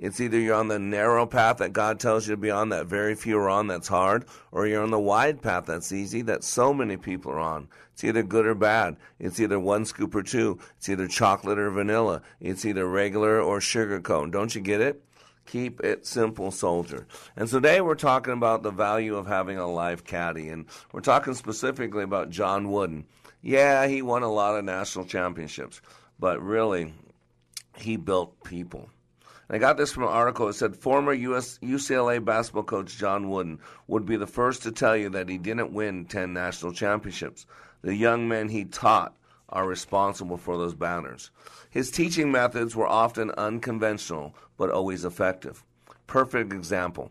It's 0.00 0.18
either 0.18 0.38
you're 0.38 0.54
on 0.54 0.68
the 0.68 0.78
narrow 0.78 1.26
path 1.26 1.58
that 1.58 1.74
God 1.74 2.00
tells 2.00 2.26
you 2.26 2.32
to 2.32 2.40
be 2.40 2.50
on, 2.50 2.70
that 2.70 2.86
very 2.86 3.14
few 3.14 3.38
are 3.38 3.50
on, 3.50 3.66
that's 3.66 3.88
hard, 3.88 4.24
or 4.50 4.66
you're 4.66 4.82
on 4.82 4.90
the 4.90 4.98
wide 4.98 5.42
path 5.42 5.66
that's 5.66 5.92
easy, 5.92 6.22
that 6.22 6.42
so 6.42 6.72
many 6.72 6.96
people 6.96 7.32
are 7.32 7.38
on. 7.38 7.68
It's 7.92 8.02
either 8.02 8.22
good 8.22 8.46
or 8.46 8.54
bad. 8.54 8.96
It's 9.18 9.38
either 9.38 9.60
one 9.60 9.84
scoop 9.84 10.14
or 10.14 10.22
two. 10.22 10.58
It's 10.78 10.88
either 10.88 11.06
chocolate 11.06 11.58
or 11.58 11.70
vanilla. 11.70 12.22
It's 12.40 12.64
either 12.64 12.88
regular 12.88 13.42
or 13.42 13.60
sugar 13.60 14.00
cone. 14.00 14.30
Don't 14.30 14.54
you 14.54 14.62
get 14.62 14.80
it? 14.80 15.04
Keep 15.44 15.80
it 15.80 16.06
simple, 16.06 16.50
soldier. 16.50 17.06
And 17.36 17.46
today 17.46 17.82
we're 17.82 17.94
talking 17.94 18.32
about 18.32 18.62
the 18.62 18.70
value 18.70 19.16
of 19.16 19.26
having 19.26 19.58
a 19.58 19.70
life 19.70 20.02
caddy, 20.02 20.48
and 20.48 20.64
we're 20.92 21.02
talking 21.02 21.34
specifically 21.34 22.04
about 22.04 22.30
John 22.30 22.70
Wooden. 22.70 23.04
Yeah, 23.42 23.86
he 23.86 24.00
won 24.00 24.22
a 24.22 24.32
lot 24.32 24.56
of 24.56 24.64
national 24.64 25.04
championships, 25.04 25.82
but 26.18 26.40
really, 26.40 26.94
he 27.76 27.98
built 27.98 28.42
people. 28.44 28.88
I 29.52 29.58
got 29.58 29.76
this 29.76 29.90
from 29.90 30.04
an 30.04 30.10
article. 30.10 30.48
It 30.48 30.52
said 30.52 30.76
former 30.76 31.12
US, 31.12 31.58
UCLA 31.60 32.24
basketball 32.24 32.62
coach 32.62 32.96
John 32.96 33.28
Wooden 33.28 33.58
would 33.88 34.06
be 34.06 34.14
the 34.14 34.26
first 34.28 34.62
to 34.62 34.70
tell 34.70 34.96
you 34.96 35.08
that 35.10 35.28
he 35.28 35.38
didn't 35.38 35.72
win 35.72 36.04
10 36.04 36.32
national 36.32 36.72
championships. 36.72 37.46
The 37.82 37.96
young 37.96 38.28
men 38.28 38.48
he 38.48 38.64
taught 38.64 39.16
are 39.48 39.66
responsible 39.66 40.36
for 40.36 40.56
those 40.56 40.74
banners. 40.74 41.32
His 41.68 41.90
teaching 41.90 42.30
methods 42.30 42.76
were 42.76 42.86
often 42.86 43.32
unconventional, 43.32 44.36
but 44.56 44.70
always 44.70 45.04
effective. 45.04 45.64
Perfect 46.06 46.52
example. 46.52 47.10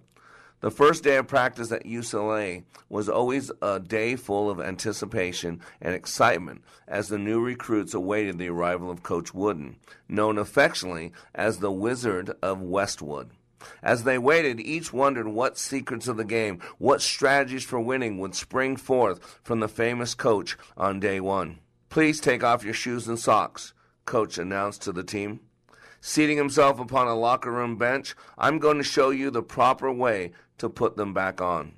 The 0.62 0.72
first 0.72 1.06
day 1.06 1.16
of 1.16 1.28
practice 1.28 1.72
at 1.72 1.86
UCLA 1.86 2.64
was 2.90 3.08
always 3.08 3.50
a 3.62 3.80
day 3.80 4.18
full 4.18 4.50
of 4.50 4.60
anticipation 4.60 5.62
and 5.82 5.96
excitement 5.96 6.64
as 6.86 7.08
the 7.08 7.18
new 7.18 7.40
recruits 7.40 7.94
awaited 7.94 8.38
the 8.38 8.50
arrival 8.50 8.92
of 8.92 9.02
Coach 9.02 9.34
Wooden, 9.34 9.78
known 10.10 10.38
affectionately 10.38 11.14
as 11.34 11.60
the 11.60 11.72
Wizard 11.72 12.34
of 12.42 12.62
Westwood. 12.62 13.32
As 13.82 14.04
they 14.04 14.18
waited, 14.18 14.60
each 14.60 14.92
wondered 14.92 15.30
what 15.30 15.58
secrets 15.58 16.10
of 16.10 16.18
the 16.18 16.26
game, 16.26 16.60
what 16.78 17.02
strategies 17.02 17.64
for 17.64 17.80
winning 17.80 18.18
would 18.18 18.36
spring 18.36 18.76
forth 18.76 19.40
from 19.44 19.62
the 19.62 19.70
famous 19.70 20.14
coach 20.14 20.58
on 20.76 21.00
day 21.00 21.22
one. 21.22 21.60
Please 21.90 22.20
take 22.20 22.44
off 22.44 22.66
your 22.66 22.74
shoes 22.74 23.08
and 23.08 23.18
socks, 23.18 23.74
coach 24.04 24.38
announced 24.38 24.82
to 24.82 24.92
the 24.92 25.04
team. 25.04 25.40
Seating 26.02 26.38
himself 26.38 26.80
upon 26.80 27.08
a 27.08 27.16
locker 27.16 27.52
room 27.52 27.76
bench, 27.78 28.16
I'm 28.38 28.60
going 28.60 28.78
to 28.78 28.84
show 28.84 29.10
you 29.10 29.30
the 29.30 29.44
proper 29.44 29.92
way 29.92 30.32
to 30.60 30.70
put 30.70 30.96
them 30.96 31.14
back 31.14 31.42
on. 31.42 31.74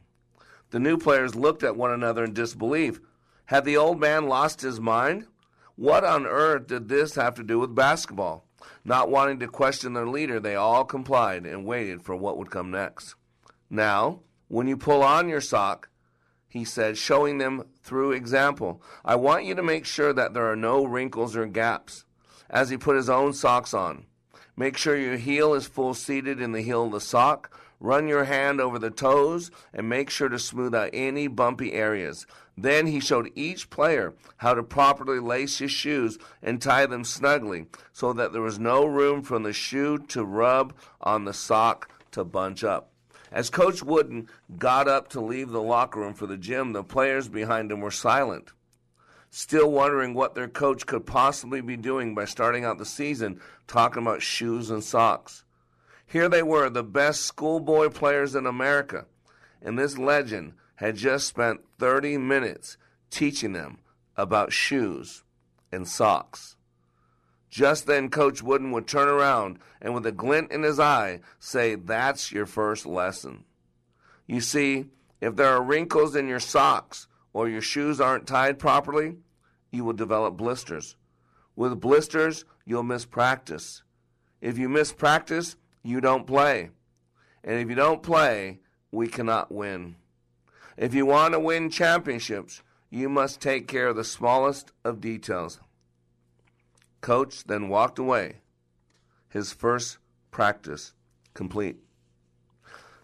The 0.72 0.80
new 0.80 0.98
players 0.98 1.36
looked 1.36 1.64
at 1.64 1.76
one 1.76 1.92
another 1.92 2.24
in 2.24 2.34
disbelief. 2.34 3.00
Had 3.46 3.66
the 3.66 3.78
old 3.78 4.00
man 4.00 4.28
lost 4.28 4.62
his 4.62 4.80
mind? 4.80 5.28
What 5.76 6.04
on 6.04 6.26
earth 6.26 6.68
did 6.68 6.90
this 6.90 7.16
have 7.16 7.36
to 7.36 7.44
do 7.44 7.60
with 7.60 7.76
basketball? 7.76 8.46
Not 8.86 9.10
wanting 9.10 9.40
to 9.40 9.48
question 9.48 9.94
their 9.94 10.08
leader, 10.08 10.40
they 10.40 10.56
all 10.56 10.86
complied 10.86 11.46
and 11.46 11.66
waited 11.66 12.04
for 12.04 12.16
what 12.16 12.38
would 12.38 12.52
come 12.52 12.72
next. 12.72 13.16
Now, 13.70 14.20
when 14.48 14.68
you 14.68 14.78
pull 14.78 15.02
on 15.02 15.30
your 15.30 15.42
sock, 15.42 15.90
he 16.48 16.66
said, 16.66 16.98
showing 16.98 17.38
them 17.38 17.64
through 17.82 18.12
example, 18.12 18.82
I 19.06 19.16
want 19.16 19.46
you 19.46 19.56
to 19.56 19.64
make 19.64 19.86
sure 19.86 20.12
that 20.14 20.34
there 20.34 20.52
are 20.52 20.56
no 20.56 20.86
wrinkles 20.86 21.36
or 21.36 21.46
gaps. 21.46 22.06
As 22.50 22.70
he 22.70 22.78
put 22.78 22.98
his 22.98 23.10
own 23.10 23.34
socks 23.34 23.74
on, 23.74 24.06
make 24.58 24.76
sure 24.76 24.98
your 24.98 25.16
heel 25.16 25.54
is 25.54 25.66
full 25.66 25.94
seated 25.94 26.42
in 26.42 26.52
the 26.52 26.62
heel 26.62 26.86
of 26.86 26.92
the 26.92 27.00
sock, 27.00 27.58
Run 27.84 28.08
your 28.08 28.26
hand 28.26 28.62
over 28.62 28.78
the 28.78 28.92
toes 28.92 29.50
and 29.74 29.90
make 29.90 30.12
sure 30.12 30.30
to 30.30 30.38
smooth 30.38 30.76
out 30.76 30.92
any 30.94 31.28
bumpy 31.28 31.74
areas. 31.74 32.28
Then 32.56 32.86
he 32.86 33.00
showed 33.00 33.32
each 33.34 33.72
player 33.72 34.14
how 34.38 34.54
to 34.54 34.62
properly 34.62 35.20
lace 35.20 35.58
his 35.58 35.72
shoes 35.72 36.20
and 36.44 36.62
tie 36.62 36.86
them 36.86 37.04
snugly 37.04 37.66
so 37.92 38.14
that 38.14 38.34
there 38.34 38.42
was 38.44 38.60
no 38.60 38.86
room 38.86 39.24
from 39.24 39.42
the 39.42 39.52
shoe 39.52 39.98
to 40.10 40.24
rub 40.24 40.76
on 41.02 41.26
the 41.26 41.34
sock 41.34 41.90
to 42.12 42.24
bunch 42.24 42.64
up. 42.64 42.92
As 43.32 43.50
Coach 43.50 43.82
Wooden 43.82 44.28
got 44.60 44.88
up 44.88 45.08
to 45.10 45.20
leave 45.20 45.50
the 45.50 45.62
locker 45.62 46.02
room 46.02 46.14
for 46.14 46.28
the 46.28 46.38
gym, 46.38 46.74
the 46.74 46.84
players 46.84 47.30
behind 47.30 47.72
him 47.72 47.82
were 47.82 47.90
silent. 47.90 48.52
still 49.32 49.72
wondering 49.72 50.14
what 50.14 50.36
their 50.36 50.50
coach 50.50 50.86
could 50.86 51.06
possibly 51.06 51.62
be 51.62 51.78
doing 51.78 52.14
by 52.14 52.26
starting 52.26 52.66
out 52.66 52.78
the 52.78 52.86
season 52.86 53.40
talking 53.66 54.04
about 54.04 54.22
shoes 54.22 54.70
and 54.70 54.84
socks. 54.84 55.46
Here 56.12 56.28
they 56.28 56.43
were, 56.43 56.70
the 56.70 56.84
best 56.84 57.22
schoolboy 57.22 57.88
players 57.88 58.36
in 58.36 58.45
America, 58.45 59.05
and 59.62 59.80
this 59.80 59.97
legend 59.97 60.55
had 60.76 60.97
just 60.97 61.26
spent 61.26 61.62
30 61.80 62.18
minutes 62.18 62.76
teaching 63.09 63.53
them 63.53 63.80
about 64.18 64.51
shoes 64.51 65.24
and 65.72 65.88
socks. 65.88 66.57
Just 67.49 67.88
then, 67.88 68.09
Coach 68.09 68.43
Wooden 68.43 68.72
would 68.72 68.88
turn 68.88 69.07
around 69.07 69.59
and, 69.82 69.93
with 69.93 70.05
a 70.05 70.12
glint 70.12 70.51
in 70.51 70.64
his 70.64 70.82
eye, 70.82 71.22
say, 71.39 71.76
That's 71.76 72.30
your 72.30 72.45
first 72.45 72.86
lesson. 72.86 73.45
You 74.28 74.41
see, 74.41 74.88
if 75.22 75.38
there 75.38 75.49
are 75.49 75.64
wrinkles 75.64 76.14
in 76.14 76.28
your 76.28 76.41
socks 76.41 77.07
or 77.32 77.47
your 77.47 77.62
shoes 77.62 78.01
aren't 78.01 78.28
tied 78.28 78.59
properly, 78.59 79.16
you 79.72 79.86
will 79.86 79.93
develop 79.93 80.36
blisters. 80.36 80.97
With 81.55 81.80
blisters, 81.80 82.43
you'll 82.66 82.84
miss 82.84 83.05
practice. 83.05 83.84
If 84.41 84.57
you 84.57 84.68
miss 84.68 84.91
practice, 84.91 85.55
you 85.84 86.02
don't 86.02 86.28
play. 86.28 86.70
And 87.44 87.60
if 87.60 87.70
you 87.70 87.76
don't 87.76 88.04
play, 88.04 88.60
we 88.92 89.08
cannot 89.08 89.52
win. 89.52 89.96
If 90.78 90.94
you 90.94 91.06
want 91.06 91.34
to 91.34 91.40
win 91.40 91.70
championships, 91.70 92.62
you 92.90 93.10
must 93.10 93.42
take 93.42 93.68
care 93.68 93.88
of 93.88 93.96
the 93.96 94.04
smallest 94.04 94.72
of 94.84 95.02
details. 95.02 95.60
Coach 97.00 97.46
then 97.46 97.70
walked 97.70 97.98
away, 97.98 98.42
his 99.30 99.54
first 99.54 99.98
practice 100.30 100.94
complete. 101.34 101.78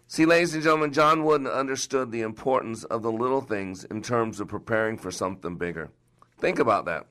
See, 0.06 0.24
ladies 0.24 0.54
and 0.54 0.62
gentlemen, 0.62 0.92
John 0.92 1.24
Wooden 1.24 1.46
understood 1.46 2.10
the 2.10 2.22
importance 2.22 2.84
of 2.84 3.02
the 3.02 3.12
little 3.12 3.40
things 3.40 3.84
in 3.84 4.00
terms 4.00 4.40
of 4.40 4.48
preparing 4.48 4.96
for 4.96 5.10
something 5.10 5.56
bigger. 5.56 5.90
Think 6.38 6.58
about 6.58 6.84
that. 6.86 7.06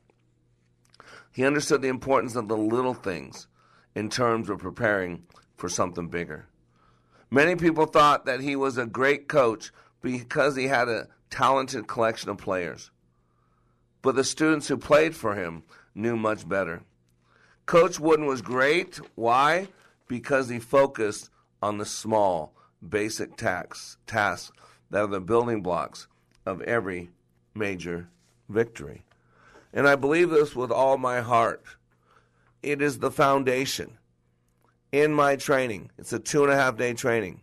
He 1.32 1.46
understood 1.46 1.82
the 1.82 1.90
importance 1.90 2.36
of 2.36 2.48
the 2.48 2.58
little 2.58 2.96
things 2.96 3.48
in 3.94 4.10
terms 4.10 4.50
of 4.50 4.60
preparing 4.60 5.24
for 5.58 5.68
something 5.68 6.08
bigger. 6.08 6.46
Many 7.30 7.56
people 7.56 7.86
thought 7.86 8.26
that 8.26 8.40
he 8.40 8.56
was 8.56 8.78
a 8.78 8.86
great 8.86 9.28
coach 9.28 9.72
because 10.02 10.56
he 10.56 10.68
had 10.68 10.88
a 10.88 11.08
talented 11.30 11.88
collection 11.88 12.30
of 12.30 12.38
players. 12.38 12.92
But 14.02 14.16
the 14.16 14.24
students 14.24 14.68
who 14.68 14.78
played 14.78 15.16
for 15.16 15.36
him 15.36 15.64
knew 15.94 16.16
much 16.16 16.48
better. 16.48 16.84
Coach 17.66 18.00
Wooden 18.00 18.26
was 18.26 18.42
great. 18.42 19.02
Why? 19.16 19.68
Because 20.08 20.48
he 20.48 20.60
focused 20.60 21.30
on 21.62 21.78
the 21.78 21.86
small, 21.86 22.54
basic 22.88 23.36
tasks, 23.36 23.98
tasks 24.08 24.52
that 24.90 25.04
are 25.04 25.08
the 25.08 25.20
building 25.20 25.62
blocks 25.62 26.08
of 26.46 26.62
every 26.62 27.10
major 27.54 28.08
victory. 28.48 29.04
And 29.74 29.88
I 29.88 29.96
believe 29.96 30.30
this 30.30 30.56
with 30.56 30.72
all 30.72 30.98
my 30.98 31.20
heart. 31.20 31.64
It 32.64 32.82
is 32.82 33.00
the 33.00 33.12
foundation. 33.12 33.98
In 34.92 35.14
my 35.14 35.36
training, 35.36 35.92
it's 35.98 36.14
a 36.14 36.20
two 36.20 36.44
and 36.44 36.52
a 36.52 36.56
half 36.56 36.78
day 36.78 36.94
training. 36.94 37.42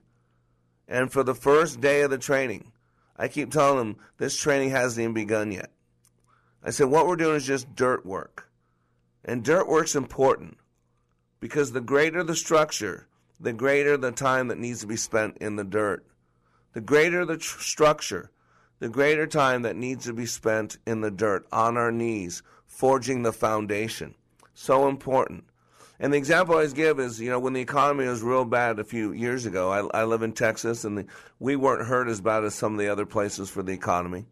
And 0.88 1.12
for 1.12 1.22
the 1.22 1.34
first 1.34 1.80
day 1.80 2.02
of 2.02 2.10
the 2.10 2.18
training, 2.18 2.72
I 3.16 3.28
keep 3.28 3.50
telling 3.50 3.78
them 3.78 3.96
this 4.18 4.36
training 4.36 4.70
hasn't 4.70 5.02
even 5.02 5.14
begun 5.14 5.52
yet. 5.52 5.70
I 6.62 6.70
said, 6.70 6.86
what 6.86 7.06
we're 7.06 7.16
doing 7.16 7.36
is 7.36 7.46
just 7.46 7.74
dirt 7.74 8.06
work. 8.06 8.50
And 9.24 9.44
dirt 9.44 9.68
work's 9.68 9.94
important 9.94 10.58
because 11.40 11.72
the 11.72 11.80
greater 11.80 12.22
the 12.22 12.34
structure, 12.34 13.06
the 13.38 13.52
greater 13.52 13.96
the 13.96 14.12
time 14.12 14.48
that 14.48 14.58
needs 14.58 14.80
to 14.80 14.86
be 14.86 14.96
spent 14.96 15.36
in 15.38 15.56
the 15.56 15.64
dirt. 15.64 16.04
The 16.72 16.80
greater 16.80 17.24
the 17.24 17.36
tr- 17.36 17.60
structure, 17.60 18.30
the 18.78 18.88
greater 18.88 19.26
time 19.26 19.62
that 19.62 19.76
needs 19.76 20.06
to 20.06 20.12
be 20.12 20.26
spent 20.26 20.78
in 20.86 21.02
the 21.02 21.10
dirt, 21.10 21.46
on 21.52 21.76
our 21.76 21.92
knees, 21.92 22.42
forging 22.66 23.22
the 23.22 23.32
foundation. 23.32 24.14
So 24.54 24.88
important. 24.88 25.44
And 26.00 26.12
the 26.12 26.18
example 26.18 26.54
I 26.54 26.58
always 26.58 26.72
give 26.72 26.98
is, 26.98 27.20
you 27.20 27.30
know, 27.30 27.38
when 27.38 27.52
the 27.52 27.60
economy 27.60 28.06
was 28.06 28.22
real 28.22 28.44
bad 28.44 28.78
a 28.78 28.84
few 28.84 29.12
years 29.12 29.46
ago, 29.46 29.70
I, 29.70 30.00
I 30.00 30.04
live 30.04 30.22
in 30.22 30.32
Texas, 30.32 30.84
and 30.84 30.98
the, 30.98 31.06
we 31.38 31.54
weren't 31.54 31.86
hurt 31.86 32.08
as 32.08 32.20
bad 32.20 32.44
as 32.44 32.54
some 32.54 32.72
of 32.72 32.78
the 32.78 32.88
other 32.88 33.06
places 33.06 33.48
for 33.48 33.62
the 33.62 33.72
economy. 33.72 34.24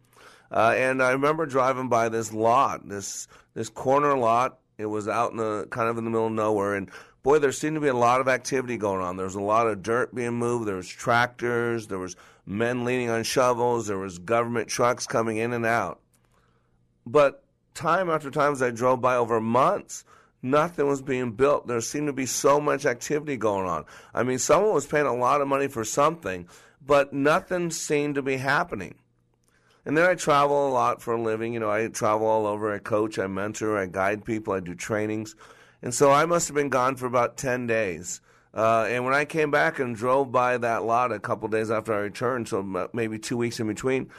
Uh, 0.51 0.73
and 0.75 1.01
I 1.01 1.11
remember 1.11 1.45
driving 1.45 1.89
by 1.89 2.09
this 2.09 2.31
lot, 2.31 2.87
this 2.87 3.27
this 3.53 3.69
corner 3.69 4.17
lot. 4.17 4.59
It 4.77 4.85
was 4.85 5.07
out 5.07 5.31
in 5.31 5.37
the 5.37 5.67
kind 5.69 5.89
of 5.89 5.97
in 5.97 6.03
the 6.03 6.11
middle 6.11 6.27
of 6.27 6.33
nowhere, 6.33 6.75
and 6.75 6.91
boy, 7.23 7.39
there 7.39 7.51
seemed 7.51 7.75
to 7.75 7.81
be 7.81 7.87
a 7.87 7.95
lot 7.95 8.21
of 8.21 8.27
activity 8.27 8.77
going 8.77 9.01
on. 9.01 9.15
There 9.17 9.25
was 9.25 9.35
a 9.35 9.41
lot 9.41 9.67
of 9.67 9.81
dirt 9.81 10.13
being 10.13 10.33
moved. 10.33 10.67
There 10.67 10.75
was 10.75 10.87
tractors. 10.87 11.87
There 11.87 11.97
was 11.97 12.15
men 12.45 12.83
leaning 12.83 13.09
on 13.09 13.23
shovels. 13.23 13.87
There 13.87 13.97
was 13.97 14.19
government 14.19 14.67
trucks 14.67 15.07
coming 15.07 15.37
in 15.37 15.53
and 15.53 15.65
out. 15.65 16.01
But 17.05 17.43
time 17.73 18.09
after 18.09 18.29
time, 18.29 18.51
as 18.51 18.61
I 18.61 18.71
drove 18.71 19.01
by 19.01 19.15
over 19.15 19.39
months, 19.39 20.03
nothing 20.43 20.87
was 20.87 21.01
being 21.01 21.31
built. 21.31 21.65
There 21.65 21.81
seemed 21.81 22.07
to 22.07 22.13
be 22.13 22.25
so 22.25 22.59
much 22.59 22.85
activity 22.85 23.37
going 23.37 23.67
on. 23.67 23.85
I 24.13 24.23
mean, 24.23 24.37
someone 24.37 24.73
was 24.73 24.85
paying 24.85 25.07
a 25.07 25.15
lot 25.15 25.41
of 25.41 25.47
money 25.47 25.67
for 25.67 25.83
something, 25.83 26.47
but 26.85 27.13
nothing 27.13 27.71
seemed 27.71 28.15
to 28.15 28.21
be 28.21 28.37
happening. 28.37 28.95
And 29.85 29.97
then 29.97 30.09
I 30.09 30.15
travel 30.15 30.67
a 30.67 30.71
lot 30.71 31.01
for 31.01 31.13
a 31.13 31.21
living. 31.21 31.53
You 31.53 31.59
know, 31.59 31.71
I 31.71 31.87
travel 31.87 32.27
all 32.27 32.45
over. 32.45 32.73
I 32.73 32.79
coach, 32.79 33.17
I 33.17 33.27
mentor, 33.27 33.77
I 33.77 33.85
guide 33.85 34.23
people, 34.23 34.53
I 34.53 34.59
do 34.59 34.75
trainings. 34.75 35.35
And 35.81 35.93
so 35.93 36.11
I 36.11 36.25
must 36.25 36.47
have 36.47 36.55
been 36.55 36.69
gone 36.69 36.95
for 36.95 37.05
about 37.05 37.37
10 37.37 37.67
days. 37.67 38.21
Uh, 38.53 38.85
and 38.87 39.03
when 39.03 39.13
I 39.13 39.25
came 39.25 39.49
back 39.49 39.79
and 39.79 39.95
drove 39.95 40.31
by 40.31 40.57
that 40.57 40.83
lot 40.83 41.11
a 41.11 41.19
couple 41.19 41.47
days 41.49 41.71
after 41.71 41.93
I 41.93 41.97
returned, 41.97 42.47
so 42.47 42.89
maybe 42.93 43.17
two 43.17 43.35
weeks 43.35 43.59
in 43.59 43.67
between, 43.67 44.09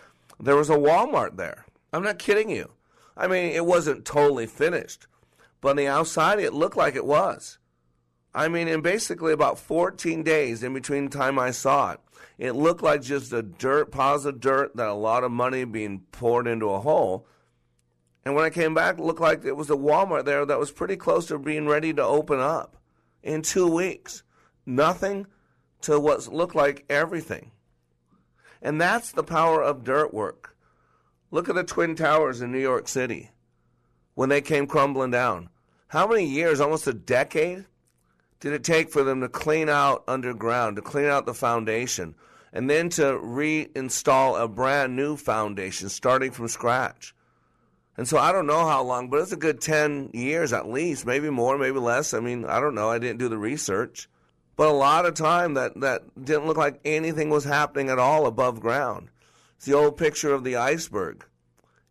there 0.41 0.57
was 0.57 0.71
a 0.71 0.77
Walmart 0.77 1.37
there. 1.37 1.65
I'm 1.93 2.03
not 2.03 2.19
kidding 2.19 2.51
you. 2.51 2.71
I 3.17 3.29
mean, 3.29 3.53
it 3.53 3.65
wasn't 3.65 4.05
totally 4.05 4.47
finished, 4.47 5.07
but 5.65 5.71
on 5.71 5.77
the 5.77 5.87
outside, 5.87 6.41
it 6.41 6.53
looked 6.53 6.77
like 6.77 6.95
it 6.95 7.07
was. 7.07 7.57
I 8.35 8.49
mean, 8.49 8.69
in 8.69 8.83
basically 8.83 9.33
about 9.33 9.59
14 9.59 10.23
days 10.23 10.63
in 10.63 10.75
between 10.75 11.05
the 11.05 11.17
time 11.17 11.39
I 11.39 11.53
saw 11.53 11.93
it, 11.93 12.01
it 12.37 12.53
looked 12.53 12.83
like 12.83 13.01
just 13.01 13.33
a 13.33 13.41
dirt, 13.41 13.91
piles 13.91 14.27
of 14.27 14.41
dirt 14.41 14.77
that 14.77 14.89
a 14.89 14.93
lot 14.93 15.25
of 15.25 15.31
money 15.31 15.65
being 15.65 16.01
poured 16.13 16.47
into 16.47 16.69
a 16.69 16.81
hole. 16.81 17.27
And 18.27 18.35
when 18.35 18.45
I 18.45 18.51
came 18.51 18.75
back, 18.75 18.99
it 18.99 19.05
looked 19.05 19.23
like 19.23 19.47
it 19.47 19.57
was 19.57 19.71
a 19.71 19.75
Walmart 19.75 20.27
there 20.27 20.45
that 20.45 20.59
was 20.59 20.71
pretty 20.71 20.99
close 20.99 21.29
to 21.29 21.39
being 21.39 21.67
ready 21.67 21.95
to 21.95 22.05
open 22.05 22.41
up 22.41 22.77
in 23.23 23.41
two 23.41 23.67
weeks. 23.67 24.23
Nothing 24.67 25.27
to 25.81 25.99
what 25.99 26.31
looked 26.31 26.55
like 26.55 26.85
everything. 26.91 27.53
And 28.61 28.79
that's 28.79 29.13
the 29.13 29.25
power 29.25 29.63
of 29.63 29.83
dirt 29.83 30.13
work. 30.13 30.59
Look 31.31 31.49
at 31.49 31.55
the 31.55 31.65
Twin 31.65 31.97
Towers 31.97 32.43
in 32.43 32.53
New 32.53 32.61
York 32.61 32.87
City 32.87 33.31
when 34.15 34.29
they 34.29 34.43
came 34.43 34.67
crumbling 34.67 35.11
down. 35.11 35.49
How 35.95 36.09
many 36.09 36.25
years, 36.25 36.61
almost 36.61 36.89
a 36.89 36.93
decade, 36.93 37.67
did 38.41 38.53
it 38.53 38.65
take 38.65 38.91
for 38.91 39.05
them 39.05 39.21
to 39.21 39.29
clean 39.29 39.69
out 39.69 40.03
underground, 40.09 40.75
to 40.75 40.83
clean 40.83 41.05
out 41.05 41.25
the 41.25 41.35
foundation, 41.35 42.17
and 42.53 42.69
then 42.69 42.89
to 42.89 43.03
reinstall 43.23 44.43
a 44.43 44.49
brand 44.49 44.97
new 44.97 45.17
foundation 45.17 45.89
starting 45.89 46.33
from 46.33 46.49
scratch? 46.49 47.15
And 47.97 48.09
so 48.09 48.19
I 48.19 48.33
don't 48.33 48.49
know 48.49 48.67
how 48.67 48.83
long, 48.83 49.09
but 49.09 49.21
it's 49.21 49.31
a 49.31 49.37
good 49.37 49.61
10 49.61 50.11
years 50.15 50.53
at 50.53 50.69
least, 50.69 51.07
maybe 51.07 51.31
more, 51.31 51.57
maybe 51.59 51.79
less. 51.79 52.13
I 52.13 52.19
mean, 52.19 52.45
I 52.45 52.59
don't 52.59 52.75
know. 52.75 52.91
I 52.91 52.99
didn't 52.99 53.21
do 53.21 53.29
the 53.29 53.39
research. 53.39 54.09
But 54.57 54.67
a 54.67 54.73
lot 54.73 55.07
of 55.07 55.15
time 55.15 55.55
that, 55.55 55.79
that 55.81 56.03
didn't 56.25 56.47
look 56.47 56.57
like 56.57 56.81
anything 56.85 57.31
was 57.31 57.45
happening 57.45 57.89
at 57.89 58.01
all 58.01 58.27
above 58.27 58.59
ground. 58.59 59.11
It's 59.59 59.67
the 59.67 59.75
old 59.75 59.97
picture 59.97 60.35
of 60.35 60.43
the 60.43 60.57
iceberg. 60.57 61.25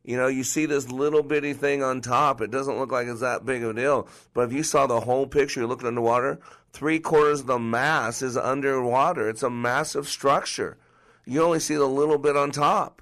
You 0.03 0.17
know, 0.17 0.27
you 0.27 0.43
see 0.43 0.65
this 0.65 0.89
little 0.91 1.23
bitty 1.23 1.53
thing 1.53 1.81
on 1.81 2.01
top. 2.01 2.41
It 2.41 2.51
doesn't 2.51 2.77
look 2.77 2.91
like 2.91 3.07
it's 3.07 3.21
that 3.21 3.45
big 3.45 3.63
of 3.63 3.69
a 3.69 3.73
deal. 3.73 4.07
But 4.33 4.41
if 4.41 4.53
you 4.53 4.61
saw 4.61 4.85
the 4.85 4.99
whole 4.99 5.27
picture, 5.27 5.61
you're 5.61 5.69
looking 5.69 5.87
underwater, 5.87 6.39
three 6.73 6.99
quarters 6.99 7.41
of 7.41 7.47
the 7.47 7.59
mass 7.59 8.21
is 8.21 8.35
underwater. 8.35 9.29
It's 9.29 9.43
a 9.43 9.49
massive 9.49 10.07
structure. 10.09 10.77
You 11.25 11.41
only 11.41 11.61
see 11.61 11.75
the 11.75 11.87
little 11.87 12.17
bit 12.17 12.35
on 12.35 12.51
top. 12.51 13.01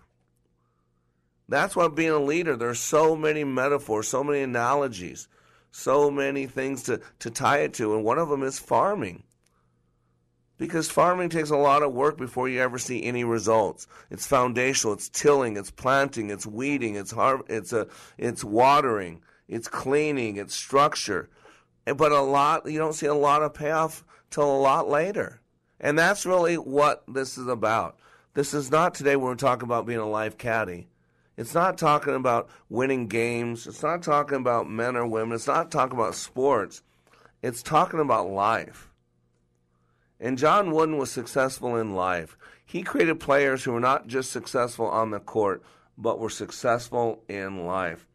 That's 1.50 1.76
why 1.76 1.88
being 1.88 2.12
a 2.12 2.20
leader, 2.20 2.56
there's 2.56 2.80
so 2.80 3.16
many 3.16 3.44
metaphors, 3.44 4.08
so 4.08 4.24
many 4.24 4.42
analogies, 4.42 5.28
so 5.72 6.12
many 6.12 6.46
things 6.46 6.84
to, 6.84 7.02
to 7.20 7.32
tie 7.32 7.60
it 7.60 7.74
to. 7.76 7.96
And 7.96 8.06
one 8.06 8.20
of 8.20 8.30
them 8.30 8.44
is 8.44 8.60
farming. 8.60 9.24
Because 10.62 10.92
farming 10.92 11.30
takes 11.30 11.50
a 11.50 11.58
lot 11.58 11.82
of 11.82 11.92
work 11.92 12.20
before 12.20 12.48
you 12.48 12.62
ever 12.62 12.78
see 12.78 13.02
any 13.02 13.24
results. 13.24 13.88
It's 14.12 14.28
foundational, 14.28 14.94
it's 14.94 15.10
tilling, 15.10 15.58
it's 15.58 15.72
planting, 15.72 16.30
it's 16.30 16.46
weeding, 16.46 16.94
it's 16.94 17.10
har- 17.10 17.44
it's 17.50 17.74
a 17.74 17.88
it's 18.20 18.44
watering, 18.44 19.24
it's 19.48 19.68
cleaning, 19.68 20.38
it's 20.38 20.54
structure. 20.54 21.32
But 21.86 22.12
a 22.12 22.22
lot 22.22 22.70
you 22.70 22.78
don't 22.78 22.94
see 22.94 23.08
a 23.08 23.16
lot 23.16 23.42
of 23.42 23.56
payoff 23.56 24.06
till 24.30 24.56
a 24.56 24.62
lot 24.62 24.88
later. 24.88 25.42
And 25.80 25.98
that's 25.98 26.28
really 26.28 26.60
what 26.60 27.06
this 27.08 27.40
is 27.40 27.48
about. 27.48 27.98
This 28.36 28.54
is 28.54 28.70
not 28.70 28.94
today 28.94 29.16
we're 29.16 29.34
talking 29.34 29.64
about 29.64 29.88
being 29.88 29.98
a 29.98 30.08
life 30.08 30.38
caddy. 30.38 30.90
It's 31.38 31.56
not 31.56 31.80
talking 31.80 32.14
about 32.14 32.52
winning 32.70 33.08
games. 33.08 33.66
It's 33.66 33.82
not 33.82 34.04
talking 34.04 34.38
about 34.38 34.70
men 34.70 34.96
or 34.96 35.08
women. 35.08 35.34
It's 35.34 35.48
not 35.48 35.72
talking 35.72 35.98
about 35.98 36.14
sports. 36.14 36.84
It's 37.42 37.64
talking 37.64 38.00
about 38.00 38.30
life. 38.30 38.91
And 40.24 40.38
John 40.38 40.70
Wooden 40.70 40.98
was 40.98 41.12
successful 41.12 41.76
in 41.76 41.96
life. 41.96 42.38
He 42.64 42.84
created 42.84 43.20
players 43.20 43.64
who 43.64 43.72
were 43.72 43.80
not 43.80 44.06
just 44.06 44.32
successful 44.32 44.86
on 44.86 45.10
the 45.10 45.20
court, 45.20 45.64
but 45.98 46.20
were 46.20 46.30
successful 46.30 47.24
in 47.28 47.66
life. 47.66 48.06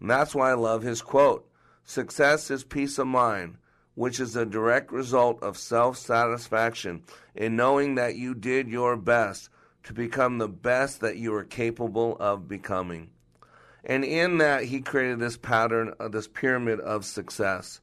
And 0.00 0.10
that's 0.10 0.34
why 0.34 0.50
I 0.50 0.54
love 0.54 0.82
his 0.82 1.00
quote 1.00 1.48
Success 1.84 2.50
is 2.50 2.64
peace 2.64 2.98
of 2.98 3.06
mind, 3.06 3.58
which 3.94 4.18
is 4.18 4.34
a 4.34 4.44
direct 4.44 4.90
result 4.90 5.40
of 5.40 5.56
self 5.56 5.96
satisfaction 5.96 7.04
in 7.36 7.54
knowing 7.54 7.94
that 7.94 8.16
you 8.16 8.34
did 8.34 8.66
your 8.66 8.96
best 8.96 9.48
to 9.84 9.92
become 9.92 10.38
the 10.38 10.48
best 10.48 11.00
that 11.00 11.16
you 11.16 11.32
are 11.32 11.44
capable 11.44 12.16
of 12.18 12.48
becoming. 12.48 13.10
And 13.84 14.04
in 14.04 14.38
that, 14.38 14.64
he 14.64 14.80
created 14.80 15.20
this 15.20 15.36
pattern, 15.36 15.94
of 16.00 16.10
this 16.10 16.26
pyramid 16.26 16.80
of 16.80 17.04
success. 17.04 17.80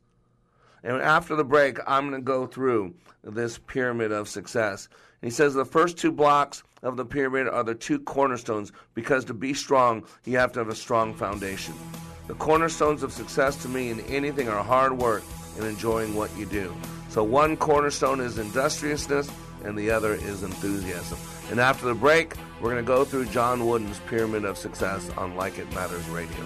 And 0.84 1.02
after 1.02 1.36
the 1.36 1.44
break, 1.44 1.80
I'm 1.88 2.10
going 2.10 2.22
to 2.22 2.26
go 2.26 2.48
through 2.48 2.94
this 3.24 3.58
pyramid 3.58 4.12
of 4.12 4.30
success. 4.30 4.88
And 5.22 5.30
he 5.30 5.36
says 5.36 5.54
the 5.54 5.66
first 5.66 5.98
two 5.98 6.12
blocks 6.12 6.64
of 6.84 6.98
the 6.98 7.06
pyramid 7.06 7.48
are 7.48 7.64
the 7.64 7.76
two 7.76 8.00
cornerstones 8.00 8.72
because 8.94 9.26
to 9.26 9.34
be 9.34 9.54
strong, 9.54 10.06
you 10.26 10.38
have 10.38 10.54
to 10.54 10.60
have 10.60 10.70
a 10.70 10.76
strong 10.76 11.14
foundation. 11.14 11.74
The 12.28 12.36
cornerstones 12.36 13.04
of 13.04 13.12
success 13.12 13.56
to 13.64 13.68
me 13.68 13.90
in 13.90 14.02
anything 14.02 14.48
are 14.48 14.64
hard 14.64 14.98
work 14.98 15.24
and 15.58 15.66
enjoying 15.66 16.16
what 16.16 16.36
you 16.38 16.46
do. 16.46 16.76
So 17.10 17.24
one 17.24 17.58
cornerstone 17.58 18.22
is 18.22 18.38
industriousness 18.38 19.30
and 19.64 19.78
the 19.78 19.92
other 19.92 20.14
is 20.14 20.44
enthusiasm. 20.44 21.18
And 21.50 21.60
after 21.60 21.86
the 21.86 21.96
break, 21.96 22.36
we're 22.62 22.72
going 22.72 22.84
to 22.84 22.88
go 22.88 23.04
through 23.04 23.26
John 23.26 23.66
Wooden's 23.66 24.00
Pyramid 24.02 24.46
of 24.46 24.58
Success 24.58 25.10
on 25.18 25.36
Like 25.36 25.58
It 25.58 25.74
Matters 25.74 26.08
Radio. 26.10 26.46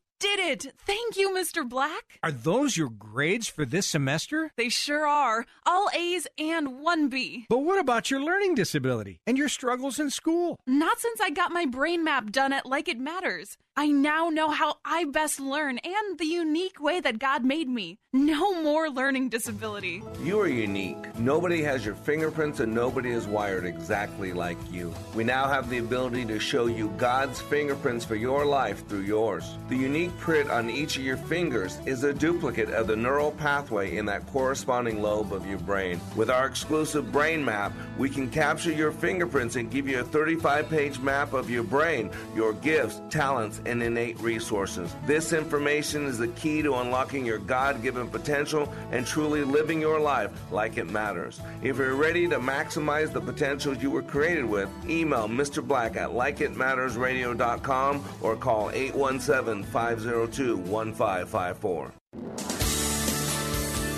did 0.21 0.39
it! 0.39 0.73
Thank 0.85 1.17
you, 1.17 1.31
Mr. 1.31 1.67
Black. 1.67 2.19
Are 2.21 2.31
those 2.31 2.77
your 2.77 2.89
grades 2.89 3.47
for 3.47 3.65
this 3.65 3.87
semester? 3.87 4.51
They 4.55 4.69
sure 4.69 5.07
are. 5.07 5.47
All 5.65 5.89
A's 5.95 6.27
and 6.37 6.79
one 6.79 7.09
B. 7.09 7.47
But 7.49 7.59
what 7.63 7.79
about 7.79 8.11
your 8.11 8.21
learning 8.21 8.53
disability 8.53 9.19
and 9.25 9.35
your 9.35 9.49
struggles 9.49 9.99
in 9.99 10.11
school? 10.11 10.59
Not 10.67 10.99
since 10.99 11.19
I 11.19 11.31
got 11.31 11.51
my 11.51 11.65
brain 11.65 12.03
map 12.03 12.31
done 12.31 12.53
at 12.53 12.67
Like 12.67 12.87
It 12.87 12.99
Matters. 12.99 13.57
I 13.77 13.87
now 13.87 14.29
know 14.29 14.49
how 14.49 14.75
I 14.83 15.05
best 15.05 15.39
learn 15.39 15.77
and 15.77 16.19
the 16.19 16.25
unique 16.25 16.81
way 16.81 16.99
that 16.99 17.19
God 17.19 17.45
made 17.45 17.69
me. 17.69 17.99
No 18.13 18.61
more 18.61 18.89
learning 18.89 19.29
disability. 19.29 20.03
You 20.21 20.41
are 20.41 20.47
unique. 20.49 21.17
Nobody 21.17 21.61
has 21.63 21.85
your 21.85 21.95
fingerprints 21.95 22.59
and 22.59 22.75
nobody 22.75 23.11
is 23.11 23.25
wired 23.25 23.65
exactly 23.65 24.33
like 24.33 24.57
you. 24.69 24.93
We 25.15 25.23
now 25.23 25.47
have 25.47 25.69
the 25.69 25.77
ability 25.77 26.25
to 26.25 26.37
show 26.37 26.65
you 26.65 26.89
God's 26.97 27.39
fingerprints 27.39 28.03
for 28.03 28.15
your 28.15 28.45
life 28.45 28.85
through 28.89 29.03
yours. 29.03 29.55
The 29.69 29.77
unique 29.77 30.17
print 30.19 30.51
on 30.51 30.69
each 30.69 30.97
of 30.97 31.03
your 31.03 31.15
fingers 31.15 31.79
is 31.85 32.03
a 32.03 32.13
duplicate 32.13 32.71
of 32.71 32.87
the 32.87 32.97
neural 32.97 33.31
pathway 33.31 33.95
in 33.95 34.05
that 34.07 34.27
corresponding 34.27 35.01
lobe 35.01 35.31
of 35.31 35.47
your 35.47 35.59
brain. 35.59 36.01
With 36.17 36.29
our 36.29 36.45
exclusive 36.45 37.13
brain 37.13 37.45
map, 37.45 37.71
we 37.97 38.09
can 38.09 38.29
capture 38.29 38.73
your 38.73 38.91
fingerprints 38.91 39.55
and 39.55 39.71
give 39.71 39.87
you 39.87 40.01
a 40.01 40.03
35 40.03 40.69
page 40.69 40.99
map 40.99 41.31
of 41.31 41.49
your 41.49 41.63
brain, 41.63 42.11
your 42.35 42.51
gifts, 42.51 43.01
talents, 43.09 43.60
and 43.65 43.81
innate 43.83 44.19
resources. 44.19 44.95
This 45.05 45.33
information 45.33 46.05
is 46.05 46.17
the 46.17 46.27
key 46.29 46.61
to 46.61 46.75
unlocking 46.75 47.25
your 47.25 47.39
God 47.39 47.81
given 47.81 48.07
potential 48.07 48.71
and 48.91 49.05
truly 49.05 49.43
living 49.43 49.81
your 49.81 49.99
life 49.99 50.31
like 50.51 50.77
it 50.77 50.89
matters. 50.89 51.39
If 51.61 51.77
you're 51.77 51.95
ready 51.95 52.27
to 52.27 52.39
maximize 52.39 53.11
the 53.11 53.21
potential 53.21 53.75
you 53.75 53.91
were 53.91 54.01
created 54.01 54.45
with, 54.45 54.69
email 54.89 55.27
Mr. 55.27 55.65
Black 55.65 55.95
at 55.95 56.09
likeitmattersradio.com 56.09 58.03
or 58.21 58.35
call 58.35 58.71
817 58.71 59.63
502 59.63 60.57
1554. 60.57 61.93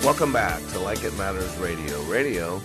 Welcome 0.04 0.34
back 0.34 0.60
to 0.72 0.78
Like 0.80 1.02
It 1.02 1.16
Matters 1.16 1.56
Radio. 1.56 2.02
Radio, 2.02 2.60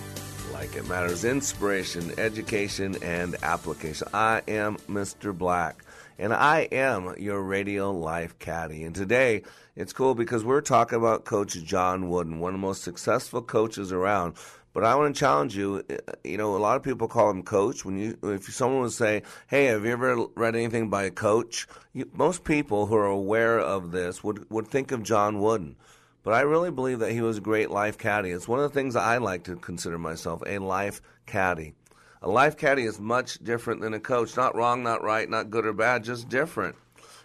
like 0.52 0.76
it 0.76 0.86
matters, 0.86 1.24
inspiration, 1.24 2.12
education, 2.18 2.96
and 3.02 3.34
application. 3.42 4.08
I 4.12 4.42
am 4.46 4.76
Mr. 4.90 5.36
Black 5.36 5.82
and 6.20 6.34
I 6.34 6.68
am 6.70 7.14
your 7.18 7.40
radio 7.40 7.90
life 7.90 8.38
caddy. 8.38 8.84
And 8.84 8.94
today 8.94 9.42
it's 9.74 9.94
cool 9.94 10.14
because 10.14 10.44
we're 10.44 10.60
talking 10.60 10.98
about 10.98 11.24
Coach 11.24 11.54
John 11.64 12.10
Wooden, 12.10 12.40
one 12.40 12.54
of 12.54 12.60
the 12.60 12.66
most 12.66 12.82
successful 12.82 13.40
coaches 13.40 13.90
around. 13.90 14.34
But 14.74 14.84
I 14.84 14.94
want 14.96 15.14
to 15.14 15.18
challenge 15.18 15.56
you. 15.56 15.82
Eh, 15.88 15.96
you 16.22 16.36
know, 16.36 16.54
a 16.54 16.58
lot 16.58 16.76
of 16.76 16.82
people 16.82 17.08
call 17.08 17.30
him 17.30 17.42
coach. 17.42 17.84
When 17.86 17.98
you, 17.98 18.18
if 18.22 18.52
someone 18.52 18.82
would 18.82 18.92
say, 18.92 19.22
"Hey, 19.48 19.64
have 19.64 19.84
you 19.84 19.90
ever 19.90 20.26
read 20.36 20.54
anything 20.54 20.90
by 20.90 21.04
a 21.04 21.10
coach?" 21.10 21.66
You, 21.92 22.08
most 22.12 22.44
people 22.44 22.86
who 22.86 22.96
are 22.96 23.06
aware 23.06 23.58
of 23.58 23.90
this 23.90 24.22
would 24.22 24.48
would 24.50 24.68
think 24.68 24.92
of 24.92 25.02
John 25.02 25.40
Wooden. 25.40 25.74
But 26.22 26.34
I 26.34 26.42
really 26.42 26.70
believe 26.70 26.98
that 26.98 27.12
he 27.12 27.22
was 27.22 27.38
a 27.38 27.40
great 27.40 27.70
life 27.70 27.96
caddy. 27.96 28.30
It's 28.30 28.46
one 28.46 28.60
of 28.60 28.70
the 28.70 28.78
things 28.78 28.94
I 28.94 29.16
like 29.16 29.44
to 29.44 29.56
consider 29.56 29.98
myself 29.98 30.42
a 30.46 30.58
life 30.58 31.00
caddy. 31.26 31.74
A 32.22 32.28
life 32.28 32.56
caddy 32.56 32.84
is 32.84 33.00
much 33.00 33.42
different 33.42 33.80
than 33.80 33.94
a 33.94 34.00
coach. 34.00 34.36
Not 34.36 34.54
wrong, 34.54 34.82
not 34.82 35.02
right, 35.02 35.28
not 35.28 35.50
good 35.50 35.64
or 35.64 35.72
bad, 35.72 36.04
just 36.04 36.28
different. 36.28 36.76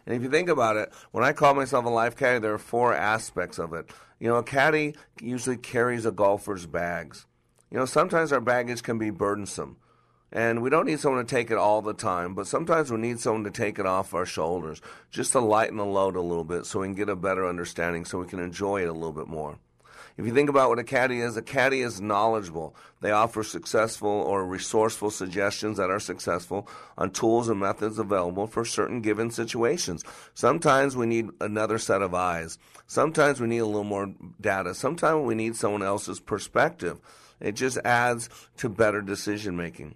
And 0.06 0.16
if 0.16 0.24
you 0.24 0.30
think 0.30 0.48
about 0.48 0.78
it, 0.78 0.94
when 1.12 1.24
I 1.24 1.34
call 1.34 1.54
myself 1.54 1.86
a 1.86 1.90
life 1.90 2.16
caddy, 2.16 2.40
there 2.40 2.54
are 2.54 2.60
four 2.60 2.94
aspects 2.94 3.60
of 3.60 3.74
it. 3.74 3.90
You 4.20 4.30
know, 4.30 4.38
a 4.38 4.44
caddy 4.44 4.96
usually 5.22 5.58
carries 5.58 6.06
a 6.06 6.12
golfer's 6.12 6.66
bags. 6.66 7.26
You 7.72 7.78
know, 7.78 7.86
sometimes 7.86 8.32
our 8.32 8.40
baggage 8.40 8.84
can 8.84 8.98
be 8.98 9.10
burdensome. 9.10 9.78
And 10.32 10.62
we 10.62 10.70
don't 10.70 10.86
need 10.86 11.00
someone 11.00 11.26
to 11.26 11.36
take 11.36 11.52
it 11.52 11.58
all 11.58 11.82
the 11.82 11.94
time, 11.94 12.34
but 12.34 12.48
sometimes 12.48 12.92
we 12.92 12.98
need 12.98 13.20
someone 13.20 13.44
to 13.44 13.52
take 13.52 13.80
it 13.80 13.86
off 13.86 14.14
our 14.14 14.26
shoulders 14.26 14.82
just 15.12 15.34
to 15.34 15.40
lighten 15.40 15.78
the 15.78 15.86
load 15.86 16.16
a 16.16 16.22
little 16.22 16.44
bit 16.44 16.66
so 16.66 16.80
we 16.80 16.88
can 16.88 16.96
get 16.96 17.10
a 17.10 17.16
better 17.16 17.48
understanding, 17.48 18.06
so 18.06 18.20
we 18.20 18.28
can 18.28 18.40
enjoy 18.40 18.82
it 18.82 18.90
a 18.90 18.94
little 18.94 19.14
bit 19.14 19.28
more. 19.28 19.60
If 20.18 20.26
you 20.26 20.34
think 20.34 20.50
about 20.50 20.70
what 20.70 20.80
a 20.80 20.84
caddy 20.84 21.20
is, 21.20 21.36
a 21.36 21.42
caddy 21.42 21.82
is 21.82 22.00
knowledgeable. 22.00 22.74
They 23.02 23.12
offer 23.12 23.44
successful 23.44 24.10
or 24.10 24.46
resourceful 24.46 25.12
suggestions 25.12 25.76
that 25.78 25.90
are 25.90 26.00
successful 26.00 26.70
on 26.98 27.12
tools 27.12 27.50
and 27.50 27.60
methods 27.60 28.00
available 28.00 28.48
for 28.48 28.64
certain 28.64 29.02
given 29.02 29.30
situations. 29.30 30.06
Sometimes 30.34 30.96
we 30.96 31.06
need 31.06 31.30
another 31.42 31.78
set 31.78 32.02
of 32.02 32.14
eyes. 32.14 32.58
Sometimes 32.88 33.42
we 33.42 33.48
need 33.48 33.58
a 33.60 33.66
little 33.66 33.84
more 33.84 34.14
data. 34.40 34.74
Sometimes 34.74 35.26
we 35.26 35.36
need 35.36 35.58
someone 35.58 35.84
else's 35.84 36.22
perspective. 36.22 37.00
It 37.42 37.56
just 37.56 37.78
adds 37.84 38.30
to 38.58 38.70
better 38.70 39.02
decision 39.02 39.58
making. 39.58 39.96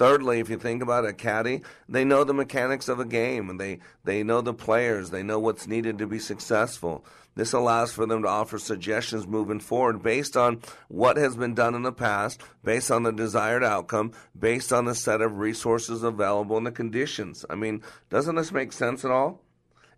Thirdly, 0.00 0.40
if 0.40 0.48
you 0.48 0.56
think 0.56 0.82
about 0.82 1.04
a 1.04 1.12
caddy, 1.12 1.60
they 1.86 2.06
know 2.06 2.24
the 2.24 2.32
mechanics 2.32 2.88
of 2.88 3.00
a 3.00 3.04
game 3.04 3.50
and 3.50 3.60
they, 3.60 3.80
they 4.02 4.22
know 4.22 4.40
the 4.40 4.54
players, 4.54 5.10
they 5.10 5.22
know 5.22 5.38
what's 5.38 5.66
needed 5.66 5.98
to 5.98 6.06
be 6.06 6.18
successful. 6.18 7.04
This 7.34 7.52
allows 7.52 7.92
for 7.92 8.06
them 8.06 8.22
to 8.22 8.28
offer 8.28 8.58
suggestions 8.58 9.26
moving 9.26 9.60
forward 9.60 10.02
based 10.02 10.38
on 10.38 10.62
what 10.88 11.18
has 11.18 11.36
been 11.36 11.52
done 11.52 11.74
in 11.74 11.82
the 11.82 11.92
past, 11.92 12.40
based 12.64 12.90
on 12.90 13.02
the 13.02 13.12
desired 13.12 13.62
outcome, 13.62 14.12
based 14.38 14.72
on 14.72 14.86
the 14.86 14.94
set 14.94 15.20
of 15.20 15.36
resources 15.36 16.02
available 16.02 16.56
and 16.56 16.66
the 16.66 16.72
conditions. 16.72 17.44
I 17.50 17.56
mean, 17.56 17.82
doesn't 18.08 18.36
this 18.36 18.52
make 18.52 18.72
sense 18.72 19.04
at 19.04 19.10
all? 19.10 19.42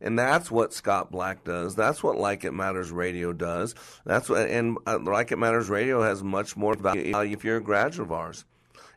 And 0.00 0.18
that's 0.18 0.50
what 0.50 0.74
Scott 0.74 1.12
Black 1.12 1.44
does. 1.44 1.76
That's 1.76 2.02
what 2.02 2.18
Like 2.18 2.42
It 2.42 2.50
Matters 2.50 2.90
Radio 2.90 3.32
does. 3.32 3.76
That's 4.04 4.28
what, 4.28 4.48
and 4.48 4.78
uh, 4.84 4.98
Like 5.00 5.30
It 5.30 5.38
Matters 5.38 5.70
Radio 5.70 6.02
has 6.02 6.24
much 6.24 6.56
more 6.56 6.74
value 6.74 7.16
if 7.16 7.44
you're 7.44 7.58
a 7.58 7.62
graduate 7.62 8.08
of 8.08 8.10
ours. 8.10 8.44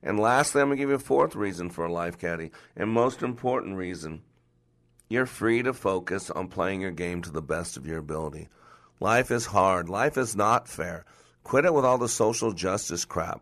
And 0.06 0.20
lastly, 0.20 0.62
I'm 0.62 0.68
going 0.68 0.78
to 0.78 0.82
give 0.82 0.90
you 0.90 0.96
a 0.96 1.00
fourth 1.00 1.36
reason 1.36 1.72
for 1.72 1.86
a 1.86 1.92
life 1.92 2.20
caddy, 2.20 2.52
and 2.78 2.90
most 2.90 3.24
important 3.24 3.76
reason. 3.76 4.22
You're 5.10 5.26
free 5.26 5.64
to 5.64 5.74
focus 5.74 6.30
on 6.30 6.48
playing 6.48 6.82
your 6.82 6.92
game 6.92 7.24
to 7.24 7.32
the 7.32 7.42
best 7.42 7.76
of 7.76 7.88
your 7.88 7.98
ability. 7.98 8.48
Life 9.00 9.32
is 9.32 9.48
hard. 9.48 9.90
Life 9.90 10.18
is 10.18 10.36
not 10.36 10.68
fair. 10.68 11.06
Quit 11.44 11.66
it 11.66 11.74
with 11.74 11.86
all 11.86 11.98
the 11.98 12.08
social 12.08 12.54
justice 12.54 13.04
crap. 13.04 13.42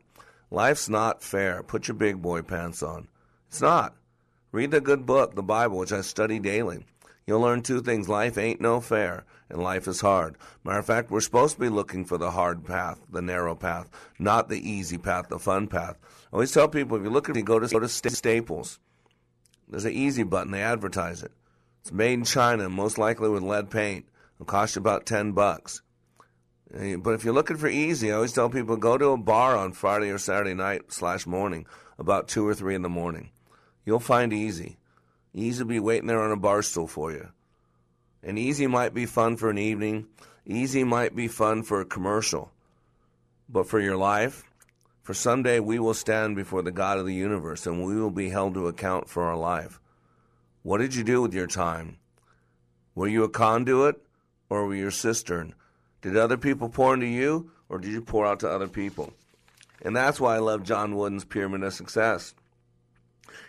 Life's 0.49 0.87
not 0.87 1.21
fair. 1.21 1.63
Put 1.63 1.87
your 1.87 1.95
big 1.95 2.21
boy 2.21 2.41
pants 2.41 2.81
on. 2.81 3.07
It's 3.49 3.61
not. 3.61 3.95
Read 4.53 4.71
the 4.71 4.81
good 4.81 5.05
book, 5.05 5.35
the 5.35 5.43
Bible, 5.43 5.79
which 5.79 5.91
I 5.91 6.01
study 6.01 6.39
daily. 6.39 6.85
You'll 7.25 7.41
learn 7.41 7.61
two 7.61 7.81
things 7.81 8.09
life 8.09 8.37
ain't 8.37 8.59
no 8.59 8.81
fair, 8.81 9.25
and 9.49 9.61
life 9.61 9.87
is 9.87 10.01
hard. 10.01 10.35
Matter 10.63 10.79
of 10.79 10.85
fact, 10.85 11.09
we're 11.09 11.21
supposed 11.21 11.55
to 11.55 11.61
be 11.61 11.69
looking 11.69 12.03
for 12.03 12.17
the 12.17 12.31
hard 12.31 12.65
path, 12.65 12.99
the 13.09 13.21
narrow 13.21 13.55
path, 13.55 13.89
not 14.19 14.49
the 14.49 14.69
easy 14.69 14.97
path, 14.97 15.29
the 15.29 15.39
fun 15.39 15.67
path. 15.67 15.97
I 16.33 16.37
always 16.37 16.51
tell 16.51 16.67
people 16.67 16.97
if 16.97 17.03
you 17.03 17.11
look 17.11 17.29
at 17.29 17.37
it, 17.37 17.43
go 17.43 17.59
to, 17.59 17.67
go 17.67 17.79
to 17.79 17.87
Staples. 17.87 18.79
There's 19.69 19.85
an 19.85 19.93
easy 19.93 20.23
button, 20.23 20.51
they 20.51 20.63
advertise 20.63 21.21
it. 21.21 21.31
It's 21.81 21.91
made 21.91 22.13
in 22.13 22.23
China, 22.25 22.69
most 22.69 22.97
likely 22.97 23.29
with 23.29 23.43
lead 23.43 23.69
paint. 23.69 24.07
It'll 24.37 24.47
cost 24.47 24.75
you 24.75 24.79
about 24.79 25.05
10 25.05 25.33
bucks. 25.33 25.83
But 26.71 27.13
if 27.13 27.23
you're 27.23 27.35
looking 27.35 27.57
for 27.57 27.67
easy, 27.67 28.11
I 28.11 28.15
always 28.15 28.33
tell 28.33 28.49
people 28.49 28.77
go 28.77 28.97
to 28.97 29.09
a 29.09 29.17
bar 29.17 29.55
on 29.55 29.73
Friday 29.73 30.09
or 30.09 30.17
Saturday 30.17 30.55
night 30.55 30.91
slash 30.91 31.27
morning 31.27 31.67
about 31.99 32.29
2 32.29 32.47
or 32.47 32.55
3 32.55 32.73
in 32.73 32.81
the 32.81 32.89
morning. 32.89 33.29
You'll 33.85 33.99
find 33.99 34.33
easy. 34.33 34.77
Easy 35.35 35.61
will 35.61 35.69
be 35.69 35.79
waiting 35.79 36.07
there 36.07 36.23
on 36.23 36.31
a 36.31 36.35
bar 36.35 36.63
stool 36.63 36.87
for 36.87 37.11
you. 37.11 37.29
And 38.23 38.39
easy 38.39 38.65
might 38.65 38.95
be 38.95 39.05
fun 39.05 39.37
for 39.37 39.51
an 39.51 39.59
evening. 39.59 40.07
Easy 40.47 40.83
might 40.83 41.15
be 41.15 41.27
fun 41.27 41.61
for 41.61 41.79
a 41.79 41.85
commercial. 41.85 42.51
But 43.47 43.67
for 43.67 43.79
your 43.79 43.97
life, 43.97 44.43
for 45.03 45.13
someday 45.13 45.59
we 45.59 45.79
will 45.79 45.93
stand 45.93 46.35
before 46.35 46.61
the 46.61 46.71
God 46.71 46.97
of 46.97 47.05
the 47.05 47.13
universe 47.13 47.67
and 47.67 47.83
we 47.83 47.99
will 47.99 48.09
be 48.09 48.29
held 48.29 48.53
to 48.53 48.67
account 48.67 49.09
for 49.09 49.23
our 49.23 49.35
life. 49.35 49.79
What 50.63 50.77
did 50.77 50.95
you 50.95 51.03
do 51.03 51.21
with 51.21 51.33
your 51.33 51.47
time? 51.47 51.97
Were 52.95 53.09
you 53.09 53.23
a 53.23 53.29
conduit 53.29 54.01
or 54.49 54.65
were 54.65 54.75
you 54.75 54.87
a 54.87 54.91
cistern? 54.91 55.55
Did 56.01 56.15
other 56.15 56.37
people 56.37 56.69
pour 56.69 56.93
into 56.93 57.05
you 57.05 57.51
or 57.67 57.79
did 57.79 57.91
you 57.91 58.01
pour 58.01 58.25
out 58.25 58.39
to 58.39 58.49
other 58.49 58.69
people? 58.69 59.13
And 59.81 59.93
that's 59.93 60.21
why 60.21 60.35
I 60.35 60.39
love 60.39 60.63
John 60.63 60.95
Wooden's 60.95 61.25
Pyramid 61.25 61.63
of 61.63 61.73
Success. 61.73 62.33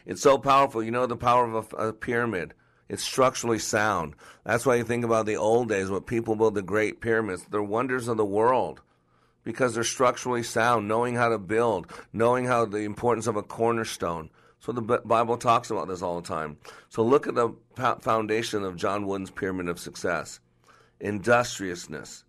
It's 0.05 0.23
so 0.23 0.39
powerful. 0.39 0.83
You 0.83 0.91
know 0.91 1.07
the 1.07 1.17
power 1.17 1.45
of 1.47 1.73
a, 1.73 1.77
a 1.89 1.93
pyramid. 1.93 2.55
It's 2.89 3.05
structurally 3.05 3.61
sound. 3.61 4.15
That's 4.45 4.67
why 4.67 4.75
you 4.75 4.85
think 4.85 5.05
about 5.05 5.27
the 5.27 5.37
old 5.37 5.69
days 5.69 5.89
when 5.89 6.03
people 6.03 6.35
built 6.35 6.55
the 6.55 6.63
great 6.63 7.01
pyramids. 7.01 7.47
They're 7.49 7.63
wonders 7.63 8.09
of 8.09 8.17
the 8.17 8.25
world 8.25 8.81
because 9.45 9.75
they're 9.75 9.85
structurally 9.85 10.43
sound, 10.43 10.89
knowing 10.89 11.15
how 11.15 11.29
to 11.29 11.39
build, 11.39 11.87
knowing 12.13 12.47
how 12.47 12.65
the 12.65 12.79
importance 12.79 13.27
of 13.27 13.37
a 13.37 13.43
cornerstone. 13.43 14.31
So 14.59 14.73
the 14.73 14.81
Bible 14.81 15.37
talks 15.37 15.71
about 15.71 15.89
this 15.89 16.01
all 16.01 16.21
the 16.21 16.27
time. 16.27 16.57
So 16.89 17.03
look 17.03 17.27
at 17.29 17.35
the 17.35 17.55
foundation 18.01 18.65
of 18.65 18.77
John 18.77 19.07
Wooden's 19.07 19.31
Pyramid 19.31 19.69
of 19.69 19.79
Success. 19.79 20.41
Industriousness. 21.01 22.25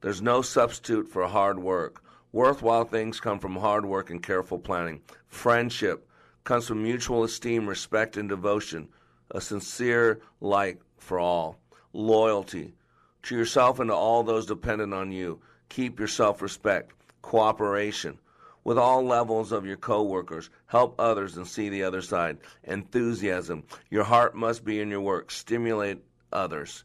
There's 0.00 0.22
no 0.22 0.40
substitute 0.40 1.08
for 1.08 1.26
hard 1.26 1.58
work. 1.58 2.02
Worthwhile 2.32 2.84
things 2.84 3.20
come 3.20 3.38
from 3.38 3.56
hard 3.56 3.84
work 3.84 4.08
and 4.10 4.22
careful 4.22 4.58
planning. 4.58 5.02
Friendship 5.26 6.08
comes 6.44 6.66
from 6.66 6.82
mutual 6.82 7.24
esteem, 7.24 7.68
respect, 7.68 8.16
and 8.16 8.28
devotion. 8.28 8.88
A 9.30 9.40
sincere 9.40 10.20
like 10.40 10.80
for 10.96 11.18
all. 11.18 11.58
Loyalty 11.92 12.72
to 13.24 13.36
yourself 13.36 13.80
and 13.80 13.90
to 13.90 13.94
all 13.94 14.22
those 14.22 14.46
dependent 14.46 14.94
on 14.94 15.12
you. 15.12 15.40
Keep 15.68 15.98
your 15.98 16.08
self 16.08 16.42
respect, 16.42 16.92
cooperation 17.22 18.18
with 18.68 18.76
all 18.78 19.02
levels 19.02 19.50
of 19.50 19.64
your 19.64 19.78
coworkers. 19.78 20.50
Help 20.66 20.94
others 20.98 21.38
and 21.38 21.46
see 21.46 21.70
the 21.70 21.82
other 21.84 22.02
side. 22.02 22.36
Enthusiasm. 22.64 23.64
Your 23.88 24.04
heart 24.04 24.34
must 24.34 24.62
be 24.62 24.80
in 24.80 24.90
your 24.90 25.00
work. 25.00 25.30
Stimulate 25.30 26.02
others. 26.32 26.84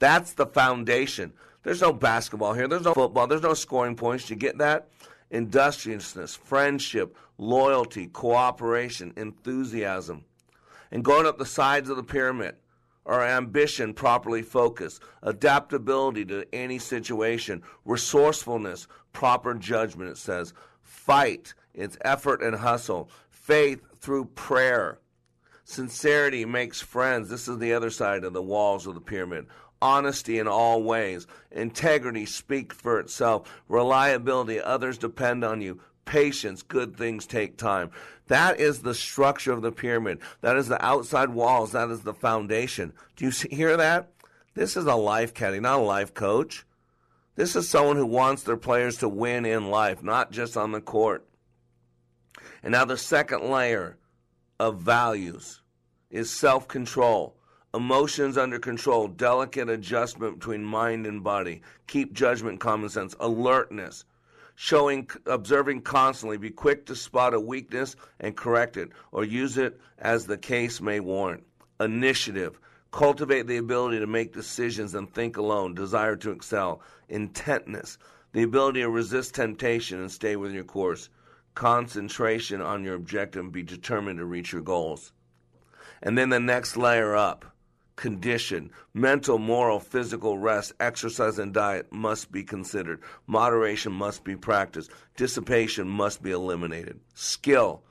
That's 0.00 0.32
the 0.32 0.46
foundation. 0.46 1.32
There's 1.62 1.82
no 1.82 1.92
basketball 1.92 2.54
here. 2.54 2.66
There's 2.66 2.82
no 2.84 2.94
football. 2.94 3.28
There's 3.28 3.42
no 3.42 3.54
scoring 3.54 3.94
points. 3.94 4.28
You 4.28 4.34
get 4.34 4.58
that? 4.58 4.88
Industriousness, 5.30 6.34
friendship, 6.34 7.16
loyalty, 7.38 8.08
cooperation, 8.08 9.12
enthusiasm. 9.16 10.24
And 10.90 11.04
going 11.04 11.26
up 11.26 11.38
the 11.38 11.46
sides 11.46 11.88
of 11.90 11.96
the 11.96 12.02
pyramid 12.02 12.56
our 13.10 13.26
ambition 13.26 13.92
properly 13.92 14.40
focused, 14.40 15.02
adaptability 15.22 16.24
to 16.24 16.46
any 16.54 16.78
situation, 16.78 17.60
resourcefulness, 17.84 18.86
proper 19.12 19.52
judgment, 19.52 20.08
it 20.08 20.16
says, 20.16 20.54
fight, 20.80 21.52
it's 21.74 21.98
effort 22.02 22.40
and 22.40 22.54
hustle, 22.54 23.10
faith 23.28 23.82
through 23.98 24.26
prayer. 24.26 25.00
Sincerity 25.64 26.44
makes 26.44 26.80
friends. 26.80 27.28
This 27.28 27.48
is 27.48 27.58
the 27.58 27.72
other 27.72 27.90
side 27.90 28.22
of 28.22 28.32
the 28.32 28.42
walls 28.42 28.86
of 28.86 28.94
the 28.94 29.00
pyramid. 29.00 29.46
Honesty 29.82 30.38
in 30.38 30.46
all 30.46 30.82
ways. 30.84 31.26
Integrity 31.50 32.26
speaks 32.26 32.76
for 32.76 33.00
itself. 33.00 33.62
Reliability, 33.68 34.60
others 34.60 34.98
depend 34.98 35.44
on 35.44 35.60
you. 35.60 35.80
Patience, 36.04 36.62
good 36.62 36.96
things 36.96 37.26
take 37.26 37.56
time. 37.56 37.90
That 38.30 38.60
is 38.60 38.82
the 38.82 38.94
structure 38.94 39.50
of 39.50 39.60
the 39.60 39.72
pyramid. 39.72 40.20
That 40.40 40.56
is 40.56 40.68
the 40.68 40.80
outside 40.84 41.30
walls. 41.30 41.72
That 41.72 41.90
is 41.90 42.02
the 42.02 42.14
foundation. 42.14 42.92
Do 43.16 43.24
you 43.24 43.32
hear 43.50 43.76
that? 43.76 44.12
This 44.54 44.76
is 44.76 44.86
a 44.86 44.94
life 44.94 45.34
caddy, 45.34 45.58
not 45.58 45.80
a 45.80 45.82
life 45.82 46.14
coach. 46.14 46.64
This 47.34 47.56
is 47.56 47.68
someone 47.68 47.96
who 47.96 48.06
wants 48.06 48.44
their 48.44 48.56
players 48.56 48.98
to 48.98 49.08
win 49.08 49.44
in 49.44 49.68
life, 49.68 50.04
not 50.04 50.30
just 50.30 50.56
on 50.56 50.70
the 50.70 50.80
court. 50.80 51.26
And 52.62 52.70
now 52.70 52.84
the 52.84 52.96
second 52.96 53.50
layer 53.50 53.98
of 54.60 54.78
values 54.78 55.62
is 56.08 56.30
self 56.30 56.68
control. 56.68 57.34
Emotions 57.74 58.38
under 58.38 58.60
control, 58.60 59.08
delicate 59.08 59.68
adjustment 59.68 60.38
between 60.38 60.62
mind 60.62 61.04
and 61.04 61.24
body, 61.24 61.62
keep 61.88 62.12
judgment, 62.12 62.60
common 62.60 62.90
sense, 62.90 63.16
alertness, 63.18 64.04
showing 64.62 65.08
observing 65.24 65.80
constantly. 65.80 66.36
Be 66.36 66.50
quick 66.50 66.84
to 66.84 66.94
spot 66.94 67.32
a 67.32 67.40
weakness 67.40 67.96
and 68.20 68.36
correct 68.36 68.76
it 68.76 68.90
or 69.10 69.24
use 69.24 69.56
it 69.56 69.80
as 69.98 70.26
the 70.26 70.36
case 70.36 70.82
may 70.82 71.00
warrant. 71.00 71.44
Initiative. 71.80 72.60
Cultivate 72.90 73.46
the 73.46 73.56
ability 73.56 74.00
to 74.00 74.06
make 74.06 74.34
decisions 74.34 74.94
and 74.94 75.10
think 75.10 75.38
alone. 75.38 75.72
Desire 75.72 76.14
to 76.16 76.30
excel. 76.30 76.82
Intentness. 77.08 77.96
The 78.34 78.42
ability 78.42 78.82
to 78.82 78.90
resist 78.90 79.34
temptation 79.34 79.98
and 79.98 80.12
stay 80.12 80.36
with 80.36 80.52
your 80.52 80.64
course. 80.64 81.08
Concentration 81.54 82.60
on 82.60 82.84
your 82.84 82.96
objective 82.96 83.42
and 83.42 83.52
be 83.52 83.62
determined 83.62 84.18
to 84.18 84.26
reach 84.26 84.52
your 84.52 84.60
goals. 84.60 85.14
And 86.02 86.18
then 86.18 86.28
the 86.28 86.38
next 86.38 86.76
layer 86.76 87.16
up 87.16 87.46
condition. 88.00 88.70
Mental, 88.94 89.38
moral, 89.38 89.78
physical 89.78 90.38
rest, 90.38 90.72
exercise, 90.80 91.38
and 91.38 91.52
diet 91.52 91.92
must 91.92 92.32
be 92.32 92.42
considered. 92.42 93.00
Moderation 93.26 93.92
must 93.92 94.24
be 94.24 94.34
practiced. 94.34 94.90
Dissipation 95.16 95.86
must 95.86 96.22
be 96.22 96.30
eliminated. 96.30 96.98
Skill, 97.14 97.82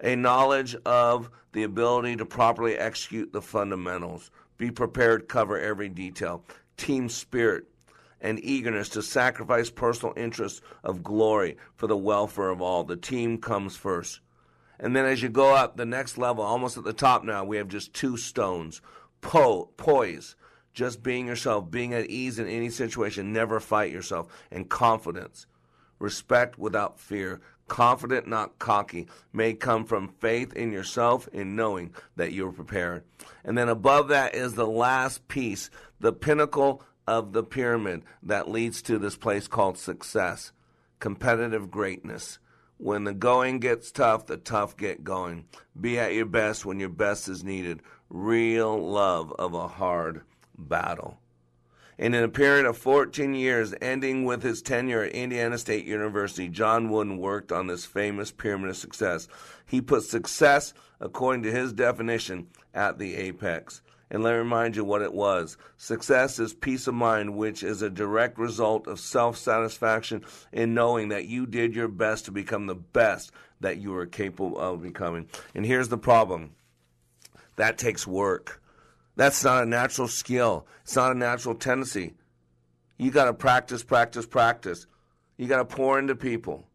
a 0.00 0.16
knowledge 0.16 0.74
of 0.86 1.30
the 1.52 1.64
ability 1.64 2.16
to 2.16 2.24
properly 2.24 2.78
execute 2.78 3.30
the 3.32 3.42
fundamentals. 3.42 4.30
Be 4.56 4.70
prepared 4.70 5.28
cover 5.28 5.58
every 5.58 5.90
detail. 5.90 6.42
Team 6.78 7.10
spirit 7.10 7.64
and 8.22 8.42
eagerness 8.42 8.88
to 8.88 9.02
sacrifice 9.02 9.70
personal 9.70 10.14
interests 10.16 10.62
of 10.82 11.02
glory 11.02 11.58
for 11.76 11.86
the 11.86 11.96
welfare 11.96 12.48
of 12.48 12.62
all. 12.62 12.84
The 12.84 12.96
team 12.96 13.36
comes 13.36 13.76
first. 13.76 14.20
And 14.80 14.96
then 14.96 15.04
as 15.04 15.22
you 15.22 15.28
go 15.28 15.54
up 15.54 15.76
the 15.76 15.84
next 15.84 16.18
level, 16.18 16.42
almost 16.42 16.78
at 16.78 16.84
the 16.84 16.92
top 16.92 17.22
now, 17.22 17.44
we 17.44 17.56
have 17.56 17.68
just 17.68 17.92
two 17.92 18.16
stones 18.16 18.80
po- 19.20 19.70
poise, 19.76 20.36
Just 20.74 21.02
being 21.02 21.26
yourself, 21.26 21.70
being 21.70 21.92
at 21.92 22.08
ease 22.08 22.38
in 22.38 22.46
any 22.46 22.70
situation, 22.70 23.32
never 23.32 23.58
fight 23.58 23.90
yourself, 23.90 24.28
and 24.50 24.68
confidence. 24.68 25.46
Respect 25.98 26.56
without 26.56 27.00
fear, 27.00 27.40
confident, 27.66 28.28
not 28.28 28.58
cocky, 28.58 29.08
may 29.32 29.54
come 29.54 29.84
from 29.84 30.14
faith 30.20 30.52
in 30.54 30.70
yourself 30.70 31.28
in 31.32 31.56
knowing 31.56 31.92
that 32.16 32.32
you're 32.32 32.52
prepared. 32.52 33.02
And 33.44 33.58
then 33.58 33.68
above 33.68 34.08
that 34.08 34.34
is 34.34 34.54
the 34.54 34.66
last 34.66 35.26
piece, 35.28 35.70
the 35.98 36.12
pinnacle 36.12 36.82
of 37.06 37.32
the 37.32 37.42
pyramid 37.42 38.02
that 38.22 38.50
leads 38.50 38.82
to 38.82 38.98
this 38.98 39.16
place 39.16 39.48
called 39.48 39.78
success, 39.78 40.52
competitive 41.00 41.70
greatness. 41.70 42.38
When 42.76 43.02
the 43.02 43.14
going 43.14 43.58
gets 43.58 43.90
tough, 43.90 44.26
the 44.26 44.36
tough 44.36 44.76
get 44.76 45.02
going. 45.02 45.46
Be 45.78 45.98
at 45.98 46.14
your 46.14 46.26
best 46.26 46.64
when 46.64 46.78
your 46.78 46.90
best 46.90 47.28
is 47.28 47.42
needed. 47.42 47.80
Real 48.10 48.78
love 48.78 49.32
of 49.38 49.54
a 49.54 49.68
hard 49.68 50.22
battle 50.56 51.18
and 51.98 52.14
in 52.14 52.22
a 52.22 52.28
period 52.28 52.64
of 52.64 52.78
14 52.78 53.34
years, 53.34 53.74
ending 53.82 54.24
with 54.24 54.42
his 54.42 54.62
tenure 54.62 55.02
at 55.02 55.12
Indiana 55.12 55.58
State 55.58 55.84
University, 55.84 56.48
John 56.48 56.90
Wooden 56.90 57.18
worked 57.18 57.50
on 57.50 57.66
this 57.66 57.84
famous 57.84 58.30
pyramid 58.30 58.70
of 58.70 58.76
success. 58.76 59.26
He 59.66 59.80
put 59.80 60.04
success, 60.04 60.72
according 61.00 61.42
to 61.42 61.50
his 61.50 61.72
definition, 61.72 62.46
at 62.72 62.98
the 62.98 63.16
apex. 63.16 63.82
And 64.10 64.22
let 64.22 64.32
me 64.32 64.38
remind 64.38 64.76
you 64.76 64.84
what 64.84 65.02
it 65.02 65.12
was. 65.12 65.58
Success 65.76 66.38
is 66.38 66.54
peace 66.54 66.86
of 66.86 66.94
mind, 66.94 67.36
which 67.36 67.64
is 67.64 67.82
a 67.82 67.90
direct 67.90 68.38
result 68.38 68.86
of 68.86 69.00
self 69.00 69.36
satisfaction 69.36 70.24
in 70.52 70.74
knowing 70.74 71.08
that 71.08 71.26
you 71.26 71.46
did 71.46 71.74
your 71.74 71.88
best 71.88 72.24
to 72.26 72.30
become 72.30 72.66
the 72.66 72.76
best 72.76 73.32
that 73.60 73.78
you 73.78 73.94
are 73.96 74.06
capable 74.06 74.56
of 74.56 74.82
becoming. 74.82 75.26
And 75.54 75.66
here's 75.66 75.88
the 75.88 75.98
problem 75.98 76.52
that 77.58 77.78
takes 77.78 78.06
work. 78.06 78.62
That's 79.16 79.44
not 79.44 79.64
a 79.64 79.66
natural 79.66 80.08
skill. 80.08 80.66
It's 80.84 80.96
not 80.96 81.12
a 81.12 81.18
natural 81.18 81.54
tendency. 81.54 82.14
You 82.96 83.10
got 83.10 83.26
to 83.26 83.34
practice, 83.34 83.82
practice, 83.84 84.26
practice. 84.26 84.86
You 85.36 85.46
got 85.46 85.58
to 85.58 85.76
pour 85.76 85.98
into 85.98 86.16
people. 86.16 86.68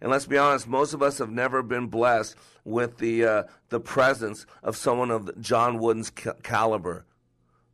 And 0.00 0.10
let's 0.10 0.26
be 0.26 0.36
honest, 0.36 0.66
most 0.66 0.92
of 0.92 1.02
us 1.02 1.18
have 1.18 1.30
never 1.30 1.62
been 1.62 1.86
blessed 1.86 2.36
with 2.64 2.98
the 2.98 3.24
uh, 3.24 3.42
the 3.68 3.80
presence 3.80 4.44
of 4.62 4.76
someone 4.76 5.10
of 5.10 5.40
John 5.40 5.78
Wooden's 5.78 6.10
ca- 6.10 6.34
caliber. 6.42 7.06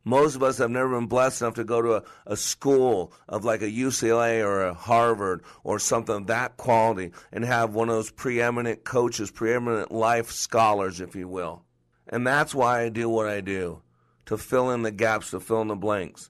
Most 0.03 0.35
of 0.35 0.43
us 0.43 0.57
have 0.57 0.71
never 0.71 0.97
been 0.97 1.07
blessed 1.07 1.41
enough 1.41 1.55
to 1.55 1.63
go 1.63 1.81
to 1.81 1.93
a, 1.95 2.03
a 2.25 2.35
school 2.35 3.13
of 3.29 3.45
like 3.45 3.61
a 3.61 3.69
UCLA 3.69 4.43
or 4.43 4.63
a 4.63 4.73
Harvard 4.73 5.43
or 5.63 5.77
something 5.77 6.15
of 6.15 6.27
that 6.27 6.57
quality 6.57 7.11
and 7.31 7.45
have 7.45 7.75
one 7.75 7.89
of 7.89 7.95
those 7.95 8.11
preeminent 8.11 8.83
coaches, 8.83 9.29
preeminent 9.29 9.91
life 9.91 10.31
scholars, 10.31 11.01
if 11.01 11.15
you 11.15 11.27
will. 11.27 11.63
And 12.07 12.25
that's 12.25 12.53
why 12.53 12.81
I 12.81 12.89
do 12.89 13.09
what 13.09 13.27
I 13.27 13.41
do 13.41 13.81
to 14.25 14.37
fill 14.37 14.71
in 14.71 14.81
the 14.81 14.91
gaps, 14.91 15.31
to 15.31 15.39
fill 15.39 15.61
in 15.61 15.67
the 15.67 15.75
blanks. 15.75 16.29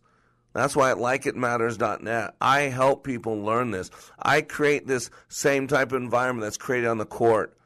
That's 0.53 0.75
why 0.75 0.91
at 0.91 0.97
likeitmatters.net, 0.97 2.35
I 2.41 2.61
help 2.61 3.03
people 3.03 3.41
learn 3.41 3.71
this. 3.71 3.89
I 4.19 4.41
create 4.41 4.85
this 4.85 5.09
same 5.29 5.67
type 5.67 5.93
of 5.93 6.01
environment 6.01 6.43
that's 6.43 6.57
created 6.57 6.87
on 6.87 6.97
the 6.97 7.05
court, 7.05 7.57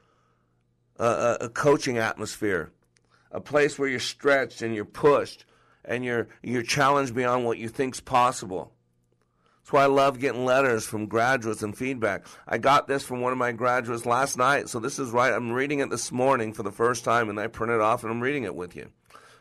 a, 0.98 1.38
a 1.42 1.50
coaching 1.50 1.98
atmosphere, 1.98 2.72
a 3.32 3.42
place 3.42 3.80
where 3.80 3.90
you're 3.90 4.00
stretched 4.00 4.62
and 4.62 4.76
you're 4.76 4.86
pushed 4.86 5.46
and 5.84 6.06
you're 6.06 6.28
you're 6.44 6.62
challenged 6.62 7.16
beyond 7.16 7.46
what 7.46 7.58
you 7.58 7.70
think's 7.70 8.00
possible. 8.00 8.75
That's 9.66 9.74
why 9.74 9.82
I 9.82 9.88
love 9.88 10.20
getting 10.20 10.46
letters 10.46 10.86
from 10.86 11.08
graduates 11.08 11.64
and 11.64 11.76
feedback. 11.76 12.28
I 12.48 12.60
got 12.60 12.88
this 12.88 13.04
from 13.04 13.22
one 13.22 13.32
of 13.32 13.40
my 13.40 13.52
graduates 13.52 14.06
last 14.06 14.38
night, 14.38 14.70
so 14.70 14.80
this 14.80 15.00
is 15.00 15.10
right. 15.10 15.34
I'm 15.34 15.52
reading 15.52 15.80
it 15.80 15.90
this 15.90 16.12
morning 16.12 16.54
for 16.54 16.62
the 16.62 16.72
first 16.72 17.04
time, 17.04 17.32
and 17.32 17.40
I 17.40 17.48
print 17.48 17.74
it 17.74 17.82
off 17.82 18.04
and 18.04 18.12
I'm 18.12 18.22
reading 18.22 18.44
it 18.44 18.54
with 18.54 18.76
you 18.76 18.92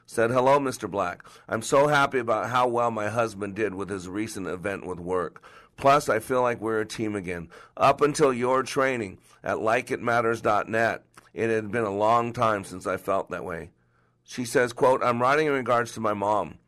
said, 0.07 0.31
Hello, 0.31 0.59
Mr. 0.59 0.91
Black. 0.91 1.23
I'm 1.47 1.61
so 1.61 1.89
happy 1.89 2.19
about 2.19 2.49
how 2.49 2.67
well 2.69 2.91
my 2.91 3.09
husband 3.09 3.55
did 3.55 3.75
with 3.75 3.91
his 3.91 4.09
recent 4.09 4.47
event 4.47 4.87
with 4.87 4.99
work. 4.99 5.43
Plus, 5.77 6.09
I 6.09 6.21
feel 6.21 6.41
like 6.41 6.61
we're 6.61 6.81
a 6.81 6.87
team 6.87 7.15
again. 7.15 7.49
Up 7.77 8.01
until 8.01 8.33
your 8.33 8.63
training 8.63 9.19
at 9.43 9.57
likeitmatters.net, 9.57 11.05
it 11.35 11.51
had 11.51 11.71
been 11.71 11.85
a 11.85 11.95
long 11.95 12.33
time 12.33 12.65
since 12.65 12.87
I 12.87 12.97
felt 12.97 13.31
that 13.31 13.45
way. 13.45 13.71
She 14.25 14.45
says, 14.45 14.73
quote, 14.73 15.03
I'm 15.03 15.21
writing 15.21 15.49
in 15.49 15.53
regards 15.53 15.93
to 15.93 16.01
my 16.01 16.15
mom. 16.15 16.59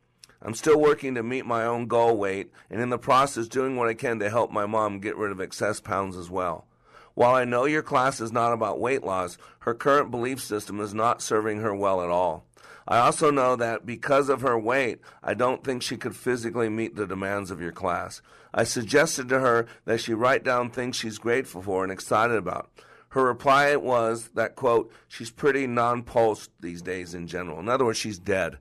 I'm 0.46 0.54
still 0.54 0.78
working 0.78 1.16
to 1.16 1.24
meet 1.24 1.44
my 1.44 1.64
own 1.64 1.88
goal 1.88 2.16
weight 2.16 2.52
and 2.70 2.80
in 2.80 2.88
the 2.88 2.98
process 2.98 3.48
doing 3.48 3.74
what 3.74 3.88
I 3.88 3.94
can 3.94 4.20
to 4.20 4.30
help 4.30 4.52
my 4.52 4.64
mom 4.64 5.00
get 5.00 5.16
rid 5.16 5.32
of 5.32 5.40
excess 5.40 5.80
pounds 5.80 6.16
as 6.16 6.30
well. 6.30 6.68
While 7.14 7.34
I 7.34 7.44
know 7.44 7.64
your 7.64 7.82
class 7.82 8.20
is 8.20 8.30
not 8.30 8.52
about 8.52 8.78
weight 8.78 9.02
loss, 9.02 9.38
her 9.60 9.74
current 9.74 10.12
belief 10.12 10.40
system 10.40 10.78
is 10.80 10.94
not 10.94 11.20
serving 11.20 11.58
her 11.58 11.74
well 11.74 12.00
at 12.00 12.10
all. 12.10 12.44
I 12.86 12.98
also 12.98 13.32
know 13.32 13.56
that 13.56 13.84
because 13.84 14.28
of 14.28 14.42
her 14.42 14.56
weight, 14.56 15.00
I 15.20 15.34
don't 15.34 15.64
think 15.64 15.82
she 15.82 15.96
could 15.96 16.14
physically 16.14 16.68
meet 16.68 16.94
the 16.94 17.08
demands 17.08 17.50
of 17.50 17.60
your 17.60 17.72
class. 17.72 18.22
I 18.54 18.62
suggested 18.62 19.28
to 19.30 19.40
her 19.40 19.66
that 19.84 19.98
she 19.98 20.14
write 20.14 20.44
down 20.44 20.70
things 20.70 20.94
she's 20.94 21.18
grateful 21.18 21.60
for 21.60 21.82
and 21.82 21.90
excited 21.90 22.36
about. 22.36 22.70
Her 23.08 23.24
reply 23.24 23.74
was 23.74 24.28
that, 24.34 24.54
quote, 24.54 24.92
she's 25.08 25.32
pretty 25.32 25.66
non-pulsed 25.66 26.52
these 26.60 26.82
days 26.82 27.14
in 27.14 27.26
general. 27.26 27.58
In 27.58 27.68
other 27.68 27.84
words, 27.84 27.98
she's 27.98 28.20
dead. 28.20 28.58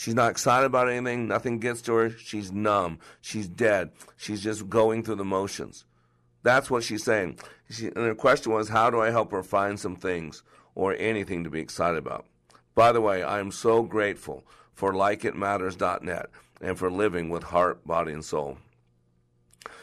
She's 0.00 0.14
not 0.14 0.30
excited 0.30 0.64
about 0.64 0.88
anything. 0.88 1.28
Nothing 1.28 1.58
gets 1.58 1.82
to 1.82 1.92
her. 1.92 2.08
She's 2.08 2.50
numb. 2.50 3.00
She's 3.20 3.46
dead. 3.46 3.90
She's 4.16 4.42
just 4.42 4.70
going 4.70 5.02
through 5.02 5.16
the 5.16 5.26
motions. 5.26 5.84
That's 6.42 6.70
what 6.70 6.84
she's 6.84 7.04
saying. 7.04 7.38
She, 7.68 7.88
and 7.88 7.98
her 7.98 8.14
question 8.14 8.50
was, 8.50 8.70
how 8.70 8.88
do 8.88 8.98
I 8.98 9.10
help 9.10 9.30
her 9.32 9.42
find 9.42 9.78
some 9.78 9.96
things 9.96 10.42
or 10.74 10.94
anything 10.94 11.44
to 11.44 11.50
be 11.50 11.60
excited 11.60 11.98
about? 11.98 12.24
By 12.74 12.92
the 12.92 13.02
way, 13.02 13.22
I 13.22 13.40
am 13.40 13.50
so 13.50 13.82
grateful 13.82 14.42
for 14.72 14.94
likeitmatters.net 14.94 16.30
and 16.62 16.78
for 16.78 16.90
living 16.90 17.28
with 17.28 17.42
heart, 17.42 17.86
body, 17.86 18.14
and 18.14 18.24
soul. 18.24 18.56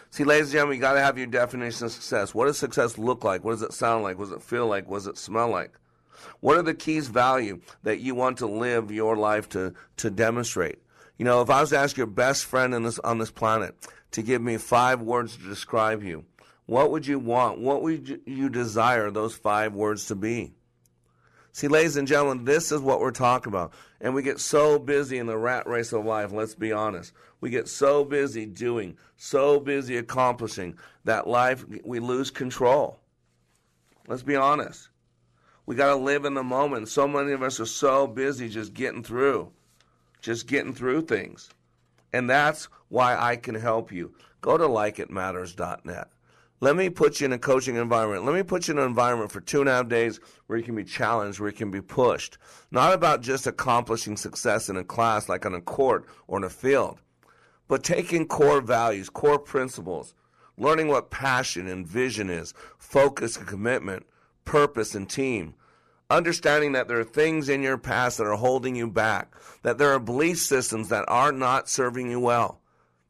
See, 0.10 0.24
ladies 0.24 0.48
and 0.48 0.54
gentlemen, 0.54 0.78
you 0.78 0.82
got 0.82 0.94
to 0.94 1.00
have 1.00 1.20
your 1.20 1.28
definition 1.28 1.86
of 1.86 1.92
success. 1.92 2.34
What 2.34 2.48
does 2.48 2.58
success 2.58 2.98
look 2.98 3.24
like? 3.24 3.44
What 3.44 3.52
does 3.52 3.62
it 3.62 3.74
sound 3.74 4.02
like? 4.02 4.18
What 4.18 4.30
does 4.30 4.38
it 4.38 4.42
feel 4.42 4.66
like? 4.66 4.90
What 4.90 4.98
does 4.98 5.08
it 5.08 5.20
smell 5.20 5.50
like? 5.50 5.74
What 6.40 6.58
are 6.58 6.64
the 6.64 6.74
keys 6.74 7.08
value 7.08 7.62
that 7.84 8.00
you 8.00 8.16
want 8.16 8.38
to 8.40 8.48
live 8.48 8.92
your 8.92 9.16
life 9.16 9.50
to, 9.50 9.74
to 9.98 10.10
demonstrate? 10.10 10.80
You 11.18 11.26
know, 11.26 11.42
if 11.42 11.50
I 11.50 11.62
was 11.62 11.72
to 11.72 11.78
ask 11.78 11.98
your 11.98 12.08
best 12.08 12.46
friend 12.46 12.74
in 12.74 12.84
this, 12.84 13.00
on 13.00 13.18
this 13.18 13.32
planet 13.32 13.76
to 14.12 14.22
give 14.22 14.42
me 14.42 14.58
five 14.58 15.02
words 15.02 15.36
to 15.38 15.44
describe 15.44 16.04
you, 16.04 16.26
what 16.68 16.92
would 16.92 17.08
you 17.08 17.18
want? 17.18 17.60
What 17.60 17.82
would 17.82 18.22
you 18.26 18.50
desire 18.50 19.10
those 19.10 19.36
five 19.36 19.74
words 19.74 20.06
to 20.08 20.16
be? 20.16 20.54
See, 21.54 21.68
ladies 21.68 21.98
and 21.98 22.08
gentlemen, 22.08 22.46
this 22.46 22.72
is 22.72 22.82
what 22.82 23.00
we're 23.00 23.10
talking 23.10 23.52
about. 23.52 23.74
And 24.00 24.14
we 24.14 24.22
get 24.22 24.40
so 24.40 24.78
busy 24.78 25.18
in 25.18 25.26
the 25.26 25.38
rat 25.40 25.68
race 25.68 25.92
of 25.92 26.06
life, 26.06 26.32
let's 26.32 26.54
be 26.54 26.72
honest. 26.72 27.14
We 27.42 27.50
get 27.50 27.68
so 27.68 28.06
busy 28.06 28.46
doing, 28.46 28.96
so 29.16 29.60
busy 29.60 29.98
accomplishing 29.98 30.78
that 31.06 31.26
life, 31.26 31.66
we 31.84 32.00
lose 32.00 32.30
control. 32.30 33.00
Let's 34.08 34.22
be 34.22 34.36
honest. 34.36 34.90
We 35.68 35.76
got 35.76 35.90
to 35.90 35.96
live 35.96 36.24
in 36.24 36.34
the 36.34 36.44
moment. 36.44 36.88
So 36.88 37.08
many 37.08 37.34
of 37.34 37.44
us 37.44 37.60
are 37.60 37.66
so 37.66 38.08
busy 38.08 38.48
just 38.48 38.74
getting 38.74 39.04
through, 39.04 39.52
just 40.22 40.48
getting 40.48 40.74
through 40.74 41.02
things. 41.04 41.50
And 42.14 42.30
that's 42.30 42.70
why 42.88 43.18
I 43.18 43.36
can 43.36 43.54
help 43.54 43.92
you. 43.92 44.14
Go 44.40 44.58
to 44.58 44.64
likeitmatters.net. 44.64 46.08
Let 46.62 46.76
me 46.78 46.90
put 46.90 47.20
you 47.20 47.26
in 47.26 47.34
a 47.34 47.38
coaching 47.38 47.76
environment. 47.76 48.26
Let 48.26 48.34
me 48.34 48.44
put 48.44 48.68
you 48.68 48.76
in 48.76 48.80
an 48.80 48.86
environment 48.86 49.30
for 49.30 49.42
two 49.42 49.60
and 49.60 49.70
a 49.70 49.74
half 49.74 49.90
days 49.90 50.22
where 50.48 50.58
you 50.58 50.64
can 50.64 50.74
be 50.74 50.86
challenged, 50.86 51.40
where 51.40 51.50
you 51.50 51.56
can 51.56 51.70
be 51.70 51.82
pushed. 51.82 52.38
Not 52.72 52.94
about 52.94 53.22
just 53.22 53.46
accomplishing 53.46 54.16
success 54.16 54.70
in 54.70 54.78
a 54.78 54.86
class 54.86 55.28
like 55.28 55.46
on 55.46 55.54
a 55.54 55.62
court 55.62 56.06
or 56.28 56.38
in 56.38 56.46
a 56.46 56.50
field, 56.50 57.00
but 57.68 57.84
taking 57.84 58.26
core 58.26 58.62
values, 58.62 59.10
core 59.10 59.38
principles, 59.38 60.16
learning 60.58 60.88
what 60.88 61.12
passion 61.12 61.68
and 61.68 61.86
vision 61.86 62.30
is, 62.30 62.54
focus 62.78 63.36
and 63.38 63.46
commitment, 63.46 64.08
purpose 64.48 64.96
and 64.96 65.08
team. 65.08 65.54
Understanding 66.10 66.72
that 66.72 66.88
there 66.88 67.00
are 67.00 67.04
things 67.04 67.50
in 67.50 67.62
your 67.62 67.78
past 67.78 68.18
that 68.18 68.26
are 68.26 68.38
holding 68.38 68.76
you 68.76 68.90
back, 68.90 69.36
that 69.62 69.78
there 69.78 69.92
are 69.92 70.00
belief 70.00 70.40
systems 70.40 70.90
that 70.90 71.06
are 71.08 71.32
not 71.32 71.70
serving 71.70 72.10
you 72.10 72.20
well 72.20 72.60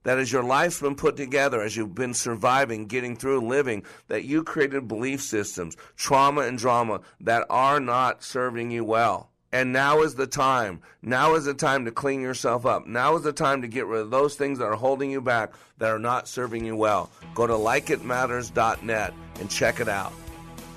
that 0.08 0.20
as 0.20 0.32
your 0.32 0.44
life's 0.44 0.80
been 0.80 0.96
put 0.96 1.18
together, 1.18 1.62
as 1.62 1.76
you've 1.76 1.94
been 1.94 2.14
surviving, 2.14 2.86
getting 2.88 3.18
through, 3.18 3.42
living, 3.42 3.84
that 4.08 4.24
you 4.24 4.42
created 4.42 4.88
belief 4.88 5.22
systems, 5.22 5.76
trauma 5.98 6.44
and 6.44 6.58
drama 6.58 7.02
that 7.20 7.46
are 7.50 7.82
not 7.82 8.24
serving 8.24 8.72
you 8.72 8.86
well. 8.86 9.30
And 9.52 9.74
now 9.74 10.04
is 10.04 10.16
the 10.16 10.26
time. 10.26 10.80
Now 11.02 11.36
is 11.36 11.44
the 11.44 11.54
time 11.54 11.84
to 11.84 11.92
clean 11.92 12.22
yourself 12.22 12.66
up. 12.66 12.88
Now 12.88 13.18
is 13.18 13.24
the 13.24 13.34
time 13.34 13.62
to 13.64 13.68
get 13.68 13.86
rid 13.86 14.00
of 14.00 14.10
those 14.10 14.36
things 14.36 14.60
that 14.60 14.66
are 14.66 14.76
holding 14.76 15.12
you 15.12 15.20
back 15.20 15.52
that 15.78 15.90
are 15.90 16.00
not 16.00 16.30
serving 16.30 16.64
you 16.64 16.78
well. 16.78 17.10
Go 17.36 17.46
to 17.46 17.54
likeitmatters.net 17.54 19.14
and 19.42 19.50
check 19.50 19.82
it 19.82 19.90
out. 19.90 20.14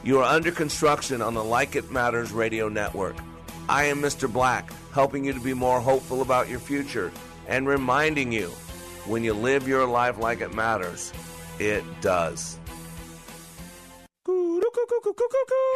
You 0.03 0.19
are 0.21 0.25
under 0.25 0.51
construction 0.51 1.21
on 1.21 1.35
the 1.35 1.45
Like 1.45 1.77
It 1.77 1.91
Matters 1.91 2.33
radio 2.33 2.69
network. 2.71 3.17
I 3.69 3.85
am 3.85 4.01
Mr. 4.01 4.33
Black, 4.33 4.73
helping 4.93 5.25
you 5.25 5.33
to 5.35 5.41
be 5.41 5.53
more 5.53 5.81
hopeful 5.81 6.23
about 6.23 6.49
your 6.49 6.59
future 6.59 7.13
and 7.47 7.69
reminding 7.69 8.33
you 8.33 8.49
when 9.07 9.25
you 9.25 9.35
live 9.35 9.69
your 9.69 9.87
life 9.87 10.19
like 10.19 10.41
it 10.41 10.55
matters, 10.55 11.13
it 11.59 11.85
does. 12.01 12.60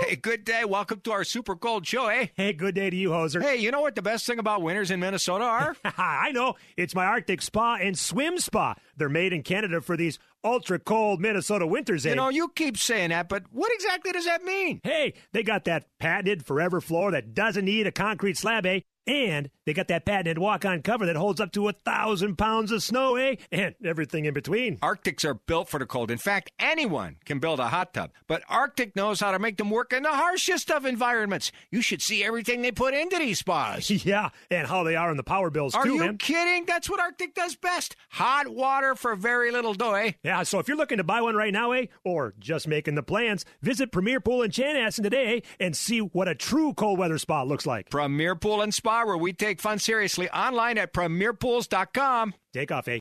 Hey, 0.07 0.17
good 0.17 0.45
day. 0.45 0.65
Welcome 0.65 1.01
to 1.01 1.13
our 1.13 1.25
super 1.25 1.57
cold 1.57 1.87
show, 1.87 2.07
eh? 2.07 2.27
Hey, 2.35 2.53
good 2.53 2.75
day 2.75 2.91
to 2.91 2.97
you, 2.97 3.11
hoser. 3.11 3.43
Hey, 3.43 3.57
you 3.57 3.71
know 3.71 3.81
what 3.81 3.95
the 3.95 4.03
best 4.03 4.27
thing 4.27 4.39
about 4.39 4.63
winters 4.63 4.91
in 4.91 5.01
Minnesota 5.01 5.45
are? 5.45 5.77
I 5.85 6.31
know. 6.33 6.55
It's 6.77 6.95
my 6.95 7.05
Arctic 7.05 7.43
spa 7.43 7.77
and 7.81 7.99
swim 7.99 8.39
spa. 8.39 8.75
They're 8.97 9.09
made 9.09 9.33
in 9.33 9.43
Canada 9.43 9.81
for 9.81 9.97
these 9.97 10.19
ultra 10.45 10.79
cold 10.79 11.21
Minnesota 11.21 11.67
winters, 11.67 12.07
eh? 12.07 12.11
You 12.11 12.17
know, 12.17 12.29
you 12.29 12.49
keep 12.55 12.77
saying 12.77 13.11
that, 13.11 13.29
but 13.29 13.45
what 13.51 13.73
exactly 13.73 14.13
does 14.13 14.27
that 14.27 14.45
mean? 14.45 14.81
Hey, 14.85 15.15
they 15.33 15.43
got 15.43 15.65
that 15.65 15.87
patented 15.99 16.45
forever 16.47 16.81
floor 16.81 17.11
that 17.13 17.35
doesn't 17.35 17.65
need 17.65 17.87
a 17.87 17.93
concrete 17.93 18.37
slab, 18.37 18.67
eh? 18.67 18.81
And 19.07 19.51
they 19.67 19.75
got 19.75 19.89
that 19.89 20.05
patented 20.05 20.39
walk 20.39 20.65
on 20.65 20.83
cover 20.83 21.07
that 21.07 21.17
holds 21.17 21.41
up 21.41 21.53
to 21.53 21.69
a 21.69 21.73
thousand 21.73 22.37
pounds 22.37 22.73
of 22.73 22.83
snow, 22.83 23.17
eh? 23.17 23.37
And 23.53 23.75
everything 23.85 24.25
in 24.25 24.35
between. 24.35 24.79
Arctics 24.83 25.25
are 25.25 25.35
built 25.35 25.69
for 25.69 25.79
the 25.79 25.87
cold. 25.87 26.11
In 26.11 26.19
fact, 26.19 26.53
anyone 26.59 27.17
can 27.25 27.39
build 27.39 27.61
a 27.61 27.69
hot 27.69 27.93
tub, 27.95 28.11
but 28.27 28.43
Arctic 28.49 28.97
knows 28.97 29.21
how 29.21 29.33
to 29.33 29.39
make 29.39 29.57
them 29.59 29.71
work 29.71 29.93
in 29.93 30.03
the 30.03 30.11
harshest 30.11 30.71
of 30.71 30.87
environments. 30.87 31.53
You 31.71 31.83
should 31.83 32.03
see 32.03 32.25
everything 32.25 32.63
they 32.63 32.73
put 32.73 32.95
into 32.95 33.19
these 33.19 33.39
spas. 33.41 33.91
yeah, 34.05 34.31
and 34.51 34.67
how 34.67 34.83
they 34.85 34.97
are 34.97 35.11
in 35.11 35.17
the 35.17 35.23
power 35.23 35.51
bills, 35.51 35.75
Are 35.75 35.85
too, 35.85 35.95
you 35.95 36.13
kidding? 36.15 36.65
That's 36.65 36.89
what 36.89 37.01
Arctic 37.01 37.35
does 37.35 37.57
best. 37.57 37.97
Hot 38.11 38.49
water 38.49 38.95
for 38.95 39.15
very 39.17 39.51
little 39.51 39.75
dough, 39.75 39.95
eh? 39.95 40.13
Yeah, 40.23 40.43
so 40.45 40.59
if 40.59 40.69
you're 40.69 40.77
looking 40.77 40.99
to 40.99 41.05
buy 41.05 41.21
one 41.21 41.35
right 41.35 41.53
now, 41.53 41.73
eh, 41.73 41.87
or 42.05 42.35
just 42.39 42.67
making 42.69 42.95
the 42.95 43.03
plans, 43.03 43.45
visit 43.61 43.93
Premier 43.93 44.21
Pool 44.21 44.43
in 44.43 44.51
Chanhassen 44.51 45.03
today 45.03 45.37
eh, 45.37 45.41
and 45.61 45.77
see 45.77 45.99
what 45.99 46.29
a 46.29 46.35
true 46.35 46.73
cold 46.75 46.99
weather 46.99 47.19
spa 47.19 47.43
looks 47.43 47.67
like. 47.67 47.91
Premier 47.91 48.35
Pool 48.35 48.63
and 48.63 48.73
Spa, 48.73 48.94
where 49.03 49.17
we 49.17 49.33
take 49.33 49.61
fun 49.61 49.79
seriously, 49.79 50.31
online 50.31 50.79
at 50.79 50.93
premierpools.com. 50.93 52.35
Take 52.53 52.71
off, 52.71 52.89
eh? 52.89 53.01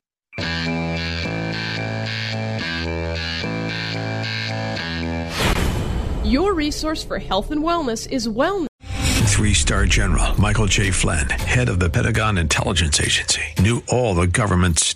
Your 6.25 6.53
resource 6.53 7.03
for 7.03 7.19
health 7.19 7.51
and 7.51 7.61
wellness 7.63 8.09
is 8.09 8.27
Wellness. 8.27 8.67
Three 9.33 9.53
star 9.53 9.85
general 9.85 10.39
Michael 10.39 10.67
J. 10.67 10.91
Flynn, 10.91 11.29
head 11.29 11.67
of 11.69 11.79
the 11.79 11.89
Pentagon 11.89 12.37
Intelligence 12.37 13.01
Agency, 13.01 13.41
knew 13.59 13.83
all 13.89 14.13
the 14.13 14.27
government's 14.27 14.95